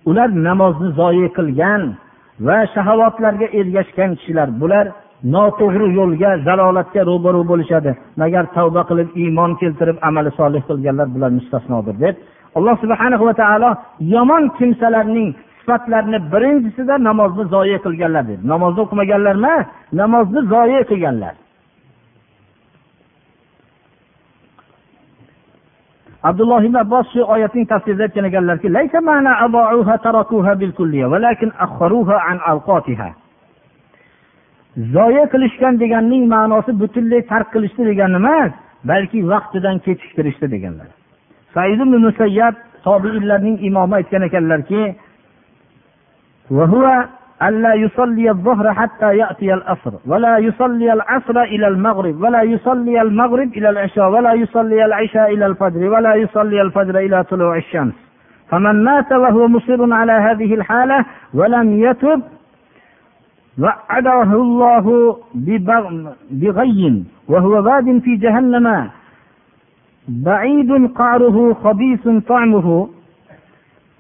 ular 0.06 0.30
namozni 0.48 0.90
zoyi 1.00 1.28
qilgan 1.38 1.82
va 2.48 2.58
shahovatlarga 2.74 3.48
ergashgan 3.60 4.12
kishilar. 4.16 4.50
Bular 4.62 4.86
noto'g'ri 5.36 5.88
yo'lga 6.00 6.32
zalolatga 6.48 7.02
ro'baru 7.10 7.42
bo'lishadi. 7.52 7.92
Magar 8.22 8.46
tavba 8.56 8.82
qilib 8.90 9.10
iymon 9.24 9.52
keltirib 9.62 9.98
amali 10.08 10.32
solih 10.40 10.62
qilganlar 10.70 11.08
bular 11.16 11.32
mustasnodir 11.38 11.96
deb 12.04 12.16
alloh 12.58 12.76
subhana 12.84 13.18
va 13.28 13.34
taolo 13.42 13.70
yomon 14.16 14.44
kimsalarning 14.58 15.30
sifatlarini 15.60 16.20
birinchisida 16.34 16.96
namozni 17.10 17.44
zoye 17.54 17.78
qilganlar 17.86 18.24
dedi 18.30 18.44
namozni 18.54 18.80
o'qimaganlar 18.86 19.36
emas 19.42 19.66
namozni 20.02 20.42
zoye 20.54 20.80
qilganlar. 20.90 21.34
Abdulloh 26.30 26.61
ibn 26.67 26.75
abbos 26.84 27.05
shu 27.13 27.21
oyatning 27.34 27.65
tafsirida 27.71 28.03
aytgan 28.03 28.25
ekanlarki 28.30 28.67
zoya 34.93 35.25
qilishgan 35.34 35.80
deganning 35.82 36.23
ma'nosi 36.34 36.71
butunlay 36.82 37.21
tark 37.32 37.47
qilishdi 37.53 37.84
degani 37.89 38.17
emas 38.21 38.51
balki 38.91 39.19
vaqtidan 39.32 39.78
kechiktirishdi 39.86 40.47
deganlar. 40.55 40.89
Said 41.53 41.80
ibn 41.86 41.93
musayyab 42.05 42.55
tobiinlarning 42.86 43.57
imomi 43.67 43.93
aytgan 43.99 44.23
ekanlarki 44.30 44.82
ألا 47.44 47.74
يصلي 47.74 48.30
الظهر 48.30 48.74
حتى 48.74 49.18
يأتي 49.18 49.54
الأصر 49.54 49.92
ولا 50.06 50.38
يصلي 50.38 50.94
العصر 50.94 51.42
إلى 51.42 51.68
المغرب 51.68 52.22
ولا 52.22 52.42
يصلي 52.42 53.02
المغرب 53.02 53.48
إلى 53.54 53.70
العشاء 53.70 54.10
ولا 54.10 54.34
يصلي 54.34 54.86
العشاء 54.86 55.34
إلى 55.34 55.46
الفجر 55.46 55.90
ولا 55.90 56.16
يصلي 56.16 56.62
الفجر 56.62 57.00
إلى 57.00 57.24
طلوع 57.24 57.58
الشمس. 57.58 57.94
فمن 58.50 58.84
مات 58.84 59.12
وهو 59.12 59.48
مصر 59.48 59.94
على 59.94 60.12
هذه 60.12 60.54
الحالة 60.54 61.06
ولم 61.34 61.80
يتب 61.80 62.22
وعده 63.60 64.24
الله 64.24 65.18
بغي 66.32 67.04
وهو 67.28 67.52
واد 67.52 68.00
في 68.04 68.16
جهنم 68.16 68.90
بعيد 70.08 70.92
قعره 70.96 71.54
خبيث 71.54 72.08
طعمه. 72.28 72.90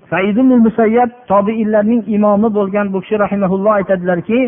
Said 0.09 0.37
musayyab 0.65 1.09
tobiinlarning 1.31 2.03
imomi 2.15 2.49
bo'lgan 2.57 2.93
bu 2.93 3.01
kishi 3.01 3.15
rahimaulloh 3.23 3.73
aytadilarki 3.79 4.39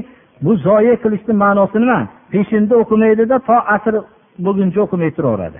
bu 0.44 0.52
zoya 0.56 0.96
qilishni 1.04 1.34
ma'nosi 1.44 1.78
nima? 1.84 2.00
Peshinda 2.32 2.74
o'qimaydida 2.82 3.38
to 3.48 3.56
asr 3.76 3.94
bo'lguncha 4.46 4.80
o'qimay 4.86 5.12
turaveradi. 5.18 5.60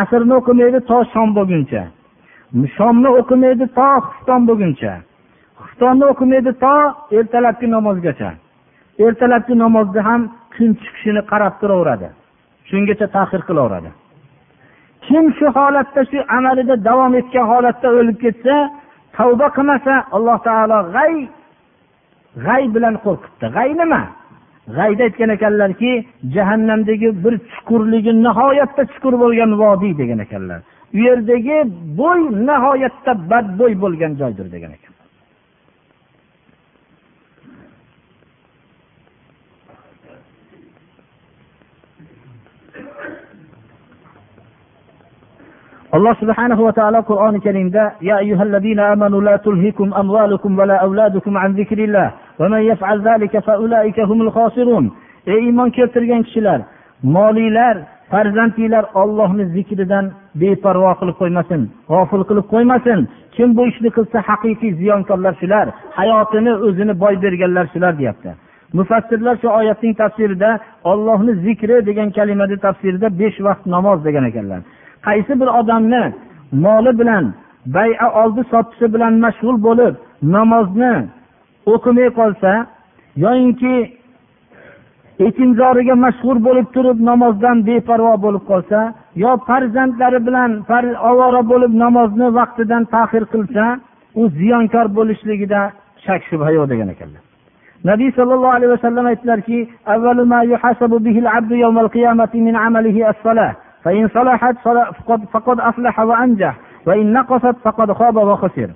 Asrni 0.00 0.34
o'qimaydi 0.40 0.78
to 0.90 0.98
shom 1.12 1.28
bo'lguncha. 1.38 1.82
Shomni 2.76 3.10
o'qimaydi 3.20 3.66
to 3.78 3.88
xufton 4.06 4.40
bo'lguncha. 4.48 4.92
Xuftonni 5.62 6.04
o'qimaydi 6.12 6.52
to 6.64 6.74
ertalabki 7.18 7.66
namozgacha. 7.76 8.30
Ertalabki 9.06 9.54
namozda 9.64 10.00
ham 10.08 10.20
kun 10.54 10.70
chiqishini 10.82 11.22
qarab 11.32 11.54
turaveradi. 11.60 12.08
Shungacha 12.68 13.06
tahir 13.16 13.40
qilaveradi. 13.48 13.90
Kim 15.06 15.24
shu 15.38 15.46
holatda 15.58 16.00
shu 16.10 16.18
amalida 16.38 16.74
davom 16.88 17.12
etgan 17.20 17.46
holatda 17.52 17.88
o'lib 17.98 18.18
ketsa 18.24 18.54
tavba 19.16 19.46
qilmasa 19.56 19.94
alloh 20.16 20.38
taolo 20.48 20.78
g'ay 20.94 21.14
g'ay 22.46 22.64
bilan 22.74 22.94
qo'rqitdi 23.04 23.46
g'ay 23.56 23.70
nima? 23.80 24.02
G'ayda 24.76 25.02
aytgan 25.08 25.30
ekanlarki 25.36 25.92
jahannamdagi 26.34 27.08
bir 27.24 27.34
chuqurligi 27.52 28.12
nihoyatda 28.26 28.82
chuqur 28.92 29.14
bo'lgan 29.22 29.50
vodiy 29.62 29.92
degan 30.00 30.20
ekanlar. 30.26 30.60
U 30.96 30.98
yerdagi 31.08 31.56
bo'y 32.00 32.20
nihoyatda 32.48 33.12
badbo'y 33.30 33.74
bo'lgan 33.84 34.12
joydir 34.20 34.46
degan 34.54 34.72
ekan. 34.76 34.91
Alloh 45.96 46.14
subhanahu 46.20 46.64
va 46.66 46.72
taolo 46.72 47.00
qur'oni 47.10 47.40
karimda 47.46 47.82
ya 48.00 48.16
ayyuhallazina 48.22 48.82
amanu 48.92 49.20
la 49.20 49.36
tulhikum 49.46 49.92
amwalukum 49.92 50.56
va 50.56 50.66
la 50.66 50.76
auladukum 50.86 51.36
an 51.36 51.54
zikrillah 51.58 52.06
va 52.40 52.48
man 52.48 52.62
yaf'al 52.70 53.02
zalika 53.08 53.40
fa 53.42 53.58
ulaika 53.64 54.06
humul 54.10 54.30
khosirun. 54.36 54.84
Ey 55.26 55.38
iymon 55.46 55.70
keltirgan 55.76 56.22
kishilar 56.26 56.60
moliylar 57.02 57.76
farzandinglar 58.10 58.84
ollohni 59.02 59.44
zikridan 59.56 60.04
beparvo 60.40 60.92
qilib 61.00 61.16
qo'ymasin 61.20 61.60
g'ofil 61.90 62.24
qilib 62.28 62.46
qo'ymasin. 62.52 63.00
Kim 63.36 63.48
bu 63.56 63.62
ishni 63.70 63.90
qilsa 63.96 64.18
haqiqiy 64.28 64.72
ziyonkorlar 64.80 65.34
shular 65.40 65.66
hayotini 65.98 66.52
o'zini 66.66 66.94
boy 67.02 67.14
berganlar 67.24 67.66
shular 67.72 67.92
deyapti. 68.00 68.30
Mufassirlar 68.78 69.34
shu 69.42 69.48
oyatning 69.60 69.94
tafsirida 70.02 70.50
ollohni 70.90 71.32
zikri 71.46 71.76
degan 71.88 72.08
kalimani 72.16 72.56
tafsirida 72.66 73.08
besh 73.20 73.38
vaqt 73.46 73.64
namoz 73.74 73.98
degan 74.06 74.24
ekanlar. 74.30 74.60
Qaysi 75.06 75.32
bir 75.40 75.48
odamni 75.60 76.04
moli 76.64 76.92
bilan 77.00 77.24
bay'a 77.76 78.08
oldi 78.22 78.42
sotdisi 78.52 78.86
bilan 78.94 79.14
mashg'ul 79.24 79.56
bo'lib 79.66 79.94
namozni 80.36 80.94
o'qimay 81.72 82.08
qolsa 82.18 82.50
yoyinki 83.24 83.74
ekinzoriga 85.28 85.94
mashg'ul 86.04 86.38
bo'lib 86.46 86.66
turib 86.74 86.98
namozdan 87.10 87.56
beparvo 87.66 88.14
bo'lib 88.24 88.44
qolsa 88.50 88.78
yo 89.24 89.30
farzandlari 89.48 90.20
bilan 90.26 90.50
ovora 91.10 91.42
bo'lib 91.52 91.72
namozni 91.84 92.28
vaqtidan 92.38 92.82
tahir 92.94 93.24
qilsa 93.32 93.64
u 94.20 94.22
ziyonkor 94.38 94.86
bo'lishligida 94.98 95.60
shak 96.04 96.20
shubha 96.30 96.50
yo'q 96.56 96.66
degan 96.72 96.88
ekanlar. 96.94 97.22
Nabiy 97.90 98.10
sollallohu 98.18 98.54
alayhi 98.58 98.72
vasallam 98.76 99.06
aytdilarki 99.06 99.58
فإن 103.83 104.07
صلحت 104.07 104.55
فقد 105.33 105.59
أفلح 105.59 105.99
وأنجح 105.99 106.55
وإن 106.87 107.13
نقصت 107.13 107.55
فقد 107.63 107.91
خاب 107.91 108.15
وخسر 108.15 108.69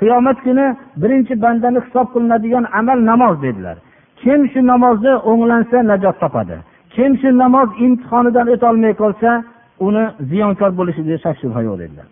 qiyomat 0.00 0.38
kuni 0.46 0.66
birinchi 1.02 1.34
bandani 1.42 1.80
hisob 1.84 2.06
qilinadigan 2.14 2.64
amal 2.80 2.98
namoz 3.10 3.34
dedilar 3.42 3.76
kim 4.22 4.40
shu 4.52 4.60
namozni 4.72 5.12
o'nglansa 5.30 5.78
najot 5.90 6.16
topadi 6.22 6.56
kim 6.94 7.10
shu 7.20 7.28
namoz 7.42 7.68
imtihonidan 7.86 8.46
o'tolmay 8.54 8.92
qolsa 9.02 9.30
uni 9.86 10.04
ziyonkor 10.30 10.70
bo'lishiga 10.78 11.16
shak 11.24 11.36
shubha 11.42 11.60
yo'q 11.68 11.76
dedilar 11.82 12.06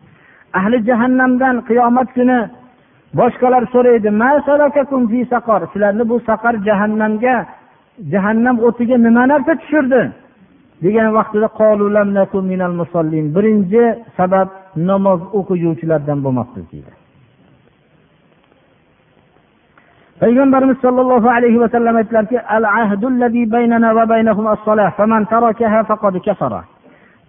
ahli 0.58 0.76
jahannamdan 0.88 1.56
qiyomat 1.68 2.08
kuni 2.16 2.38
boshqalar 3.20 3.62
so'raydi 3.74 4.10
sizlarni 5.72 6.04
bu 6.10 6.16
saqar 6.28 6.54
jahannamga 6.68 7.36
jahannam 8.12 8.56
o'tiga 8.66 8.96
nima 9.06 9.22
narsa 9.32 9.52
tushirdi 9.60 10.02
Degan 10.85 11.13
vaqtida 11.17 11.47
birinchi 13.35 13.83
sabab 14.17 14.47
namoz 14.89 15.19
o'qiguvchilardan 15.39 16.19
bo'lmoqlik 16.25 16.65
deydi. 16.73 16.91
Payg'ambarimiz 20.21 20.77
sollallohu 20.85 21.29
alayhi 21.37 21.59
vasallam 21.63 21.95
aytdilarki 21.95 22.37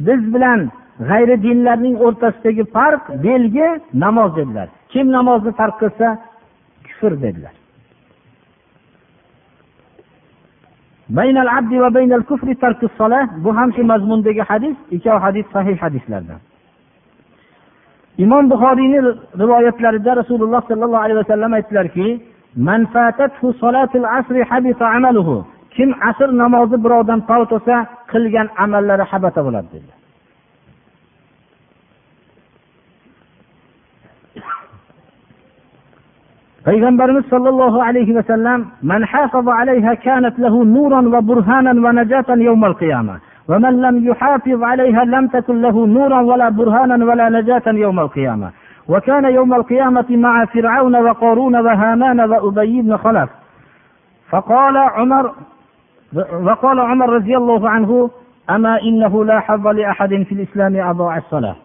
biz 0.00 0.34
bilan 0.34 0.60
g'ayri 1.08 1.36
dinlarning 1.46 1.96
o'rtasidagi 2.06 2.64
farq 2.76 3.02
belgi 3.26 3.68
namoz 4.04 4.30
dedilar. 4.36 4.68
Kim 4.92 5.06
namozni 5.16 5.52
tark 5.60 5.76
qilsa 5.82 6.06
kufr 6.86 7.12
dedilar. 7.24 7.54
Bu 13.44 13.56
ham 13.56 13.72
shu 13.76 13.82
mazmundagi 13.84 14.42
hadis 14.50 14.76
ikkov 14.90 15.18
hadis 15.24 15.46
sahih 15.52 15.76
hadislardan. 15.84 16.40
Imom 18.24 18.44
buxoriyni 18.52 18.98
rivoyatlarida 19.42 20.16
rasululloh 20.20 20.62
sollallohu 20.68 21.02
alayhi 21.04 21.18
vasallam 21.22 21.52
aytdilarki 21.52 22.08
kim 25.76 25.90
asr 26.10 26.28
namozi 26.42 26.76
birovdan 26.84 27.20
tog' 27.30 27.46
to'sa 27.52 27.76
qilgan 28.12 28.48
amallari 28.64 29.04
habata 29.10 29.40
bo'ladi 29.46 29.68
dedilar 29.74 30.03
payg'ambarimiz 36.66 37.24
sollallohu 37.30 37.78
alayhi 37.82 38.14
vasallam 38.14 38.60
ومن 43.48 43.80
لم 43.82 44.08
يحافظ 44.08 44.62
عليها 44.62 45.04
لم 45.04 45.26
تكن 45.26 45.62
له 45.62 45.86
نورا 45.86 46.20
ولا 46.20 46.48
برهانا 46.48 47.04
ولا 47.04 47.28
نجاة 47.28 47.62
يوم 47.66 48.00
القيامة 48.00 48.50
وكان 48.88 49.24
يوم 49.24 49.54
القيامة 49.54 50.06
مع 50.10 50.44
فرعون 50.44 50.96
وقارون 50.96 51.56
وهامان 51.56 52.20
وأبي 52.20 52.82
بن 52.82 52.96
خلف. 52.96 53.30
فقال 54.30 54.76
عمر 54.76 55.32
وقال 56.48 56.80
عمر 56.80 57.08
رضي 57.08 57.36
الله 57.36 57.70
عنه 57.70 58.10
أما 58.50 58.80
إنه 58.82 59.24
لا 59.24 59.40
حظ 59.40 59.66
لأحد 59.66 60.08
في 60.08 60.32
الإسلام 60.32 60.88
أضاع 60.90 61.16
الصلاة. 61.16 61.56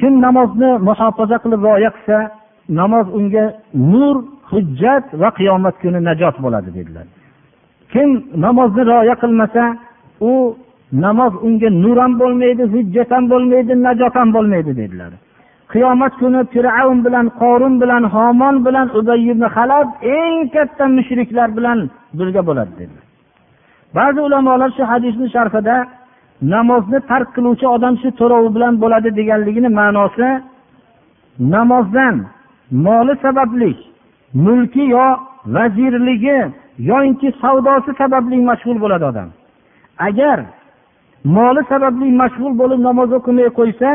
kim 0.00 0.20
namozni 0.20 0.78
muhofaza 0.88 1.36
qilib 1.44 1.60
rioya 1.64 1.90
qilsa 1.94 2.18
namoz 2.68 3.06
unga 3.18 3.44
nur 3.74 4.16
hujjat 4.50 5.04
va 5.20 5.28
qiyomat 5.38 5.74
kuni 5.82 6.00
najot 6.08 6.36
bo'ladi 6.44 6.70
dedilar. 6.78 7.06
Kim 7.92 8.08
namozni 8.44 8.82
rioya 8.90 9.14
qilmasa 9.22 9.62
u 10.30 10.32
namoz 11.04 11.32
unga 11.46 11.68
nur 11.84 11.96
ham 12.02 12.12
bo'lmaydi 12.20 12.62
hujjat 12.74 13.08
ham 13.14 13.24
bo'lmaydi 13.32 13.72
najot 13.86 14.14
ham 14.20 14.28
bo'lmaydi 14.36 14.72
dedilar. 14.80 15.12
Qiyomat 15.72 16.12
kuni 16.20 16.40
fir'avn 16.52 16.98
bilan 17.06 17.26
qorun 17.40 17.74
bilan 17.82 18.02
homon 18.14 18.56
bilan 18.66 18.86
ubay 18.98 19.20
ibn 19.32 19.44
halab 19.54 19.88
eng 20.18 20.36
katta 20.54 20.84
mushriklar 20.96 21.48
bilan 21.58 21.78
birga 22.18 22.42
bo'ladi 22.48 22.72
dedilar. 22.80 23.04
Ba'zi 23.96 24.20
ulamolar 24.28 24.70
shu 24.76 24.82
hadisni 24.92 25.26
sharhida 25.34 25.76
namozni 26.54 26.98
tark 27.10 27.28
qiluvchi 27.36 27.66
odam 27.76 27.94
shu 28.02 28.08
to'rovi 28.20 28.50
bilan 28.56 28.74
bo'ladi 28.82 29.08
deganligini 29.18 29.70
ma'nosi 29.80 30.28
namozdan 31.54 32.16
moli 32.72 33.14
sababli 33.22 33.76
mulki 34.34 34.84
yo 34.94 35.06
vazirligi 35.46 36.38
yoinki 36.78 37.28
savdosi 37.42 37.92
sababli 37.98 38.36
mashg'ul 38.50 38.78
bo'ladi 38.84 39.04
odam. 39.04 39.28
Agar 40.08 40.38
moli 41.24 41.62
sababli 41.72 42.08
mashg'ul 42.22 42.54
bo'lib 42.60 42.80
namoz 42.88 43.10
o'qimay 43.18 43.48
qo'ysa 43.58 43.90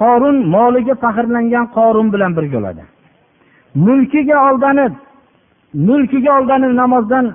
qorun 0.00 0.36
moliga 0.54 0.94
faxrlangan 1.02 1.66
qorun 1.76 2.06
bilan 2.14 2.30
birga 2.36 2.58
bo'ladi. 2.58 2.82
Mulkiga 3.86 4.36
aldanib 4.48 4.92
mulkiga 5.88 6.30
aldanib 6.38 6.72
namozdan 6.82 7.26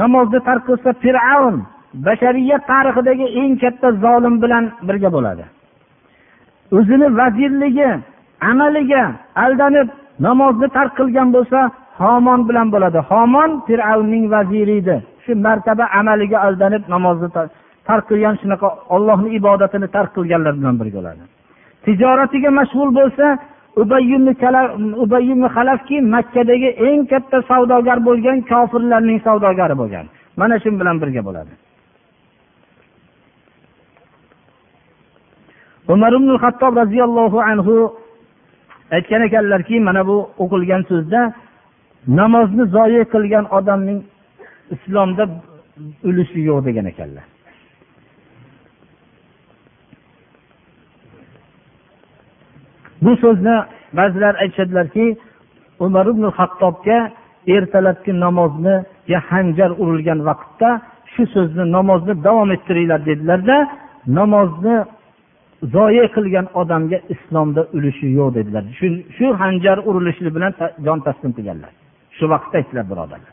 namozni 0.00 0.40
tark 0.48 0.62
qilsa 0.68 0.90
fir'avn 1.02 1.56
bashariyat 2.06 2.62
tarixidagi 2.70 3.26
eng 3.40 3.54
katta 3.62 3.88
zolim 4.04 4.34
bilan 4.42 4.64
birga 4.88 5.10
bo'ladi. 5.16 5.44
O'zini 6.76 7.08
vazirligi 7.18 7.90
amaliga 8.50 9.02
aldanib 9.44 9.88
namozni 10.18 10.68
tark 10.76 10.92
qilgan 10.98 11.28
bo'lsa 11.36 11.58
homon 12.02 12.40
bilan 12.48 12.68
bo'ladi. 12.74 12.98
Homon 13.10 13.50
fir'avnning 13.66 14.24
vaziri 14.34 14.76
edi 14.82 14.96
shu 15.24 15.32
martaba 15.46 15.84
amaliga 16.00 16.38
aldanib 16.46 16.82
namozni 16.94 17.28
tark 17.88 18.04
qilgan 18.10 18.34
shunaqa 18.42 18.68
ollohni 18.94 19.28
ibodatini 19.38 19.88
tark 19.96 20.10
qilganlar 20.16 20.54
bilan 20.60 20.74
birga 20.80 20.96
bo'ladi. 20.98 21.22
Tijoratiga 21.84 22.50
mashg'ul 22.58 22.90
bo'lsa 22.98 23.26
ubay 25.02 25.24
halafki 25.56 25.96
makkadagi 26.14 26.70
eng 26.88 27.00
katta 27.12 27.38
savdogar 27.50 27.98
bo'lgan 28.08 28.38
kofirlarning 28.50 29.18
savdogari 29.26 29.74
bo'lgan. 29.82 30.06
Mana 30.40 30.56
shu 30.62 30.70
bilan 30.80 30.96
birga 31.02 31.22
bo'ladi. 31.28 31.52
Umar 35.94 36.12
ibn 36.18 36.30
hattob 36.42 36.72
roziyallohu 36.82 37.38
anhu 37.50 37.74
aytgan 38.90 39.22
ekanlarki 39.28 39.80
mana 39.80 40.06
bu 40.06 40.16
o'qilgan 40.42 40.82
so'zda 40.90 41.20
namozni 42.08 42.64
zoyi 42.76 43.02
qilgan 43.14 43.44
odamning 43.58 44.00
islomda 44.74 45.24
ulushi 46.08 46.40
yo'q 46.48 46.64
degan 46.68 46.86
ekanlar. 46.92 47.24
Bu 53.04 53.12
so'zni 53.22 53.56
ba'zilar 53.98 54.34
aytishadilarki 54.42 55.06
umar 55.86 56.06
ibn 56.12 56.24
hattobga 56.38 56.98
ertalabki 57.56 58.12
namozni 58.24 58.74
hanjar 59.30 59.70
urilgan 59.82 60.20
vaqtda 60.28 60.68
shu 61.12 61.22
so'zni 61.34 61.64
namozni 61.76 62.14
davom 62.26 62.50
ettiringlar 62.56 63.00
dedilarda 63.06 63.56
namozni 64.18 64.76
zoye 65.72 66.04
qilgan 66.16 66.46
odamga 66.60 66.98
islomda 67.14 67.62
ulushi 67.76 68.06
yo'q 68.18 68.34
dedilar. 68.34 68.64
Shu 68.78 68.86
shu 69.16 69.26
hanjar 69.40 69.78
urilishi 69.88 70.34
bilan 70.36 70.52
jon 70.86 70.98
taslim 71.06 71.32
qilganlar. 71.36 71.70
Shu 72.16 72.24
vaqtda 72.32 72.54
aytdilar 72.60 72.84
birodarlar. 72.90 73.32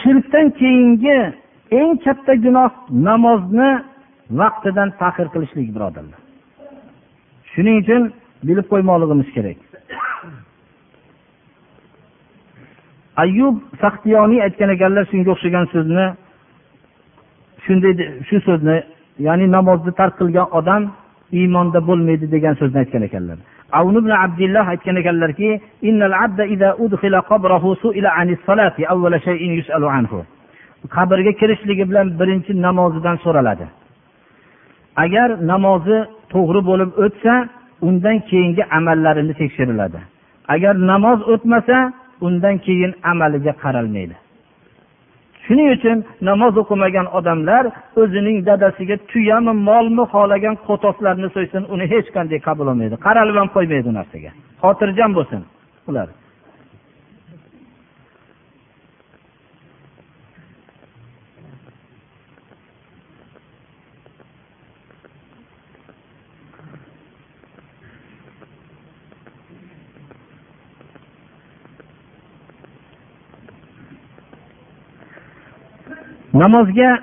Shirkdan 0.00 0.46
keyingi 0.60 1.18
eng 1.80 1.92
katta 2.04 2.34
gunoh 2.44 2.72
namozni 3.08 3.70
vaqtidan 4.40 4.88
tahir 5.00 5.26
qilishlik 5.34 5.68
birodarlar. 5.76 6.20
Shuning 7.52 7.76
uchun 7.82 8.02
bilib 8.48 8.66
qo'ymoqligimiz 8.72 9.28
kerak. 9.36 9.69
Ayyub 13.22 13.56
saxtiyoniy 13.82 14.40
aytgan 14.46 14.70
ekanlar 14.76 15.04
shunga 15.10 15.30
o'xshagan 15.34 15.66
so'zni 15.74 16.06
shunday 17.64 17.92
shu 18.28 18.36
so'zni 18.46 18.76
ya'ni 19.26 19.46
namozni 19.56 19.92
tark 20.00 20.14
qilgan 20.20 20.48
odam 20.58 20.82
iymonda 21.38 21.78
bo'lmaydi 21.88 22.26
degan 22.34 22.54
so'zni 22.60 22.78
aytgan 22.82 23.02
ekanlar. 23.08 23.38
Avn 23.78 23.94
ibn 24.00 24.12
abdulloh 24.24 24.64
aytgan 24.72 24.96
ekanlarki 25.02 25.48
qabrga 30.96 31.32
kirishligi 31.40 31.84
bilan 31.90 32.06
birinchi 32.20 32.52
namozidan 32.66 33.16
so'raladi. 33.24 33.66
Agar 35.04 35.28
namozi 35.52 35.98
to'g'ri 36.32 36.60
bo'lib 36.70 36.90
o'tsa 37.04 37.34
undan 37.88 38.16
keyingi 38.30 38.62
amallarini 38.78 39.34
tekshiriladi. 39.40 40.00
Agar 40.54 40.74
namoz 40.92 41.18
o'tmasa 41.32 41.76
undan 42.26 42.56
keyin 42.66 42.92
amaliga 43.12 43.52
qaralmaydi. 43.62 44.16
Shuning 45.44 45.68
uchun 45.76 45.98
namoz 46.28 46.54
o'qimagan 46.62 47.06
odamlar 47.18 47.64
o'zining 48.02 48.38
dadasiga 48.48 48.96
tuyami 49.10 49.52
molmi 49.68 50.04
xohlagan 50.12 50.56
qo'toslarni 50.68 51.28
so'ysin 51.36 51.62
uni 51.74 51.86
hech 51.92 52.08
qanday 52.16 52.38
qabul 52.48 52.66
qilmaydi 52.70 52.96
qaralib 53.06 53.36
ham 53.40 53.48
qo'ymaydi 53.56 53.86
u 53.92 53.94
narsaga. 53.98 54.30
Xotirjam 54.62 55.10
bo'lsin 55.18 55.40
ular. 55.88 56.08
Namozga 76.34 76.98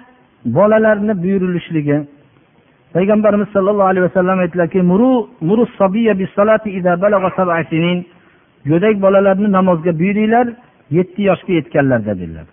bolalarni 0.45 1.23
buyurilishligi. 1.23 1.97
Payg'ambarimiz 2.93 3.47
sollallohu 3.55 3.89
alayhi 3.91 4.05
vasallam 4.09 4.39
aytdilarki 4.39 4.81
go'dak 8.69 9.01
bolalarni 9.01 9.51
namozga 9.51 9.99
buyuringlar 9.99 10.47
yetti 10.97 11.21
yoshga 11.29 11.53
yetganlarda 11.53 12.13
dedilar. 12.19 12.45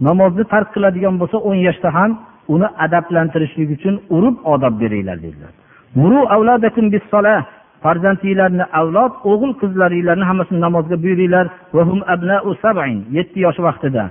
Namozni 0.00 0.44
tark 0.44 0.68
qiladigan 0.74 1.14
bo'lsa 1.20 1.36
o'n 1.48 1.58
yoshda 1.68 1.88
ham 1.94 2.10
uni 2.54 2.68
adablantirishlik 2.84 3.70
uchun 3.76 3.94
urib 4.16 4.36
odob 4.52 4.74
beringlar 4.80 5.18
dedilar. 5.26 5.52
Farzandinglarni 7.84 8.64
avlod 8.80 9.12
o'g'il 9.30 9.52
qizlaringlarni 9.62 10.24
hammasini 10.30 10.60
namozga 10.66 10.96
buyuringlar. 11.04 11.46
Yetti 13.18 13.38
yosh 13.46 13.58
vaqtida. 13.66 14.04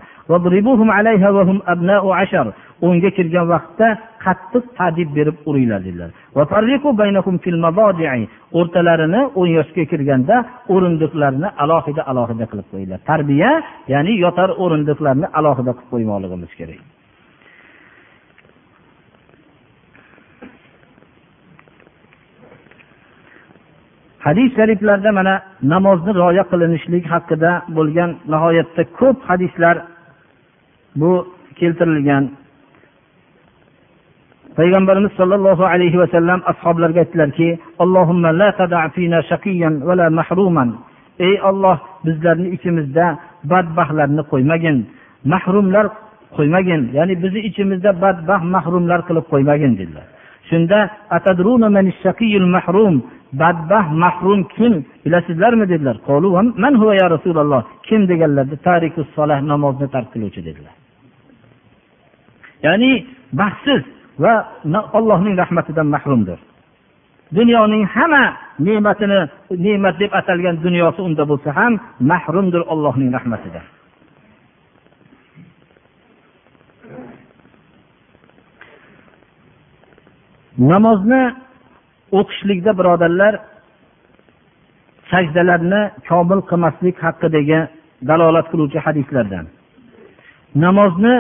O'nga 2.86 3.10
kirgan 3.18 3.46
vaqtda 3.54 3.88
qattiq 4.26 4.64
ta'dib 4.78 5.10
berib 5.18 5.38
uringlar 5.50 5.82
dedilar. 5.88 6.10
O'rtalarini 8.60 9.22
o'n 9.40 9.50
yoshga 9.58 9.84
kirganda 9.92 10.36
o'rindiqlarni 10.74 11.48
alohida 11.64 12.02
alohida 12.12 12.46
qilib 12.52 12.68
qo'yinglar. 12.72 13.00
Tarbiya 13.12 13.52
ya'ni 13.94 14.14
yotar 14.26 14.50
o'rindiqlarni 14.64 15.28
alohida 15.40 15.72
qilib 15.78 15.90
qo'ymoqligimiz 15.94 16.52
kerak. 16.60 16.95
Hadis 24.26 24.50
shariflarda 24.58 25.12
mana 25.20 25.34
namozni 25.74 26.12
rioya 26.20 26.44
qilinishlik 26.52 27.06
haqida 27.14 27.52
bo'lgan 27.78 28.10
nihoyatda 28.34 28.84
ko'p 29.00 29.18
hadislar 29.30 29.76
bu 31.00 31.12
keltirilgan. 31.60 32.24
Payg'ambarimiz 34.58 35.12
sollallohu 35.20 35.64
alayhi 35.74 35.98
vasallam 36.04 36.40
ashoblarga 36.52 37.00
aytdilarki 37.04 37.48
ey 41.28 41.36
olloh 41.50 41.78
bizlarni 42.06 42.48
ichimizda 42.56 43.06
badbaxtlarni 43.52 44.24
qo'ymagin 44.32 44.78
mahrumlar 45.34 45.86
qo'ymagin 46.38 46.82
ya'ni 46.98 47.14
bizni 47.24 47.42
ichimizda 47.50 47.92
badbaxt 48.04 48.46
mahrumlar 48.56 49.00
qilib 49.08 49.26
qo'ymagin 49.34 49.72
dedilar. 49.80 50.08
Shunda 50.50 50.80
badbaxt 53.40 53.92
mahrum 54.04 54.42
kim? 54.56 54.74
Bilasizlarmi 55.06 55.66
dedilar. 55.74 55.98
Kim 57.88 58.02
deganlarida 58.12 58.58
tariku 58.68 59.02
solah 59.16 59.40
namozni 59.52 59.88
tark 59.94 60.08
qiluvchi 60.14 60.42
dedilar. 60.48 60.76
Ya'ni 62.66 62.92
baxtsiz 63.40 63.82
va 64.24 64.34
allohning 64.98 65.36
rahmatidan 65.42 65.88
mahrumdir. 65.96 66.40
Dunyoning 67.38 67.84
hamma 67.96 68.24
ne'matini 68.60 69.20
ne'mat 69.66 69.96
deb 70.00 70.12
atalgan 70.20 70.56
dunyosi 70.66 71.02
unda 71.08 71.24
bo'lsa 71.32 71.50
ham 71.60 71.74
mahrumdir 72.12 72.62
allohning 72.74 73.10
rahmatidan. 73.18 73.66
Namozni 80.72 81.24
o'qishlikda 82.20 82.72
birodarlar 82.80 83.34
sajdalarni 85.12 85.82
komil 86.10 86.40
qilmaslik 86.50 86.96
haqidagi 87.06 87.60
dalolat 88.10 88.48
qiluvchi 88.52 88.80
hadislardan. 88.86 89.46
Namozni 90.66 91.16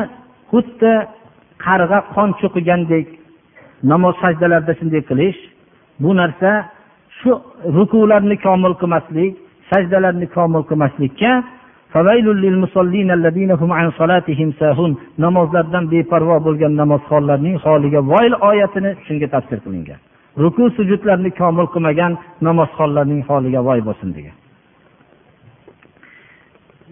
xuddi 0.52 0.94
qarg'a 1.66 2.00
qon 2.16 2.30
cho'qigandek 2.40 3.08
namoz 3.92 4.16
sajdalarda 4.24 4.74
shunday 4.80 5.02
qilish 5.10 5.40
bu 6.04 6.10
narsa 6.22 6.52
shu 7.20 7.32
rukularni 7.78 8.36
komil 8.48 8.74
qilmaslik 8.82 9.32
sajdalarni 9.72 10.28
komil 10.38 10.64
qilmaslikka 10.70 11.32
namozlardan 15.26 15.84
beparvo 15.94 16.38
bo'lgan 16.48 16.74
namozxonlarning 16.82 17.56
holiga 17.66 18.00
voyl 18.14 18.34
oyatini 18.50 18.92
shunga 19.06 19.28
tafsir 19.36 19.60
qilingan. 19.66 20.00
Ruku 20.44 20.64
sujudlarni 20.78 21.30
komil 21.40 21.68
qilmagan 21.74 22.12
namozxonlarning 22.48 23.22
holiga 23.30 23.62
voy 23.68 23.80
bo'lsin 23.88 24.10
degan. 24.18 24.36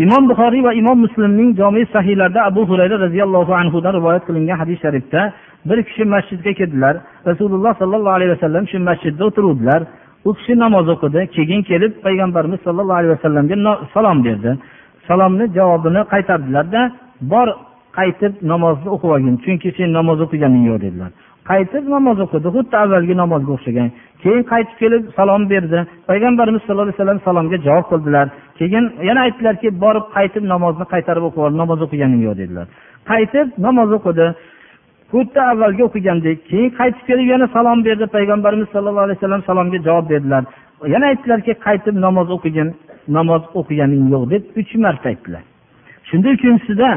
Imom 0.03 0.23
buxoriy 0.29 0.63
va 0.67 0.73
imom 0.81 0.97
muslimning 1.05 1.49
jomi 1.61 1.85
sahiylarida 1.95 2.41
abu 2.49 2.61
hurayra 2.69 2.95
roziyallohu 3.05 3.53
anhudan 3.61 3.93
rivoyat 3.97 4.23
qilingan 4.27 4.57
hadis 4.61 4.79
sharifda 4.85 5.21
bir 5.69 5.83
kishi 5.87 6.03
masjidga 6.13 6.53
kirdilar. 6.59 6.95
Rasululloh 7.29 7.73
sollallohu 7.81 8.15
alayhi 8.17 8.31
vasallam 8.35 8.63
shu 8.71 8.77
masjidda 8.89 9.23
o'tiruvdilar. 9.29 9.81
U 10.27 10.33
kishi 10.37 10.53
namoz 10.63 10.85
o'qidi 10.93 11.21
keyin 11.35 11.61
kelib 11.69 11.93
payg'ambarimiz 12.05 12.59
sollallohu 12.65 12.99
alayhi 12.99 13.13
vasallamga 13.17 13.55
salom 13.93 14.17
berdi. 14.27 14.51
Salomni 15.07 15.45
javobini 15.57 16.01
qaytardilarda 16.13 16.81
bor 17.33 17.47
qaytib 17.97 18.33
namozni 18.51 18.89
o'qib 18.95 19.09
olgin 19.15 19.35
chunki 19.43 19.69
sen 19.77 19.89
namoz 19.99 20.17
o'qiganing 20.25 20.63
yo'q 20.69 20.79
dedilar. 20.85 21.11
Qaytib 21.49 21.85
namoz 21.95 22.17
o'qidi 22.25 22.49
xuddi 22.55 22.75
avvalgi 22.83 23.15
namozga 23.21 23.51
o'xshagan. 23.57 23.89
Keyin 24.23 24.43
qaytib 24.51 24.77
kelib 24.81 25.03
salom 25.17 25.43
berdi. 25.53 25.79
Payg'ambarimiz 26.09 26.61
sallallohu 26.63 26.87
alayhi 26.87 26.99
vasallam 26.99 27.19
salomga 27.27 27.57
javob 27.67 27.85
qildilar. 27.91 28.27
Keyin 28.59 28.85
yana 29.09 29.21
aytdilarki 29.27 29.67
borib 29.83 30.05
qaytib 30.15 30.43
namozni 30.53 30.85
qaytarib 30.93 31.23
o'qib 31.27 31.41
ol 31.47 31.53
namoz 31.61 31.79
o'qiganing 31.85 32.21
yo'q 32.27 32.35
dedilar. 32.41 32.67
Qaytib 33.11 33.47
namoz 33.67 33.89
o'qidi. 33.97 34.27
Xuddi 35.13 35.39
avvalgi 35.51 35.83
o'qigandek 35.87 36.37
keyin 36.49 36.69
qaytib 36.79 37.03
kelib 37.09 37.27
yana 37.33 37.47
salom 37.55 37.79
berdi. 37.87 38.05
Payg'ambarimiz 38.17 38.67
sallallohu 38.75 39.05
alayhi 39.07 39.19
vasallam 39.19 39.43
salomga 39.49 39.79
javob 39.87 40.05
berdilar. 40.13 40.43
Yana 40.93 41.05
aytdilarki 41.11 41.53
qaytib 41.65 41.95
namoz 42.05 42.27
o'qigin 42.35 42.69
namoz 43.17 43.43
o'qiganing 43.59 44.03
yo'q 44.13 44.23
deb 44.33 44.43
uch 44.59 44.71
marta 44.85 45.07
aytdilar. 45.13 45.43
Shunda 46.09 46.29
uchinchisida 46.35 46.89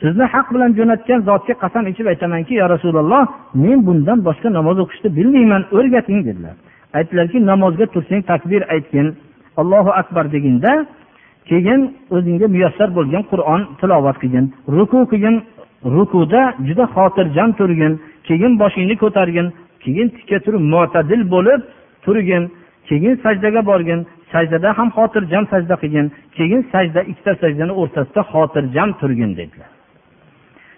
sizni 0.00 0.24
haq 0.34 0.46
bilan 0.54 0.70
jo'natgan 0.78 1.20
zotga 1.28 1.54
qasam 1.62 1.84
ichib 1.92 2.06
aytamanki 2.12 2.54
yo 2.60 2.66
rasululloh 2.74 3.22
men 3.64 3.78
bundan 3.86 4.18
boshqa 4.28 4.48
namoz 4.58 4.76
o'qishni 4.84 5.08
bilmayman 5.18 5.62
o'rgating 5.76 6.20
dedilar. 6.28 6.54
Aytdilarki 6.98 7.38
namozga 7.50 7.86
tursang 7.94 8.22
takbir 8.32 8.62
aytgin 8.74 9.06
allohu 9.60 9.90
akbar 10.00 10.24
deginda 10.34 10.72
keyin 11.50 11.80
o'zingga 12.16 12.46
muyassar 12.54 12.88
bo'lgan 12.98 13.22
qur'on 13.32 13.60
tilovat 13.80 14.16
qilgin 14.22 14.46
ruku 14.76 14.98
qilgin 15.12 15.36
rukuda 15.96 16.42
juda 16.66 16.84
xotirjam 16.94 17.50
turgin 17.58 17.92
keyin 18.28 18.52
boshingni 18.62 18.96
ko'targin 19.02 19.46
keyin 19.84 20.08
tikka 20.16 20.38
turib 20.44 20.62
mo'tadil 20.74 21.22
bo'lib 21.34 21.60
turgin 22.04 22.42
keyin 22.88 23.14
sajdaga 23.24 23.60
borgin 23.70 24.00
sajdada 24.32 24.68
ham 24.78 24.88
xotirjam 24.96 25.44
sajda 25.52 25.74
qilgin 25.82 26.06
keyin 26.36 26.60
sajda 26.72 27.00
ikkita 27.10 27.32
sajdani 27.42 27.72
o'rtasida 27.80 28.22
xotirjam 28.32 28.88
turgin 29.00 29.32
dedilar. 29.40 29.69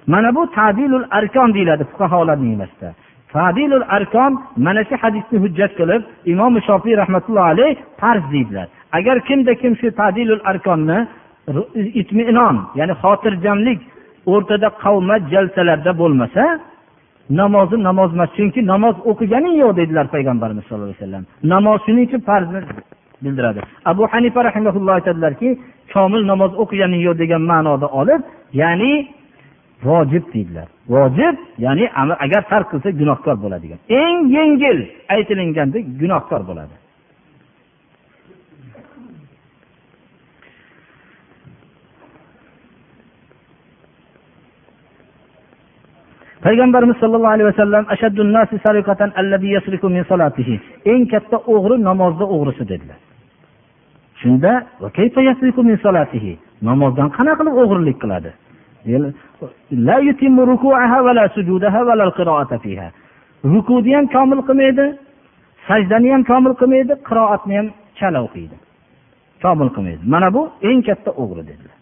Mana 0.07 0.35
bu 0.37 0.51
tadilul 0.59 1.07
arkon 1.11 1.55
deyiladi 1.55 1.85
fuqarolar 1.91 2.39
emasda 2.55 2.89
tadilul 3.33 3.85
arkon 3.97 4.33
mana 4.57 4.83
shu 4.89 4.95
hadisni 5.03 5.37
hujjat 5.45 5.73
qilib 5.79 6.03
imom 6.33 6.55
shofiy 6.69 6.95
rahmatullohi 7.03 7.49
alayh 7.55 7.77
farz 8.01 8.25
deydilar. 8.35 8.67
Agar 8.99 9.17
kimda 9.29 9.53
kim 9.63 9.73
shu 9.81 9.89
tadilul 10.01 10.43
arkonni 10.51 10.99
itminon 12.01 12.57
ya'ni 12.79 12.95
xotirjamlik 13.03 13.81
o'rtada 14.33 14.69
qavmat 14.85 15.23
jalsalarda 15.33 15.93
bo'lmasa 16.01 16.43
namozi 17.41 17.77
namoz 17.89 18.11
emas 18.17 18.31
chunki 18.37 18.61
namoz 18.73 18.97
o'qiganing 19.11 19.55
yo'q 19.63 19.73
dedilar 19.81 20.07
payg'ambarimiz 20.15 20.65
sallallohu 20.65 20.91
alayhi 20.91 21.03
vasallam. 21.03 21.25
Namoz 21.55 21.79
shuning 21.87 22.05
uchun 22.09 22.21
farzni 22.29 22.61
bildiradi. 23.25 23.61
Abu 23.91 24.03
hanifa 24.13 24.41
rahimaulloh 24.49 24.95
aytadilarki 24.99 25.49
komil 25.95 26.23
namoz 26.33 26.53
o'qiganing 26.63 27.01
yo'q 27.07 27.17
degan 27.23 27.43
ma'noda 27.53 27.87
olib 28.01 28.21
ya'ni 28.63 28.93
vojib 29.89 30.25
deydilar. 30.35 30.69
Vojib 30.95 31.37
ya'ni 31.65 31.87
agar 32.25 32.43
tark 32.53 32.67
qilsa 32.73 32.89
gunohkor 33.01 33.37
bo'ladigan. 33.45 33.79
Eng 34.03 34.19
yengil 34.37 34.79
aytilinganda 35.15 35.79
gunohkor 36.01 36.43
bo'ladi. 36.51 36.75
Payg'ambarimiz 46.45 46.97
sollallohu 47.03 47.35
alayhi 47.37 47.49
vasallam 47.53 47.85
eng 50.93 51.03
katta 51.13 51.37
o'g'ri 51.55 51.77
namozda 51.89 52.25
o'g'risi 52.35 52.65
dedilar. 52.73 52.99
Shunda 54.21 54.53
namozdan 56.69 57.09
qanaqa 57.17 57.39
qilib 57.41 57.55
o'g'irlik 57.63 57.97
qiladi? 58.03 58.31
Rukuni 63.45 63.95
ham 63.97 64.07
komil 64.15 64.41
qilmaydi 64.49 64.85
sajdani 65.69 66.09
ham 66.15 66.23
komil 66.31 66.55
qilmaydi 66.61 66.95
qiroatni 67.09 67.55
ham 67.59 67.69
chala 67.99 68.19
o'qiydi 68.27 68.57
komil 69.45 69.69
qilmaydi 69.75 70.03
mana 70.15 70.29
bu 70.37 70.43
eng 70.69 70.81
katta 70.89 71.11
o'g'ri 71.23 71.43
dedilar 71.51 71.77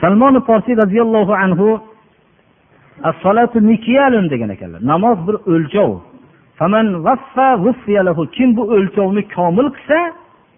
salmon 0.00 0.34
porsiy 0.48 0.74
roziyallohu 0.82 1.32
anhu 1.44 1.68
degan 4.32 4.50
ekanlar 4.56 4.80
namoz 4.92 5.18
bir 5.26 5.36
o'lchov 5.52 5.90
kim 8.36 8.48
bu 8.56 8.62
o'lchovni 8.74 9.22
komil 9.36 9.68
qilsa 9.76 9.98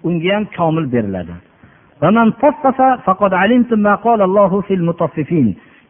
unga 0.09 0.31
ham 0.35 0.45
komil 0.57 0.87
beriladi. 0.95 1.35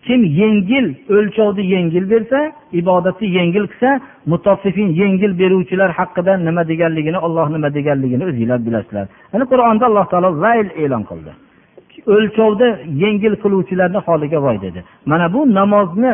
Kim 0.06 0.20
yengil 0.40 0.86
o'lchovni 1.16 1.64
yengil 1.74 2.04
bersa 2.12 2.38
ibodatni 2.80 3.26
yengil 3.38 3.64
qilsa 3.72 3.90
mutaffifin 4.32 4.88
yengil 5.00 5.32
beruvchilar 5.40 5.90
haqida 5.98 6.32
nima 6.46 6.62
deganligini 6.70 7.18
olloh 7.26 7.46
nima 7.54 7.68
deganligini 7.74 8.24
o'zinglar 8.30 8.58
bilasizlar 8.66 9.06
ana 9.34 9.44
qur'onda 9.52 9.84
alloh 9.90 10.06
taolo 10.12 10.30
vayl 10.44 10.66
e'lon 10.82 11.02
qildi. 11.10 11.32
O'lchovda 12.14 12.68
yengil 13.02 13.34
qiluvchilarni 13.42 14.00
holiga 14.06 14.38
voy 14.46 14.56
dedi. 14.66 14.80
Mana 15.10 15.26
bu 15.34 15.40
namozni 15.58 16.12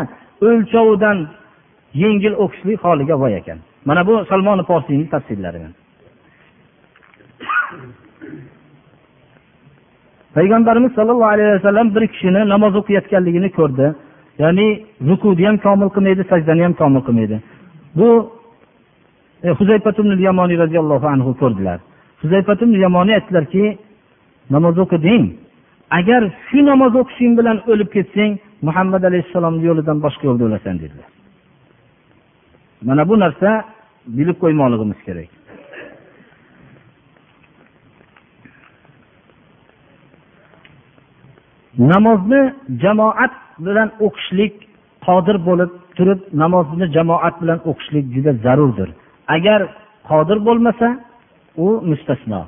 o'lchovidan 0.48 1.18
yengil 2.03 2.34
o'qishlik 2.44 2.78
holiga 2.86 3.14
voy 3.22 3.32
ekan. 3.40 3.59
Mana 3.85 4.07
bu 4.07 4.24
salmon 4.24 4.62
forsiyni 4.62 5.09
tafsirlari. 5.11 5.61
Payg'ambarimiz 10.35 10.93
sollallohu 10.93 11.24
alayhi 11.24 11.53
vasallam 11.53 11.95
bir 11.95 12.07
kishini 12.07 12.49
namoz 12.49 12.76
o'qiyotganligini 12.76 13.51
ko'rdi. 13.59 13.95
Ya'ni 14.39 14.66
rukuni 15.09 15.47
ham 15.47 15.57
komil 15.59 15.89
qilmaydi 15.95 16.22
sajdani 16.33 16.62
ham 16.62 16.72
komil 16.72 17.01
qilmaydi. 17.07 17.37
Bu 17.99 18.09
e, 19.43 19.49
yamoniy 20.28 20.59
roziyallohu 20.59 21.07
anhu 21.07 21.31
ko'rdilar. 21.43 21.78
Yamoniy 22.85 23.14
aytdilarki 23.14 23.78
namoz 24.51 24.78
o'qiding. 24.78 25.24
Agar 25.99 26.22
shu 26.47 26.59
namoz 26.66 26.93
o'qishing 27.01 27.33
bilan 27.39 27.57
o'lib 27.70 27.89
ketsang 27.97 28.33
muhammad 28.62 29.03
alayhissalomni 29.09 29.64
yo'lidan 29.68 29.97
boshqa 30.05 30.24
yo'lda 30.28 30.45
o'lasan 30.49 30.76
dedilar. 30.83 31.19
Mana 32.87 33.09
bu 33.09 33.14
narsa 33.20 33.64
bilib 34.07 34.37
qo'ymoqligimiz 34.43 35.01
kerak. 35.07 35.28
Namozni 41.78 42.43
jamoat 42.83 43.33
bilan 43.66 43.89
o'qishlik 44.07 44.55
qodir 45.07 45.37
bo'lib 45.49 45.72
turib 45.97 46.20
namozni 46.43 46.87
jamoat 46.97 47.35
bilan 47.43 47.59
o'qishlik 47.70 48.05
juda 48.14 48.33
zarurdir. 48.45 48.89
Agar 49.37 49.61
qodir 50.11 50.39
bo'lmasa 50.47 50.89
u 51.64 51.66
mustasno. 51.91 52.41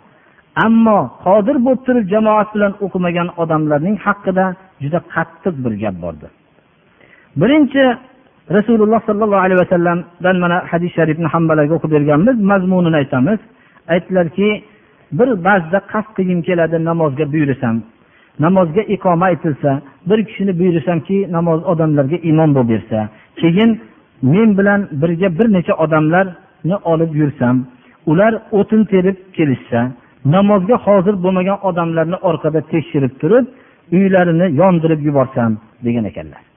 Ammo 0.65 0.99
qodir 1.25 1.57
bo'lib 1.65 1.83
turib 1.87 2.05
jamoat 2.15 2.49
bilan 2.55 2.73
o'qimagan 2.85 3.29
odamlarning 3.43 3.97
haqida 4.07 4.47
juda 4.83 5.01
qattiq 5.15 5.55
bir 5.65 5.73
gap 5.83 5.97
bordir. 6.05 6.31
Birinchi 7.41 7.85
rasululloh 8.51 9.01
sollallohu 9.07 9.41
alayhi 9.47 9.61
vasallamdan 9.65 10.37
mana 10.45 10.57
hadis 10.73 10.93
sharifni 10.99 11.27
hammalarga 11.27 11.75
o'qib 11.75 11.91
berganmiz 11.97 12.37
mazmunini 12.51 12.97
aytamiz. 12.97 13.39
Aytdilarki 13.89 14.49
bir 15.19 15.29
ba'zida 15.47 15.79
qasd 15.93 16.11
qilgim 16.17 16.41
keladi 16.49 16.85
namozga 16.85 17.33
buyursam. 17.33 17.83
Namozga 18.45 18.83
iqoma 18.95 19.25
aytilsa 19.25 19.71
bir 20.11 20.19
kishini 20.29 20.53
buyursamki 20.61 21.17
namoz 21.37 21.61
odamlarga 21.73 22.17
imom 22.31 22.51
bo'lib 22.55 22.69
bersa. 22.73 22.99
Keyin 23.41 23.71
men 24.23 24.59
bilan 24.59 24.81
birga 25.03 25.29
bir 25.39 25.53
necha 25.57 25.75
odamlarni 25.85 26.77
olib 26.93 27.13
yursam 27.21 27.57
ular 28.07 28.33
o'tin 28.59 28.85
terib 28.85 29.17
kelishsa 29.37 29.81
namozga 30.25 30.77
hozir 30.87 31.15
bo'lmagan 31.25 31.59
odamlarni 31.69 32.17
orqada 32.29 32.61
tekshirib 32.73 33.13
turib 33.21 33.47
uylarini 33.97 34.47
yondirib 34.61 35.01
yuborsam 35.09 35.51
degan 35.85 36.05
ekanlar. 36.05 36.52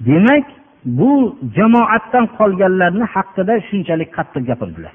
Demak 0.00 0.44
bu 0.84 1.38
jamoatdan 1.56 2.26
qolganlarni 2.38 3.04
haqida 3.14 3.54
shunchalik 3.68 4.10
qattiq 4.16 4.46
gapirdilar. 4.50 4.92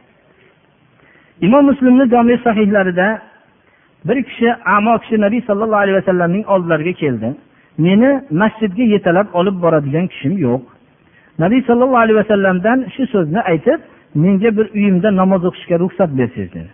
Imom 1.41 1.65
muslimni 1.65 2.05
jomi 2.13 2.37
sahihlarida 2.43 3.21
bir 4.05 4.23
kishi 4.23 4.55
amo 4.75 4.97
kishi 4.97 5.21
nabiy 5.21 5.41
sollallohu 5.41 5.81
alayhi 5.83 5.97
vasallamning 6.01 6.45
oldilariga 6.53 6.93
keldi. 6.93 7.35
Meni 7.77 8.21
masjidga 8.41 8.83
yetalab 8.83 9.27
olib 9.39 9.61
boradigan 9.63 10.07
kishim 10.07 10.37
yo'q. 10.47 10.61
Nabiy 11.39 11.61
sollallohu 11.67 12.03
alayhi 12.05 12.19
vasallamdan 12.23 12.77
shu 12.95 13.03
so'zni 13.13 13.41
aytib 13.51 13.79
menga 14.23 14.49
bir 14.57 14.65
uyimda 14.77 15.09
namoz 15.21 15.41
o'qishga 15.49 15.75
ruxsat 15.83 16.09
bersangiz 16.19 16.53
dedi. 16.53 16.69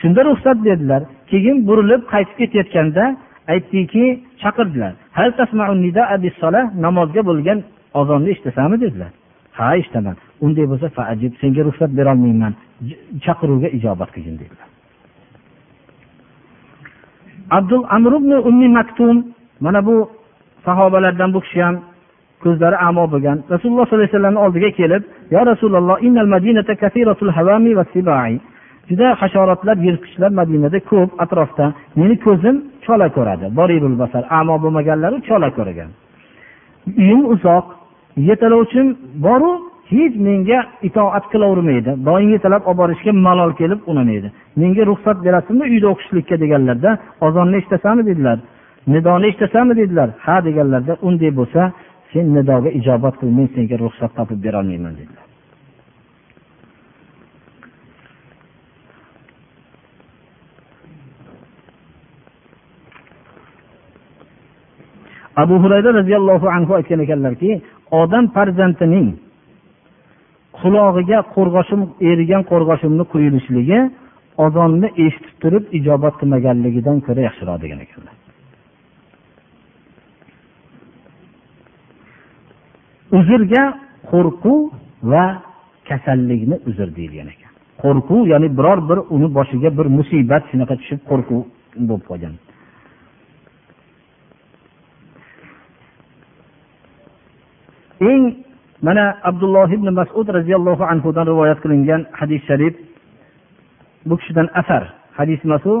Shunda 0.00 0.20
ruxsat 0.24 0.58
berdilar. 0.66 1.02
Keyin 1.30 1.56
burilib 1.68 2.02
qaytib 2.12 2.36
ketayotganda 2.40 3.04
aytdiki 3.52 4.04
chaqirdilar. 4.42 4.92
Namozga 6.84 7.22
bo'lgan 7.30 7.58
ozonni 8.00 8.28
eshitasanmi 8.34 8.76
dedilar. 8.84 9.10
Ha 9.58 9.66
eshitaman 9.80 10.16
unday 10.44 10.66
bo'lsa 10.72 10.86
senga 11.40 11.62
ruxsat 11.68 11.90
berolmayman. 11.98 12.52
Chaqiruvga 13.24 13.68
ijobat 13.78 14.10
qilgin 14.14 14.36
dedilar. 14.42 14.68
Abdul 17.58 17.82
amr 17.96 18.12
ibn 18.20 18.32
ummi 18.48 18.68
maktum 18.78 19.16
mana 19.60 19.80
bu 19.86 20.10
sahobalardan 20.64 21.34
bu 21.34 21.40
kishi 21.40 21.62
ham 21.62 21.76
ko'zlari 22.42 22.76
amo 22.88 23.04
bo'lgan 23.12 23.38
rasululloh 23.54 23.84
sollallohu 23.86 24.04
alayhi 24.04 24.14
vasallamni 24.14 24.40
oldiga 24.46 24.70
kelib 24.80 25.02
yo 25.34 25.40
rasululloh 25.52 25.96
juda 28.88 29.08
hasharotlar 29.20 29.76
yirtqichlar 29.86 30.30
madinada 30.40 30.78
ko'p 30.90 31.10
atrofda. 31.24 31.64
Meni 32.00 32.16
ko'zim 32.26 32.56
chola 32.86 33.08
ko'radi. 33.16 33.46
Borirul 33.58 33.96
basar 34.02 34.22
amo 34.38 34.54
bo'lmaganlari 34.62 35.16
chola 35.28 35.48
ko'rgan. 35.58 35.90
Uyim 37.00 37.22
uzoq. 37.34 37.64
Yetalovchim 38.28 38.86
boru 39.26 39.50
hech 39.92 40.14
menga 40.26 40.58
itoat 40.88 41.24
qilavermaydi. 41.32 41.90
Doim 42.08 42.28
yetalab 42.36 42.62
olib 42.70 42.78
borishga 42.80 43.12
malol 43.26 43.52
kelib 43.60 43.80
unamaydi. 43.90 44.28
Menga 44.60 44.82
ruxsat 44.90 45.16
berasizmi 45.26 45.64
uyda 45.74 45.88
o'qishlikka 45.92 46.36
deganlarda 46.42 46.90
ozonni 47.26 47.56
eshitasanmi? 47.60 48.02
dedilar. 48.10 48.38
Nidoni 48.94 49.26
eshitasanmi? 49.30 49.74
dedilar. 49.80 50.08
Ha 50.24 50.36
deganlarda 50.48 50.92
unday 51.08 51.30
bo'lsa 51.40 51.62
sen 52.12 52.24
nidoga 52.36 52.70
ijobat 52.80 53.14
qil 53.20 53.30
men 53.38 53.46
senga 53.54 53.76
ruxsat 53.84 54.10
topib 54.18 54.38
berolmayman 54.46 54.94
dedilar. 55.00 55.19
Abu 65.36 65.54
hurayra 65.62 65.90
roziyallohu 65.98 66.46
anhu 66.56 66.72
aytgan 66.78 67.00
ekanlarki 67.06 67.50
odam 67.90 68.24
farzandining 68.34 69.08
qulog'iga 70.60 71.18
qo'rg'oshim 71.34 71.82
erigan 72.10 72.42
qo'rg'oshimni 72.50 73.04
quyilishligi 73.12 73.80
ozonni 74.44 74.88
eshitib 75.04 75.34
turib 75.42 75.64
ijobat 75.78 76.14
qilmaganligidan 76.20 76.96
ko'ra 77.06 77.20
yaxshiroq 77.28 77.58
degan 77.64 77.80
ekanlar. 77.86 78.14
Uzrga 83.18 83.64
qo'rquv 84.10 84.58
va 85.12 85.24
kasallikni 85.88 86.56
uzr 86.68 86.88
deyilgan 86.98 87.28
ekan. 87.34 87.50
Qo'rquv 87.82 88.20
ya'ni 88.32 88.48
biror 88.58 88.78
bir 88.90 88.98
uni 89.14 89.28
boshiga 89.38 89.70
bir 89.78 89.86
musibat 89.98 90.42
shunaqa 90.50 90.74
tushib 90.80 91.00
qo'rquv 91.10 91.40
bo'lib 91.88 92.04
qolgan. 92.10 92.34
eng 98.01 98.23
mana 98.81 99.15
abdulloh 99.23 99.67
ibn 99.71 99.87
masud 99.99 100.27
roziyallohu 100.37 100.83
anhudan 100.83 101.25
rivoyat 101.31 101.59
qilingan 101.63 102.05
hadis 102.19 102.41
sharif 102.47 102.75
bu 104.05 104.17
kishidan 104.17 104.47
asar 104.61 104.83
hadis 105.17 105.39
masu 105.43 105.73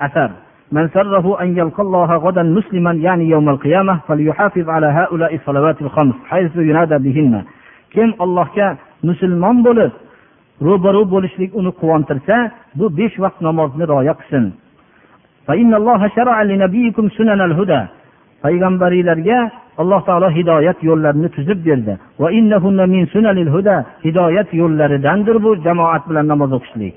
asar 0.00 0.30
من 0.72 0.86
سره 0.94 1.26
أن 1.42 1.58
يلقى 1.58 1.82
الله 1.82 2.10
غدا 2.16 2.42
مسلما 2.42 2.92
يعني 2.92 3.24
يوم 3.34 3.48
القيامة 3.48 4.00
فليحافظ 4.08 4.68
على 4.68 4.86
هؤلاء 4.86 5.34
الصلوات 5.34 5.82
الخمس 5.82 6.14
حيث 6.30 6.56
ينادى 6.56 6.98
بهن 6.98 7.42
kim 7.94 8.14
allohga 8.22 8.78
musulmon 9.02 9.66
bo'lib 9.66 9.92
ro'baru 10.62 11.02
bo'lishlik 11.10 11.50
uni 11.58 11.70
quvontirsa 11.80 12.36
bu 12.78 12.86
besh 12.98 13.16
vaqt 13.24 13.42
namozni 13.42 13.84
rioya 13.90 14.14
qilsin 14.20 14.44
payg'ambaringlarga 18.42 19.38
alloh 19.81 20.01
taolo 20.07 20.29
hidoyat 20.37 20.79
yo'llarini 20.89 21.29
tuzib 21.35 21.59
berdi. 21.67 21.93
Hidoyat 24.05 24.49
yo'llaridandir 24.61 25.37
bu 25.45 25.51
jamoat 25.65 26.03
bilan 26.09 26.25
namoz 26.33 26.51
o'qishlik. 26.57 26.93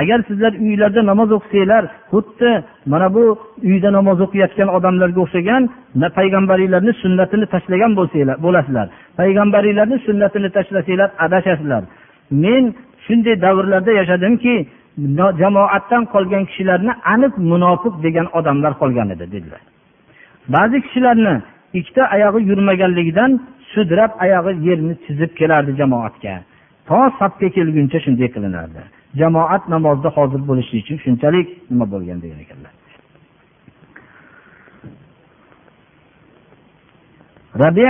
Agar 0.00 0.18
sizlar 0.28 0.52
uylarda 0.66 1.02
namoz 1.10 1.30
o'qisanglar 1.36 1.84
xuddi 2.12 2.50
mana 2.92 3.08
bu 3.14 3.22
uyda 3.70 3.90
namoz 3.98 4.18
o'qiyotgan 4.26 4.68
odamlarga 4.76 5.20
o'xshagan 5.24 5.62
payg'ambaringlarni 6.18 6.92
sunnatini 7.02 7.46
tashlagan 7.54 7.92
bo'lsanglar 7.98 8.36
bo'lasizlar. 8.46 8.86
Payg'ambaringlarni 9.20 9.98
sunnatini 10.06 10.48
tashlasanglar 10.56 11.10
adashasizlar. 11.24 11.82
Men 12.44 12.64
shunday 13.06 13.36
davrlarda 13.44 13.92
yashadimki 14.00 14.54
jamoatdan 15.42 16.02
qolgan 16.14 16.44
kishilarni 16.50 16.92
aniq 17.14 17.32
munofiq 17.50 17.94
degan 18.06 18.26
odamlar 18.38 18.72
qolgan 18.82 19.08
edi 19.14 19.26
dedilar. 19.34 19.62
Ba'zi 20.54 20.76
kishilarni 20.86 21.34
ikkita 21.78 22.02
oyog'i 22.14 22.40
yurmaganligidan 22.50 23.30
sudrab 23.72 24.12
oyog'i 24.24 24.52
yerni 24.68 24.94
chizib 25.04 25.30
kelardi 25.38 25.72
jamoatga. 25.80 26.34
To 26.88 26.98
safga 27.18 27.48
kelguncha 27.56 27.98
shunday 28.04 28.28
qilinardi. 28.34 28.82
Jamoat 29.20 29.62
namozda 29.74 30.08
hozir 30.16 30.40
bo'lishi 30.48 30.74
uchun 30.82 30.96
shunchalik 31.04 31.48
nima 31.70 31.86
bo'lgan 31.92 32.18
degan 32.24 32.38
ekanlar. 32.44 32.72
Rabi 37.62 37.86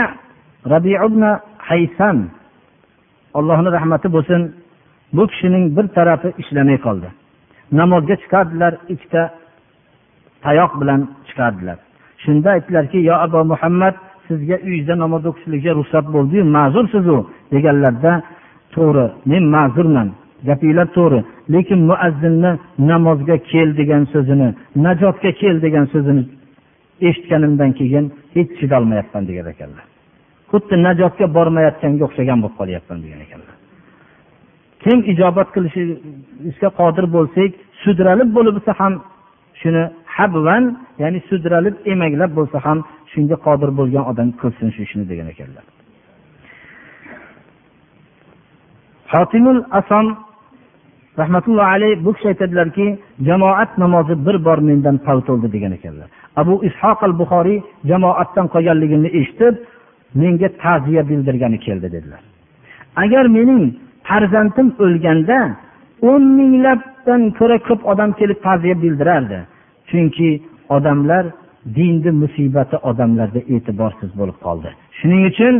rabi 0.72 0.92
ibn 1.06 1.22
haysam 1.68 2.18
allohni 3.38 3.70
rahmati 3.76 4.08
bo'lsin 4.16 4.40
bu 5.16 5.24
kishining 5.30 5.64
bir 5.76 5.86
tarafi 5.96 6.28
ishlamay 6.42 6.78
qoldi. 6.86 7.08
Namozga 7.80 8.16
chiqardilar 8.22 8.72
ikkita 8.94 9.22
tayoq 10.44 10.72
bilan 10.80 11.00
chiqardilar. 11.28 11.78
Shunda 12.24 12.48
aytdilarki 12.56 12.98
yo 13.08 13.14
abu 13.26 13.40
muhammad 13.52 13.94
sizga 14.26 14.56
uyingizda 14.66 14.94
namoz 15.04 15.22
o'qishlikka 15.30 15.72
ruxsat 15.78 16.06
bo'ldiyu 16.14 16.44
ma'zursizu? 16.56 17.18
deganlarda 17.54 18.12
to'g'ri 18.74 19.06
men 19.30 19.44
ma'zurman 19.56 20.08
gapinglar 20.48 20.88
to'g'ri 20.96 21.20
lekin 21.54 21.80
muazzinni 21.90 22.52
namozga 22.90 23.36
kel 23.50 23.68
degan 23.80 24.02
so'zini 24.12 24.48
najotga 24.86 25.30
kel 25.40 25.56
degan 25.64 25.86
so'zini 25.92 26.22
eshitganimdan 27.08 27.70
keyin 27.78 28.04
hech 28.34 28.50
chidolmayapman 28.58 29.22
degan 29.28 29.46
ekanlar. 29.54 29.84
Xuddi 30.50 30.74
najotga 30.86 31.26
bormayotganga 31.36 32.02
o'xshagan 32.08 32.38
bo'lib 32.42 32.56
qolyapman 32.60 32.98
degan 33.04 33.20
ekanlar. 33.26 33.54
Kim 34.82 34.98
ijobat 35.12 35.48
qilishga 35.54 36.68
qodir 36.80 37.06
bo'lsak 37.16 37.50
sudralib 37.82 38.30
bo'lib 38.36 38.56
ham 38.80 38.92
shuni 39.60 39.82
habvan 40.16 40.64
ya'ni 41.02 41.20
sudralib 41.28 41.76
emaklab 41.92 42.30
bo'lsa 42.38 42.58
ham 42.66 42.78
shunga 43.12 43.36
qodir 43.46 43.70
bo'lgan 43.78 44.04
odam 44.10 44.28
qilsin 44.40 44.68
shu 44.74 44.80
ishni 44.86 45.04
degan 45.12 45.28
ekanlar. 45.34 45.64
Hotimul 49.12 49.60
asom 49.80 50.06
rahmatullohi 51.20 51.70
alayh 51.76 52.04
bu 52.04 52.10
kishi 52.16 52.28
aytadilarki 52.32 52.86
jamoat 53.28 53.70
namozi 53.82 54.14
bir 54.26 54.36
bor 54.46 54.58
mendan 54.68 54.96
paltoldi 55.06 55.48
degan 55.56 55.72
ekanlar. 55.78 56.08
Abu 56.40 56.54
ishoq 56.68 56.98
al 57.06 57.14
buxoriy 57.20 57.58
jamoatdan 57.90 58.46
qolganligimni 58.54 59.10
eshitib 59.20 59.54
menga 60.20 60.48
ta'ziya 60.62 61.02
bildirgani 61.10 61.58
keldi 61.66 61.88
dedilar. 61.96 62.22
Agar 63.02 63.24
mening 63.36 63.62
farzandim 64.08 64.68
o'lganda 64.84 65.38
o'n 66.02 66.22
minglabdan 66.38 67.22
ko'ra 67.38 67.58
ko'p 67.68 67.80
odam 67.92 68.10
kelib 68.20 68.38
ta'ziya 68.46 68.76
bildirardi. 68.82 69.38
Chunki 69.90 70.30
odamlar 70.76 71.24
dinni 71.76 72.10
musibati 72.22 72.76
odamlarda 72.90 73.40
e'tiborsiz 73.54 74.10
bo'lib 74.20 74.38
qoldi. 74.46 74.70
Shuning 74.98 75.22
uchun 75.30 75.54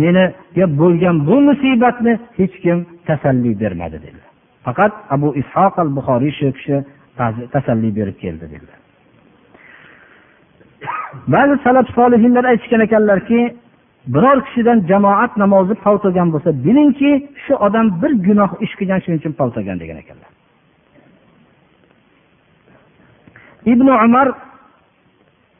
meniga 0.00 0.66
bo'lgan 0.80 1.16
bu 1.28 1.36
musibatni 1.48 2.12
hech 2.38 2.54
kim 2.64 2.78
tasalli 3.08 3.52
bermadi 3.62 3.98
dedilar. 4.04 4.30
Faqat 4.66 4.92
abu 5.14 5.28
ishoq 5.42 5.74
al 5.82 5.90
buxoriy 5.96 6.32
shu 6.38 6.46
kishi 6.56 6.76
tasalli 7.54 7.90
berib 7.98 8.16
keldi 8.24 8.46
dedilar. 8.54 8.78
Ba'zi 11.34 11.54
salaf 11.66 11.86
solihinlar 11.98 12.44
aytishgan 12.52 12.80
ekanlarki 12.86 13.40
biror 14.06 14.38
kishidan 14.46 14.78
jamoat 14.90 15.32
namozi 15.42 15.74
paltogan 15.84 16.28
bo'lsa 16.34 16.50
bilingki 16.66 17.10
shu 17.44 17.54
odam 17.66 17.86
bir 18.02 18.12
gunoh 18.26 18.50
ish 18.64 18.74
qilgan 18.78 19.00
shuning 19.04 19.18
uchun 19.22 19.32
paltogan 19.40 19.76
degan 19.82 19.96
ekanlar. 20.02 20.30
Ibn 23.72 23.88
umar 24.06 24.26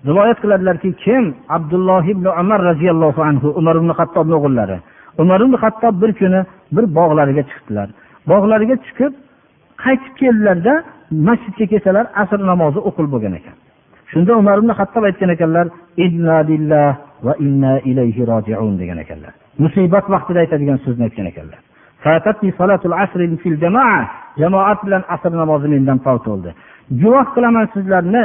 rivoyat 0.09 0.39
qiladilarki 0.43 0.91
kim? 1.05 1.25
Abdulloh 1.57 2.05
ibn 2.15 2.27
umar 2.43 2.61
roziyallohu 2.71 3.21
anhu 3.31 3.49
umar 3.61 3.75
ibn 3.81 3.91
hattobni 3.99 4.35
o'g'illari. 4.39 4.79
Umar 5.23 5.41
ibn 5.45 5.55
hattob 5.63 5.95
bir 6.03 6.13
kuni 6.21 6.41
bir 6.77 6.85
bog'lariga 6.99 7.43
chiqdilar. 7.51 7.89
Bog'lariga 8.31 8.77
chiqib 8.87 9.13
qaytib 9.85 10.15
keldilarda 10.21 10.75
masjidga 11.29 11.67
kelsalar 11.73 12.05
asr 12.23 12.41
namozi 12.51 12.81
o'qil 12.89 13.07
bo'lgan 13.15 13.35
ekan. 13.41 13.57
Shunda 14.11 14.33
umar 14.43 14.57
ibn 14.63 14.71
hattob 14.79 15.05
aytgan 15.09 15.31
ekanlar 15.37 15.67
va 17.27 17.33
inna 17.47 17.73
ilayhi 17.91 18.23
rojiun 18.33 18.75
degan 18.81 18.99
ekanlar. 19.05 19.33
Musibat 19.65 20.07
vaqtida 20.15 20.39
aytadigan 20.45 20.79
so'zni 20.85 21.03
aytgan 21.09 21.27
ekanlar. 21.33 21.61
Jamoat 24.41 24.79
bilan 24.87 25.03
asr 25.15 25.33
namozi 25.43 25.69
mendan 25.75 25.99
fot 26.05 26.23
bo'ldi. 26.29 26.51
Guvoh 27.03 27.27
qilaman 27.35 27.67
sizlarni 27.75 28.25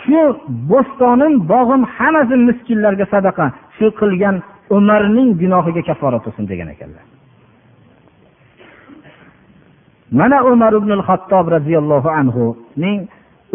shu 0.00 0.22
bo'stonim 0.70 1.32
bog'im 1.52 1.82
hammasi 1.96 2.34
miskinlarga 2.48 3.06
sadaqa 3.14 3.46
shu 3.76 3.86
qilgan 4.00 4.36
umarning 4.76 5.28
gunohiga 5.42 5.82
kafforat 5.88 6.22
bo'lsin 6.26 6.44
degan 6.52 6.68
ekanlar. 6.74 7.04
Mana 10.18 10.38
umar 10.52 10.72
ibn 10.80 10.90
hattob 11.08 11.46
roziyallohu 11.56 12.08
anhuning 12.20 12.98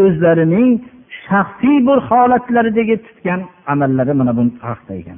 o'zlarining 0.04 0.70
shaxsiy 1.28 1.78
bir 1.88 1.98
holatlaridagi 2.10 2.96
tutgan 3.06 3.42
amallari 3.74 4.14
mana 4.20 4.32
bu 4.38 4.44
haqda 4.70 4.94
ekan 5.02 5.18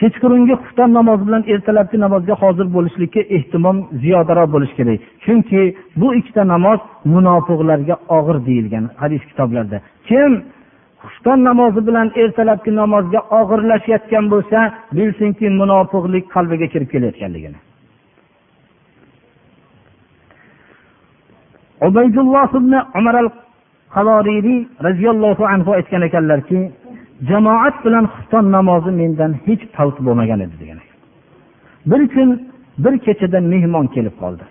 kechqurungi 0.00 0.54
xufton 0.62 0.90
namozi 0.98 1.24
bilan 1.28 1.42
ertalabki 1.52 1.98
namozga 2.04 2.34
hozir 2.42 2.66
bo'lishlikka 2.76 3.20
ehtimom 3.36 3.76
ziyodaroq 4.02 4.48
bo'lishi 4.54 4.74
kerak. 4.78 5.00
Chunki 5.24 5.60
bu 6.00 6.08
ikkita 6.18 6.42
namoz 6.54 6.80
munofiqlarga 7.14 7.96
og'ir 8.16 8.36
deyilgan 8.48 8.84
hadis 9.02 9.22
kitoblarida 9.30 9.78
kim 10.08 10.32
xufton 11.02 11.38
namozi 11.48 11.80
bilan 11.88 12.08
ertalabki 12.22 12.70
namozga 12.82 13.20
og'irlashayotgan 13.40 14.24
bo'lsa 14.32 14.58
bilsinki 14.96 15.46
munofiqlik 15.60 16.24
qalbiga 16.34 16.66
kirib 16.72 16.88
kelayotganligini. 16.94 17.58
Ubaydulloh 21.86 22.48
ibn 22.60 22.72
umar 22.98 23.14
al 23.22 23.28
qavoririy 23.94 24.60
roziyallohu 24.86 25.44
anhu 25.54 25.70
aytgan 25.78 26.02
ekanlarki 26.08 26.58
jamoat 27.30 27.76
bilan 27.84 28.04
xufton 28.14 28.44
namozi 28.56 28.90
mendan 29.00 29.32
hech 29.46 29.62
palt 29.76 29.96
bo'lmagan 30.06 30.40
edi 30.46 30.56
degan 30.62 30.78
bir 31.90 32.02
kun 32.14 32.28
bir 32.84 32.94
kechada 33.04 33.40
mehmon 33.52 33.86
kelib 33.94 34.14
qoldi. 34.22 34.44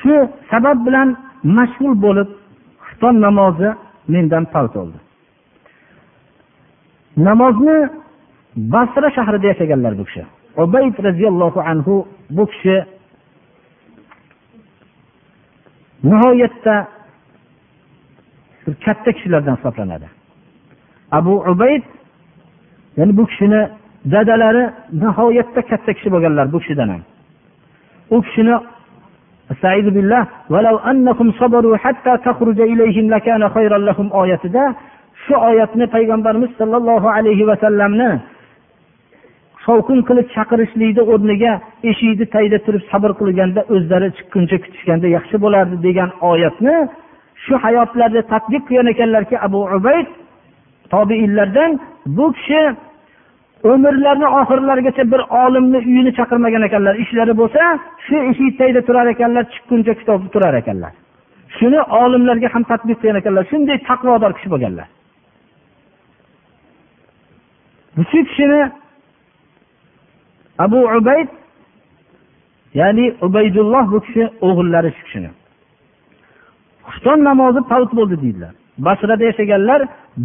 Shu 0.00 0.12
sabab 0.50 0.78
bilan 0.86 1.08
mashg'ul 1.56 1.94
bo'lib 2.04 2.28
xufton 2.84 3.14
namozi 3.26 3.68
mendan 4.14 4.44
palt 4.54 4.72
bo'ldi 4.78 4.98
namozni 7.16 7.88
basra 8.56 9.08
shahrida 9.16 9.46
yashaganlar 9.52 9.98
bu 9.98 10.04
kishi. 10.04 10.22
Ubayd 10.62 10.94
roziyallohu 11.06 11.60
anhu 11.70 11.94
bu 12.36 12.46
kishi 12.46 12.76
nihoyatda 16.04 16.88
bir 18.66 18.74
katta 18.84 19.12
kishilardan 19.12 19.56
hisoblanadi. 19.56 20.08
Abu 21.18 21.34
ubayd 21.52 21.82
ya'ni 22.96 23.16
bu 23.16 23.26
kishini 23.26 23.68
dadalari 24.12 24.64
nihoyatda 24.92 25.60
katta 25.70 25.92
kishi 25.96 26.08
bo'lganlar 26.14 26.46
bu 26.52 26.58
kishidan 26.60 26.88
ham. 26.88 27.02
U 28.10 28.22
kishini 28.22 28.56
oyatida 34.20 34.74
shu 35.24 35.34
oyatni 35.48 35.86
payg'ambarimiz 35.94 36.50
sollallohu 36.60 37.08
alayhi 37.16 37.46
vasallamni 37.50 38.10
shovqin 39.64 40.00
qilib 40.08 40.26
chaqirishlikni 40.36 41.02
o'rniga 41.12 41.52
eshikni 41.90 42.26
tagida 42.34 42.58
turib 42.66 42.82
sabr 42.90 43.10
qilganda 43.20 43.60
o'zlari 43.74 44.08
chiqquncha 44.18 44.56
kutishganda 44.64 45.08
yaxshi 45.16 45.36
bo'lardi 45.44 45.76
degan 45.86 46.10
oyatni 46.30 46.74
shu 47.44 47.54
hayotlarida 47.64 48.22
tadbiq 48.32 48.62
qilgan 48.68 48.88
ekanlarki 48.94 49.36
abu 49.46 49.60
ubayd 49.76 50.08
tobiinlardan 50.92 51.70
bu 52.16 52.26
kishi 52.36 52.62
umrlarini 53.64 54.28
oxirlarigacha 54.40 55.04
bir 55.12 55.20
olimni 55.44 55.78
uyini 55.78 56.12
chaqirmagan 56.18 56.62
ekanlar. 56.68 56.94
Ishlari 57.04 57.32
bo'lsa 57.40 57.62
shu 58.06 58.16
eshik 58.30 58.58
tagida 58.58 58.80
turar 58.88 59.06
ekanlar 59.14 59.44
chiqquncha 59.54 59.94
kitob 60.00 60.20
turar 60.34 60.54
ekanlar. 60.62 60.92
Shuni 61.58 61.80
olimlarga 62.02 62.48
ham 62.54 62.62
tadbiq 62.72 62.98
qilgan 63.00 63.18
ekanlar. 63.22 63.44
Shunday 63.52 63.78
taqvodor 63.90 64.32
kishi 64.36 64.48
bo'lganlar. 64.54 64.86
Shu 68.10 68.20
kishini 68.28 68.60
abu 70.58 70.78
ubayd 70.98 71.28
ya'ni 72.74 73.14
ubaydulloh 73.26 73.84
bu 73.92 74.00
kishi 74.06 74.22
o'g'illari 74.46 74.90
shu 74.96 75.04
kishini. 75.06 75.30
Xufton 76.88 77.18
namozi 77.28 77.60
pavt 77.70 77.90
bo'ldi 77.98 78.16
deydilar. 78.22 78.52
Basrada 78.86 79.24
yashaganlar 79.30 79.80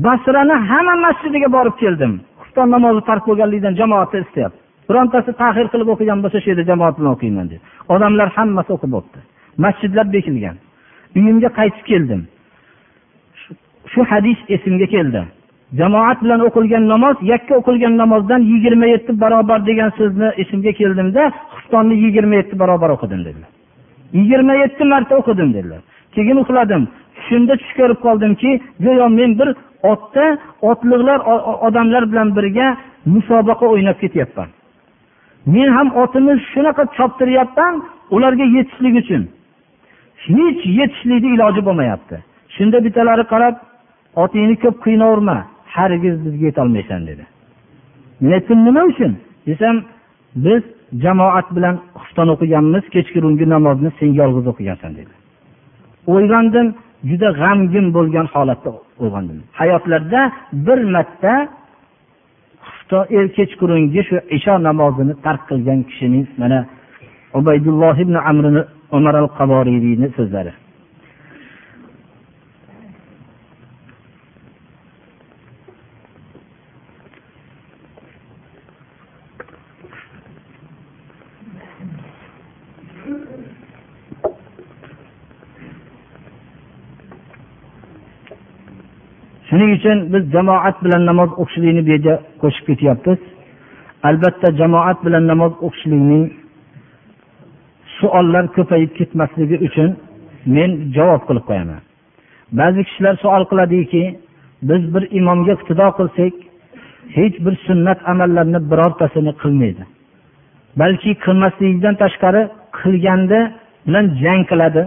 basrani 0.06 0.56
hamma 0.70 0.96
masjidiga 1.06 1.50
borib 1.58 1.76
keldim. 1.84 2.14
Xufton 2.42 2.68
namozi 2.76 3.02
tark 3.10 3.24
bo'lganligidan 3.30 3.74
jamoatni 3.82 4.20
istayapti. 4.26 4.60
Birontasi 4.90 5.32
tahir 5.42 5.66
qilib 5.74 5.90
o'qigan 5.94 6.20
bo'lsa 6.24 6.38
shu 6.42 6.48
yerda 6.52 6.64
jamoat 6.72 6.96
bilan 7.00 7.12
o'qiyman 7.16 7.46
dedi. 7.52 7.62
Odamlar 7.94 8.28
hammasi 8.38 8.72
o'qib 8.76 8.92
bo'libdi 8.96 9.20
masjidlar 9.60 10.14
bekilgan. 10.14 10.58
Uyimga 11.16 11.50
qaytib 11.60 11.86
keldim. 11.92 12.22
Shu 13.92 14.02
hadis 14.12 14.40
esimga 14.56 14.88
keldi. 14.96 15.22
Jamoat 15.78 16.24
bilan 16.24 16.40
o'qilgan 16.48 16.88
namoz 16.94 17.16
yakka 17.22 17.54
o'qilgan 17.60 17.98
namozdan 17.98 18.42
yigirma 18.52 18.86
yetti 18.94 19.12
barobar 19.22 19.60
degan 19.70 19.90
so'zni 20.00 20.30
esimga 20.42 20.72
keldimda 20.80 21.24
xuftonni 21.56 21.96
yigirma 22.04 22.36
yetti 22.42 22.60
barobar 22.60 22.90
o'qidim 22.96 23.22
dedilar. 23.28 23.52
Yigirma 24.20 24.54
yetti 24.64 24.84
marta 24.92 25.14
o'qidim 25.22 25.50
dedilar. 25.54 25.82
Keyin 26.16 26.38
uxladim. 26.44 26.84
Tushimda 27.16 27.54
tush 27.62 27.74
ko'rib 27.80 28.00
qoldimki 28.06 28.52
go'yo 28.86 29.08
men 29.20 29.32
bir 29.40 29.50
otda 29.92 30.26
otliqlar 30.72 31.20
odamlar 31.68 32.04
bilan 32.12 32.30
birga 32.38 32.68
musobaqa 33.14 33.66
o'ynab 33.74 33.98
ketyapman. 34.04 34.50
Men 35.54 35.70
ham 35.78 35.88
otimni 36.04 36.34
shunaqa 36.52 36.84
choptiryapman 36.98 37.74
ularga 38.16 38.46
yetishlik 38.56 38.96
uchun. 39.02 39.22
Hech 40.26 40.62
yetishlikni 40.80 41.30
iloji 41.36 41.62
bo'lmayapti. 41.68 42.16
Shunda 42.56 42.78
bittalari 42.86 43.24
qarab 43.34 43.56
otingni 44.24 44.56
ko'p 44.64 44.78
qiynaverma. 44.86 45.38
Hargiz 45.76 46.16
bizga 46.26 46.46
yetolmaysan 46.50 47.02
dedi. 47.10 47.24
Men 48.22 48.32
aytdim 48.38 48.60
nima 48.68 48.82
uchun? 48.92 49.12
Desam 49.48 49.76
biz 50.46 50.64
jamoat 51.04 51.48
bilan 51.56 51.76
xufton 52.02 52.28
o'qiganmiz 52.34 52.84
kechqurungi 52.96 53.46
namozni 53.56 53.90
sen 54.00 54.10
yolg'iz 54.22 54.46
o'qigansan 54.52 54.92
dedi. 55.00 55.14
O'ylandim 56.14 56.68
juda 57.10 57.30
g'amgin 57.42 57.86
bo'lgan 57.96 58.28
holatda 58.34 58.70
uyg'ondim 59.04 59.38
hayotlarida 59.60 60.22
bir 60.66 60.80
marta 60.96 61.34
er 63.18 63.26
kechqurungi 63.38 64.02
shu 64.10 64.16
isho 64.38 64.54
namozini 64.68 65.14
tark 65.26 65.42
qilgan 65.50 65.80
kishining 65.90 66.28
mana 66.42 66.60
ubaydulloh 67.40 67.96
ibn 68.06 68.16
amrini 68.30 68.62
umar 68.98 69.16
al 69.22 69.28
qaboriyni 69.38 70.08
so'zlari. 70.18 70.52
Shuning 89.50 89.72
uchun 89.78 89.98
biz 90.14 90.24
jamoat 90.36 90.78
bilan 90.84 91.06
namoz 91.10 91.30
o'qishlikni 91.42 91.82
bu 91.86 91.90
yerga 91.96 92.16
qo'shib 92.42 92.66
ketyapmiz. 92.70 93.20
Albatta 94.10 94.48
jamoat 94.62 95.00
bilan 95.06 95.24
namoz 95.32 95.54
o'qishlikning 95.66 96.26
savollar 98.00 98.46
ko'payib 98.58 98.92
ketmasligi 99.00 99.58
uchun 99.68 99.90
men 100.56 100.70
javob 100.98 101.22
qilib 101.28 101.46
qo'yaman. 101.50 101.82
Ba'zi 102.60 102.82
kishilar 102.88 103.16
savol 103.24 103.44
qiladiki 103.52 104.04
biz 104.70 104.82
bir 104.94 105.04
imomga 105.20 105.52
iqtido 105.58 105.88
qilsak 105.98 106.34
hech 107.18 107.36
bir 107.46 107.56
sunnat 107.68 108.00
amallarni 108.12 108.60
birortasini 108.72 109.34
qilmaydi. 109.42 109.84
Balki 110.82 111.12
qilmasligidan 111.26 111.96
tashqari 112.04 112.42
qilganda 112.80 113.40
bilan 113.88 114.06
jang 114.24 114.44
qiladi. 114.52 114.84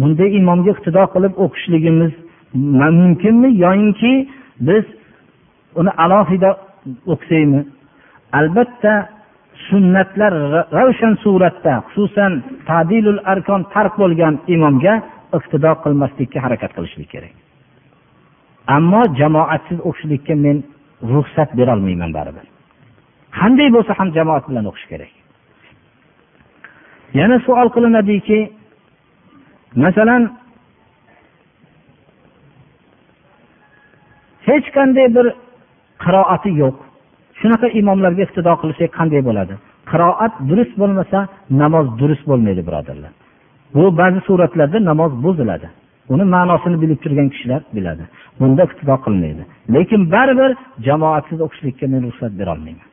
Bunday 0.00 0.28
imomga 0.40 0.70
iqtido 0.74 1.02
qilib 1.14 1.34
o'qishligimiz 1.44 2.12
mumkinmi? 2.56 3.58
Yoyinki 3.64 4.28
biz 4.60 4.84
uni 5.74 5.90
alohida 6.04 6.50
o'qisaymi? 7.12 7.60
Albatta 8.32 8.92
sunnatlar 9.68 10.32
ravshan 10.78 11.14
suratda 11.24 11.72
xususan 11.86 12.32
tadilul 12.68 13.20
arkon 13.32 13.62
tark 13.74 13.94
bo'lgan 14.02 14.34
imomga 14.54 14.94
iqtido 15.38 15.70
qilmaslikka 15.84 16.38
harakat 16.44 16.70
qilishlik 16.76 17.08
kerak. 17.14 17.34
Ammo 18.76 19.02
jamoatsiz 19.20 19.78
o'qishlikka 19.88 20.34
men 20.44 20.56
ruxsat 21.12 21.50
berolmayman 21.58 22.10
baribir. 22.18 22.46
Qanday 23.38 23.68
bo'lsa 23.76 23.92
ham 23.98 24.08
jamoat 24.18 24.44
bilan 24.50 24.64
o'qish 24.70 24.86
kerak. 24.92 25.12
Yana 27.18 27.36
savol 27.46 27.68
qilinadiki 27.74 28.38
masalan 29.84 30.22
hech 34.48 34.66
qanday 34.76 35.06
bir 35.16 35.26
qiroati 36.04 36.50
yo'q. 36.62 36.76
Shunaqa 37.40 37.68
imomlarga 37.80 38.22
iqtido 38.26 38.52
qilsak 38.62 38.90
qanday 38.98 39.20
bo'ladi? 39.28 39.54
Qiroat 39.90 40.34
durust 40.48 40.74
bo'lmasa 40.82 41.18
namoz 41.62 41.86
durust 42.00 42.24
bo'lmaydi 42.30 42.62
birodarlar. 42.68 43.12
Bu 43.74 43.84
ba'zi 44.00 44.20
suratlarda 44.28 44.78
namoz 44.90 45.12
buziladi. 45.24 45.68
Uni 46.12 46.24
ma'nosini 46.34 46.76
bilib 46.82 46.98
turgan 47.04 47.28
kishilar 47.32 47.60
biladi. 47.76 48.04
Bunda 48.40 48.62
iqtido 48.68 48.96
qilmaydi. 49.04 49.42
Lekin 49.74 50.00
baribir 50.14 50.50
jamoatsiz 50.86 51.38
o'qishlikka 51.46 51.86
men 51.92 52.00
ruxsat 52.06 52.32
berolmayman 52.40 52.88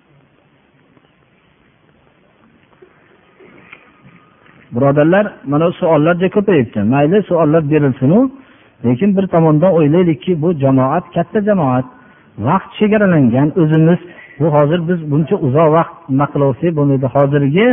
birodarlar 4.75 5.25
mana 5.45 5.71
savollar 5.71 6.15
juda 6.15 6.29
ko'payibdi. 6.29 6.79
Mayli 6.93 7.23
savollar 7.29 7.63
berilsinu. 7.71 8.19
Lekin 8.85 9.17
bir 9.17 9.25
tomondan 9.33 9.71
o'ylaylikki 9.77 10.41
bu 10.41 10.49
jamoat 10.63 11.05
katta 11.15 11.39
jamoat. 11.49 11.85
Vaqt 12.47 12.69
chegaralangan 12.79 13.49
o'zimiz 13.61 13.99
bu 14.39 14.47
hozir 14.55 14.79
biz 14.89 14.99
buncha 15.11 15.35
uzoq 15.47 15.69
vaqt 15.77 15.95
nima 16.09 16.25
qilaversak 16.33 16.71
bo'lmaydi. 16.77 17.07
Hozirgi 17.15 17.67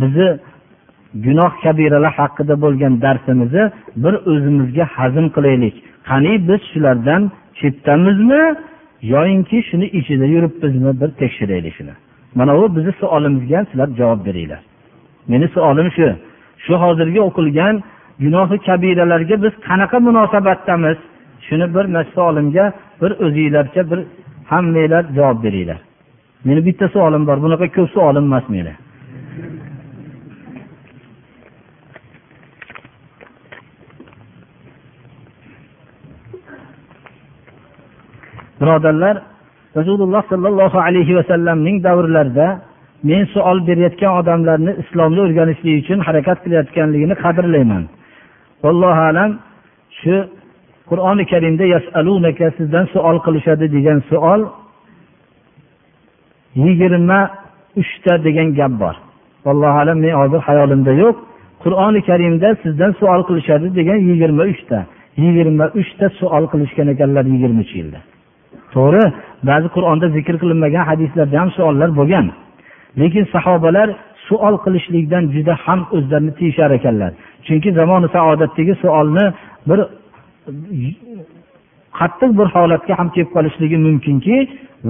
bizni 0.00 0.28
gunoh 1.24 1.52
kabiralar 1.64 2.12
haqida 2.20 2.54
bo'lgan 2.64 2.92
darsimizni 3.04 3.64
bir 4.02 4.14
o'zimizga 4.30 4.84
hazm 4.96 5.26
qilaylik. 5.36 5.74
Qani 6.08 6.32
biz 6.48 6.60
shulardan 6.72 7.22
chetdamizmi 7.60 8.42
yoyinki 9.14 9.58
shuni 9.68 9.86
ichida 9.98 10.26
yuribmizmi 10.34 10.92
bir 11.00 11.10
tekshiraylik 11.20 11.74
shuni. 11.78 11.94
Mana 12.38 12.52
bu 12.58 12.76
bizni 12.76 12.92
savolimizga 13.00 13.58
sizlar 13.70 13.88
javob 14.00 14.20
beringlar. 14.26 14.60
Meni 15.28 15.46
savolim 15.54 15.88
shu. 15.96 16.08
Shu 16.64 16.74
hozirgi 16.84 17.20
o'qilgan 17.28 17.74
gunohi 18.22 18.58
kabiralarga 18.66 19.36
biz 19.44 19.52
qanaqa 19.68 19.98
munosabatdamiz? 20.00 20.98
Shuni 21.46 21.66
bir 21.74 21.84
savolimga 22.14 22.72
bir 23.00 23.10
o'zinglarcha 23.24 23.90
bir 23.90 24.00
hammanglar 24.50 25.04
javob 25.16 25.38
beringlar. 25.44 25.78
Meni 26.44 26.66
bitta 26.66 26.88
savolim 26.88 27.26
bor 27.26 27.38
bunaqa 27.44 27.66
ko'p 27.76 27.88
savolim 27.96 28.24
emas 28.30 28.48
meni. 28.48 28.74
Birodarlar 38.60 39.16
rasululloh 39.76 40.22
sollallohu 40.30 40.78
alayhi 40.86 41.16
vasallamning 41.16 41.76
davrlarida 41.84 42.46
men 43.02 43.22
savol 43.34 43.58
berayotgan 43.68 44.12
odamlarni 44.20 44.72
islomni 44.82 45.20
o'rganishlik 45.26 45.74
uchun 45.82 45.98
harakat 46.06 46.38
qilayotganligini 46.44 47.14
qadrlayman. 47.24 47.84
Vallohu 48.64 49.00
alam 49.10 49.30
shu 50.00 50.14
qur'oni 50.90 51.24
karimda 51.32 51.64
yasalunaka 51.74 52.46
sizdan 52.58 52.84
savol 52.94 53.16
qilishadi 53.26 53.66
degan 53.76 53.98
savol 54.10 54.40
yigirma 56.64 57.20
uchta 57.80 58.12
degan 58.26 58.48
gap 58.58 58.72
bor. 58.82 58.94
Vallohu 59.46 59.76
alam 59.82 59.98
men 60.04 60.14
hozir 60.20 60.40
hayolimda 60.48 60.92
yo'q. 61.02 61.16
Qur'oni 61.64 62.00
karimda 62.08 62.48
sizdan 62.62 62.92
savol 63.00 63.22
qilishadi 63.28 63.66
degan 63.78 63.98
yigirma 64.10 64.44
uchta 64.52 64.78
yigirma 65.24 65.66
uchta 65.80 66.06
savol 66.20 66.44
qilishgan 66.52 66.88
ekanlar 66.94 67.24
yigirma 67.34 67.60
uch 67.64 67.72
yilda. 67.78 68.00
To'g'ri 68.74 69.04
ba'zi 69.48 69.68
qur'onda 69.76 70.06
zikr 70.16 70.34
qilinmagan 70.42 70.84
hadislarda 70.90 71.36
ham 71.42 71.50
savollar 71.56 71.90
bo'lgan. 72.00 72.26
Lekin 73.00 73.24
sahobalar 73.34 73.88
suol 74.26 74.54
qilishlikdan 74.64 75.24
juda 75.34 75.54
ham 75.64 75.80
o'zlarini 75.96 76.32
tiyishar 76.38 76.70
ekanlar. 76.78 77.12
Chunki 77.46 77.70
zamoni 77.80 78.08
saodatdagi 78.16 78.74
suolni 78.82 79.24
bir 79.68 79.80
qattiq 81.98 82.30
bir 82.38 82.48
holatga 82.54 82.92
ham 83.00 83.08
kelib 83.14 83.30
qolishligi 83.36 83.78
mumkinki 83.86 84.36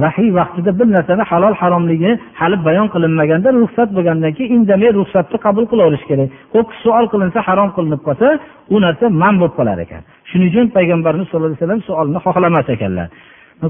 vahiy 0.02 0.30
vaqtida 0.38 0.70
bir 0.78 0.86
narsani 0.96 1.24
halol 1.30 1.54
haromligi 1.62 2.10
hali 2.40 2.56
bayon 2.68 2.88
qilinmaganda 2.94 3.48
ruxsat 3.60 3.88
bo'lgandan 3.96 4.32
keyin 4.38 4.52
indamay 4.58 4.90
ruxsatni 4.98 5.38
qabul 5.46 5.64
qilaverish 5.70 6.04
kerak. 6.10 6.28
Ko'p 6.54 6.68
suol 6.82 7.04
qilinsa 7.12 7.38
harom 7.48 7.70
qilinib 7.76 8.02
qolsa 8.06 8.28
u 8.74 8.76
narsa 8.84 9.04
man 9.22 9.34
bo'lib 9.40 9.54
qolar 9.58 9.78
ekan. 9.84 10.02
Shuning 10.30 10.48
uchun 10.52 10.66
payg'ambarimiz 10.76 11.26
sallallohu 11.28 11.50
alayhi 11.52 11.62
vasallam 11.62 11.82
suolni 11.88 12.18
xohlamas 12.26 12.66
ekanlar. 12.76 13.08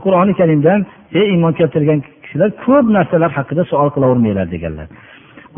Qur'oni 0.05 0.33
karimda 0.41 0.73
ey 1.19 1.27
iymon 1.35 1.53
keltirgan 1.59 1.99
kishilar 2.25 2.51
ko'p 2.65 2.87
narsalar 2.97 3.31
haqida 3.39 3.63
savol 3.71 3.91
qilavermanglar 3.95 4.47
deganlar. 4.55 4.87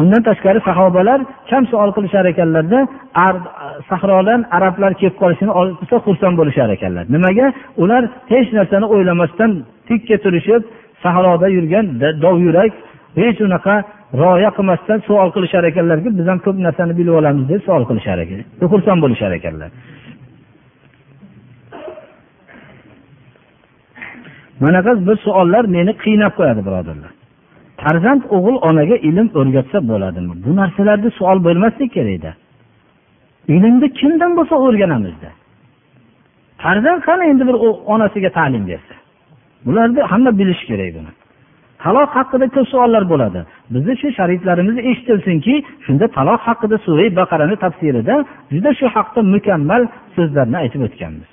Undan 0.01 0.23
tashqari 0.28 0.60
sahobalar 0.68 1.20
kam 1.51 1.62
savol 1.73 1.90
qilishar 1.97 2.24
ekanlarda 2.32 2.78
e, 3.24 3.27
sahrodan 3.90 4.40
arablar 4.56 4.93
kelib 5.01 5.16
qolishini 5.23 5.52
olsa 5.60 5.97
xursand 6.06 6.35
bo'lishar 6.40 6.68
ekanlar. 6.77 7.05
Nimaga? 7.14 7.47
Ular 7.82 8.02
hech 8.32 8.48
narsani 8.59 8.86
o'ylamasdan 8.94 9.51
tikka 9.89 10.16
turishib 10.24 10.62
sahroda 11.05 11.48
yurgan 11.56 11.86
dovyurak 12.24 12.73
hech 13.23 13.39
unaqa 13.47 13.74
rioya 14.20 14.51
qilmasdan 14.56 14.98
savol 15.09 15.31
qilishar 15.36 15.64
ekanlarki 15.70 16.09
biz 16.18 16.27
ham 16.31 16.39
ko'p 16.47 16.56
narsani 16.66 16.93
bilib 16.98 17.14
olamiz 17.20 17.44
deb 17.52 17.60
savol 17.66 17.85
qilishar 17.90 18.18
ekan 18.24 18.39
xursand 18.73 19.01
bo'lishar 19.05 19.32
ekanlar. 19.39 19.70
Manaqa 24.64 24.93
bir 25.09 25.16
savollar 25.27 25.64
meni 25.77 25.93
qiynab 26.05 26.32
qo'yadi 26.39 26.62
birodarlar. 26.66 27.15
Farzand 27.82 28.23
o'g'il 28.36 28.57
onaga 28.69 28.97
ilm 29.09 29.28
o'rgatsa 29.40 29.78
bo'ladimi? 29.90 30.32
Bu 30.44 30.51
narsalarda 30.61 31.09
savol 31.19 31.39
bo'lmaslik 31.47 31.90
kerakda 31.97 32.32
ilmni 33.55 33.89
kimdan 34.01 34.32
bo'lsa 34.39 34.55
o'rganamizda 34.66 35.31
farzand 36.62 37.01
qani 37.09 37.24
endi 37.32 37.44
bir 37.48 37.57
onasiga 37.94 38.31
ta'lim 38.39 38.65
bersa. 38.70 38.94
Bularni 39.66 40.01
hamma 40.12 40.39
bilishi 40.39 40.66
kerak 40.70 40.90
buni. 40.97 41.12
Taloq 41.85 42.11
haqida 42.19 42.47
ko'p 42.55 42.66
savollar 42.73 43.05
bo'ladi. 43.12 43.40
Bizni 43.74 43.94
shu 44.01 44.09
shariflarimiz 44.19 44.77
eshitilsinki 44.90 45.55
shunda 45.85 46.07
taloq 46.19 46.40
haqida 46.48 46.77
sura 46.86 47.07
baqarani 47.20 47.57
tafsirida 47.65 48.15
juda 48.55 48.70
shu 48.78 48.86
haqda 48.97 49.20
mukammal 49.35 49.82
so'zlarni 50.16 50.57
aytib 50.62 50.81
o'tganmiz. 50.86 51.28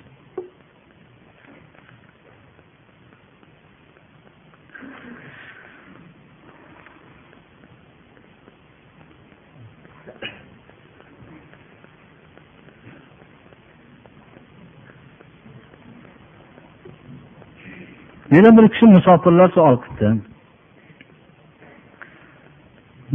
Yana 18.36 18.50
bir 18.58 18.66
kishi 18.74 18.86
musofirlar 18.96 19.50
savol 19.56 19.78
qildi 19.86 20.08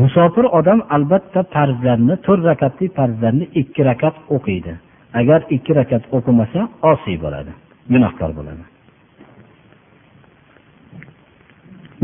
musofir 0.00 0.44
odam 0.58 0.80
albatta 0.96 1.40
farzlarni 1.54 2.14
to'rt 2.26 2.42
rakatli 2.50 2.86
farzlarni 2.98 3.46
ikki 3.60 3.82
rakat 3.90 4.16
o'qiydi. 4.36 4.72
Agar 5.20 5.40
ikki 5.56 5.72
rakat 5.80 6.02
o'qimasa 6.16 6.60
osiy 6.90 7.16
bo'ladi 7.24 7.52
gunohkor 7.92 8.30
bo'ladi. 8.38 8.64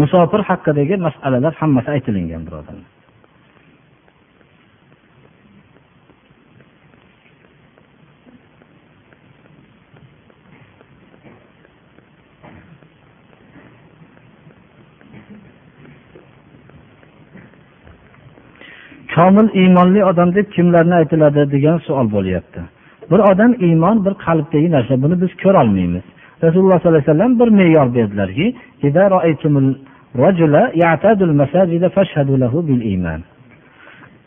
Musofir 0.01 0.41
haqidagi 0.51 0.97
masalalar 1.07 1.53
hammasi 1.61 1.89
aytilingan 1.97 2.43
birodarlar. 2.47 2.94
Komil 19.15 19.49
iymonli 19.61 20.05
odam 20.11 20.35
deb 20.35 20.47
kimlarni 20.57 20.95
aytiladi 21.01 21.51
degan 21.55 21.79
savol 21.87 22.09
bo'lyapti. 22.17 22.61
Bir 23.11 23.21
odam 23.31 23.53
iymon 23.67 23.97
bir 24.05 24.15
qalbdagi 24.27 24.69
narsa 24.77 24.95
buni 25.03 25.17
biz 25.23 25.33
ko'rolmaymiz. 25.43 26.05
Rasululloh 26.45 26.79
sollallohu 26.81 26.99
alayhi 26.99 27.11
vasallam 27.11 27.33
bir 27.41 27.49
me'yor 27.61 27.89
berdilarki 27.95 28.47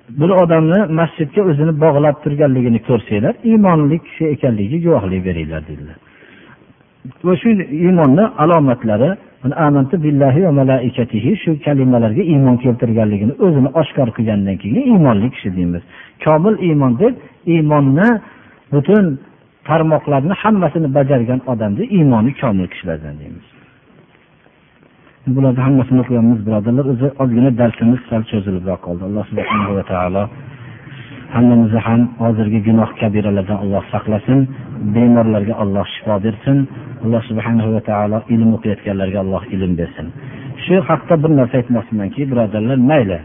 bir 0.10 0.30
odamni 0.30 0.80
masjidga 1.00 1.42
o'zini 1.50 1.74
bog'lab 1.84 2.16
turganligini 2.24 2.80
ko'rsanglar 2.88 3.34
iymonli 3.50 3.98
kishi 4.06 4.26
ekanligiga 4.36 4.80
guvohlik 4.86 5.22
beringlar 5.28 5.62
dedilar. 5.70 5.98
Va 7.26 7.34
shu 7.42 7.50
iymonni 7.86 8.26
alomatlari 8.44 9.10
shu 11.44 11.52
kalimalarga 11.66 12.24
iymon 12.34 12.58
keltirganligini 12.64 13.34
o'zini 13.46 13.70
oshkor 13.82 14.10
qilgandan 14.18 14.56
keyin 14.62 14.82
iymonli 14.92 15.28
kishi 15.36 15.50
deymiz. 15.58 15.84
Komil 16.24 16.56
iymon 16.68 16.94
deb 17.02 17.14
iymonni 17.54 18.08
butun 18.74 19.06
tarmoqlarni 19.68 20.34
hammasini 20.44 20.88
bajargan 20.98 21.40
odamni 21.52 21.84
iymoni 21.98 22.32
komil 22.42 22.68
kishilardan 22.74 23.16
deymiz. 23.22 23.48
Bularni 25.36 25.62
hammasini 25.68 26.00
o'qiganmiz 26.04 26.40
birodarlar. 26.48 26.86
O'zi 26.94 27.08
ozgina 27.24 27.52
darsimiz 27.62 28.00
sal 28.10 28.22
cho'zilibroq 28.32 28.80
qoldi. 28.88 29.04
Alloh 29.10 29.26
subhanahu 29.32 29.74
va 29.78 29.84
taolo 29.94 30.24
hammamizni 31.36 31.80
ham 31.88 32.02
hozirgi 32.24 32.60
gunoh 32.68 32.90
kabiralardan 33.02 33.58
alloh 33.64 33.84
saqlasin 33.94 34.40
bemorlarga 34.96 35.54
alloh 35.64 35.86
shifo 35.96 36.16
bersin 36.26 36.58
alloh 37.06 37.22
subhanahu 37.30 37.70
va 37.76 37.82
taolo 37.90 38.18
ilm 38.34 38.50
o'qiyotganlarga 38.58 39.20
alloh 39.26 39.44
ilm 39.56 39.72
bersin. 39.80 40.08
Shu 40.64 40.76
haqda 40.90 41.16
bir 41.24 41.32
narsa 41.40 41.56
aytmoqchimanki 41.62 42.22
birodarlar 42.32 42.78
mayli. 42.92 43.20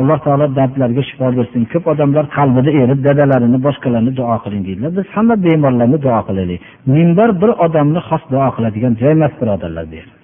Alloh 0.00 0.18
taolo 0.26 0.46
dardlarga 0.58 1.02
shifo 1.10 1.28
bersin. 1.38 1.62
Ko'p 1.72 1.84
odamlar 1.92 2.24
qalbida 2.36 2.70
erib 2.82 3.00
dadalarini 3.08 3.58
boshqalarni 3.66 4.12
duo 4.18 4.36
qiling 4.44 4.62
deydilar. 4.68 4.90
Biz 4.98 5.06
hamma 5.14 5.34
bemorlarni 5.46 5.98
duo 6.06 6.20
qilaylik. 6.28 6.60
Minbar 6.94 7.30
bir 7.42 7.50
odamni 7.66 8.00
xos 8.08 8.22
duo 8.32 8.48
qiladigan 8.56 8.92
joy 9.00 9.12
emas 9.18 9.32
birodarlar 9.40 9.86
bu 9.92 9.96
yer 10.02 10.15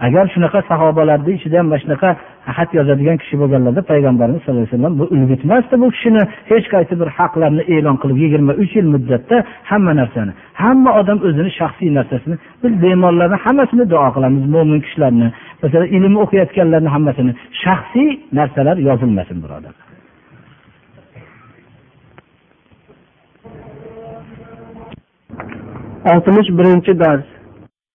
agar 0.00 0.24
shunaqa 0.34 0.60
sahobalarni 0.70 1.32
ichida 1.38 1.58
ham 1.58 1.66
mana 1.70 1.80
shunaqa 1.84 2.10
xat 2.56 2.70
yozadigan 2.78 3.16
kishi 3.22 3.36
bo'lganlarda 3.40 3.82
payg'ambarimiz 3.90 4.40
sallallohu 4.42 4.66
alayhi 4.66 4.76
vasallam 4.76 4.98
bu 5.00 5.04
ulgutmasdi 5.14 5.74
bu 5.82 5.88
kishini. 5.94 6.22
Hech 6.50 6.66
qaysi 6.74 6.94
bir 7.00 7.08
haqlarni 7.18 7.62
e'lon 7.74 7.96
qilib 8.02 8.18
yigirma 8.24 8.52
uch 8.62 8.72
yil 8.78 8.88
muddatda 8.94 9.36
hamma 9.70 9.92
narsani 10.00 10.32
hamma 10.62 10.90
odam 11.00 11.18
o'zini 11.28 11.50
shaxsiy 11.60 11.90
narsasini 11.98 12.36
biz 12.62 12.72
bemorlarni 12.82 13.38
hammasini 13.44 13.84
duo 13.92 14.08
qilamiz 14.16 14.44
mo'min 14.54 14.78
kishilarni 14.84 15.28
masalan 15.62 15.88
ilm 15.96 16.14
o'qiyotganlarni 16.22 16.90
hammasini. 16.94 17.32
Shaxsiy 17.64 18.08
narsalar 18.38 18.76
yozilmasin 18.88 19.38
birodarlar 19.44 19.86
oltmish 26.12 26.50
birinchi 26.58 26.92
dars. 27.02 27.26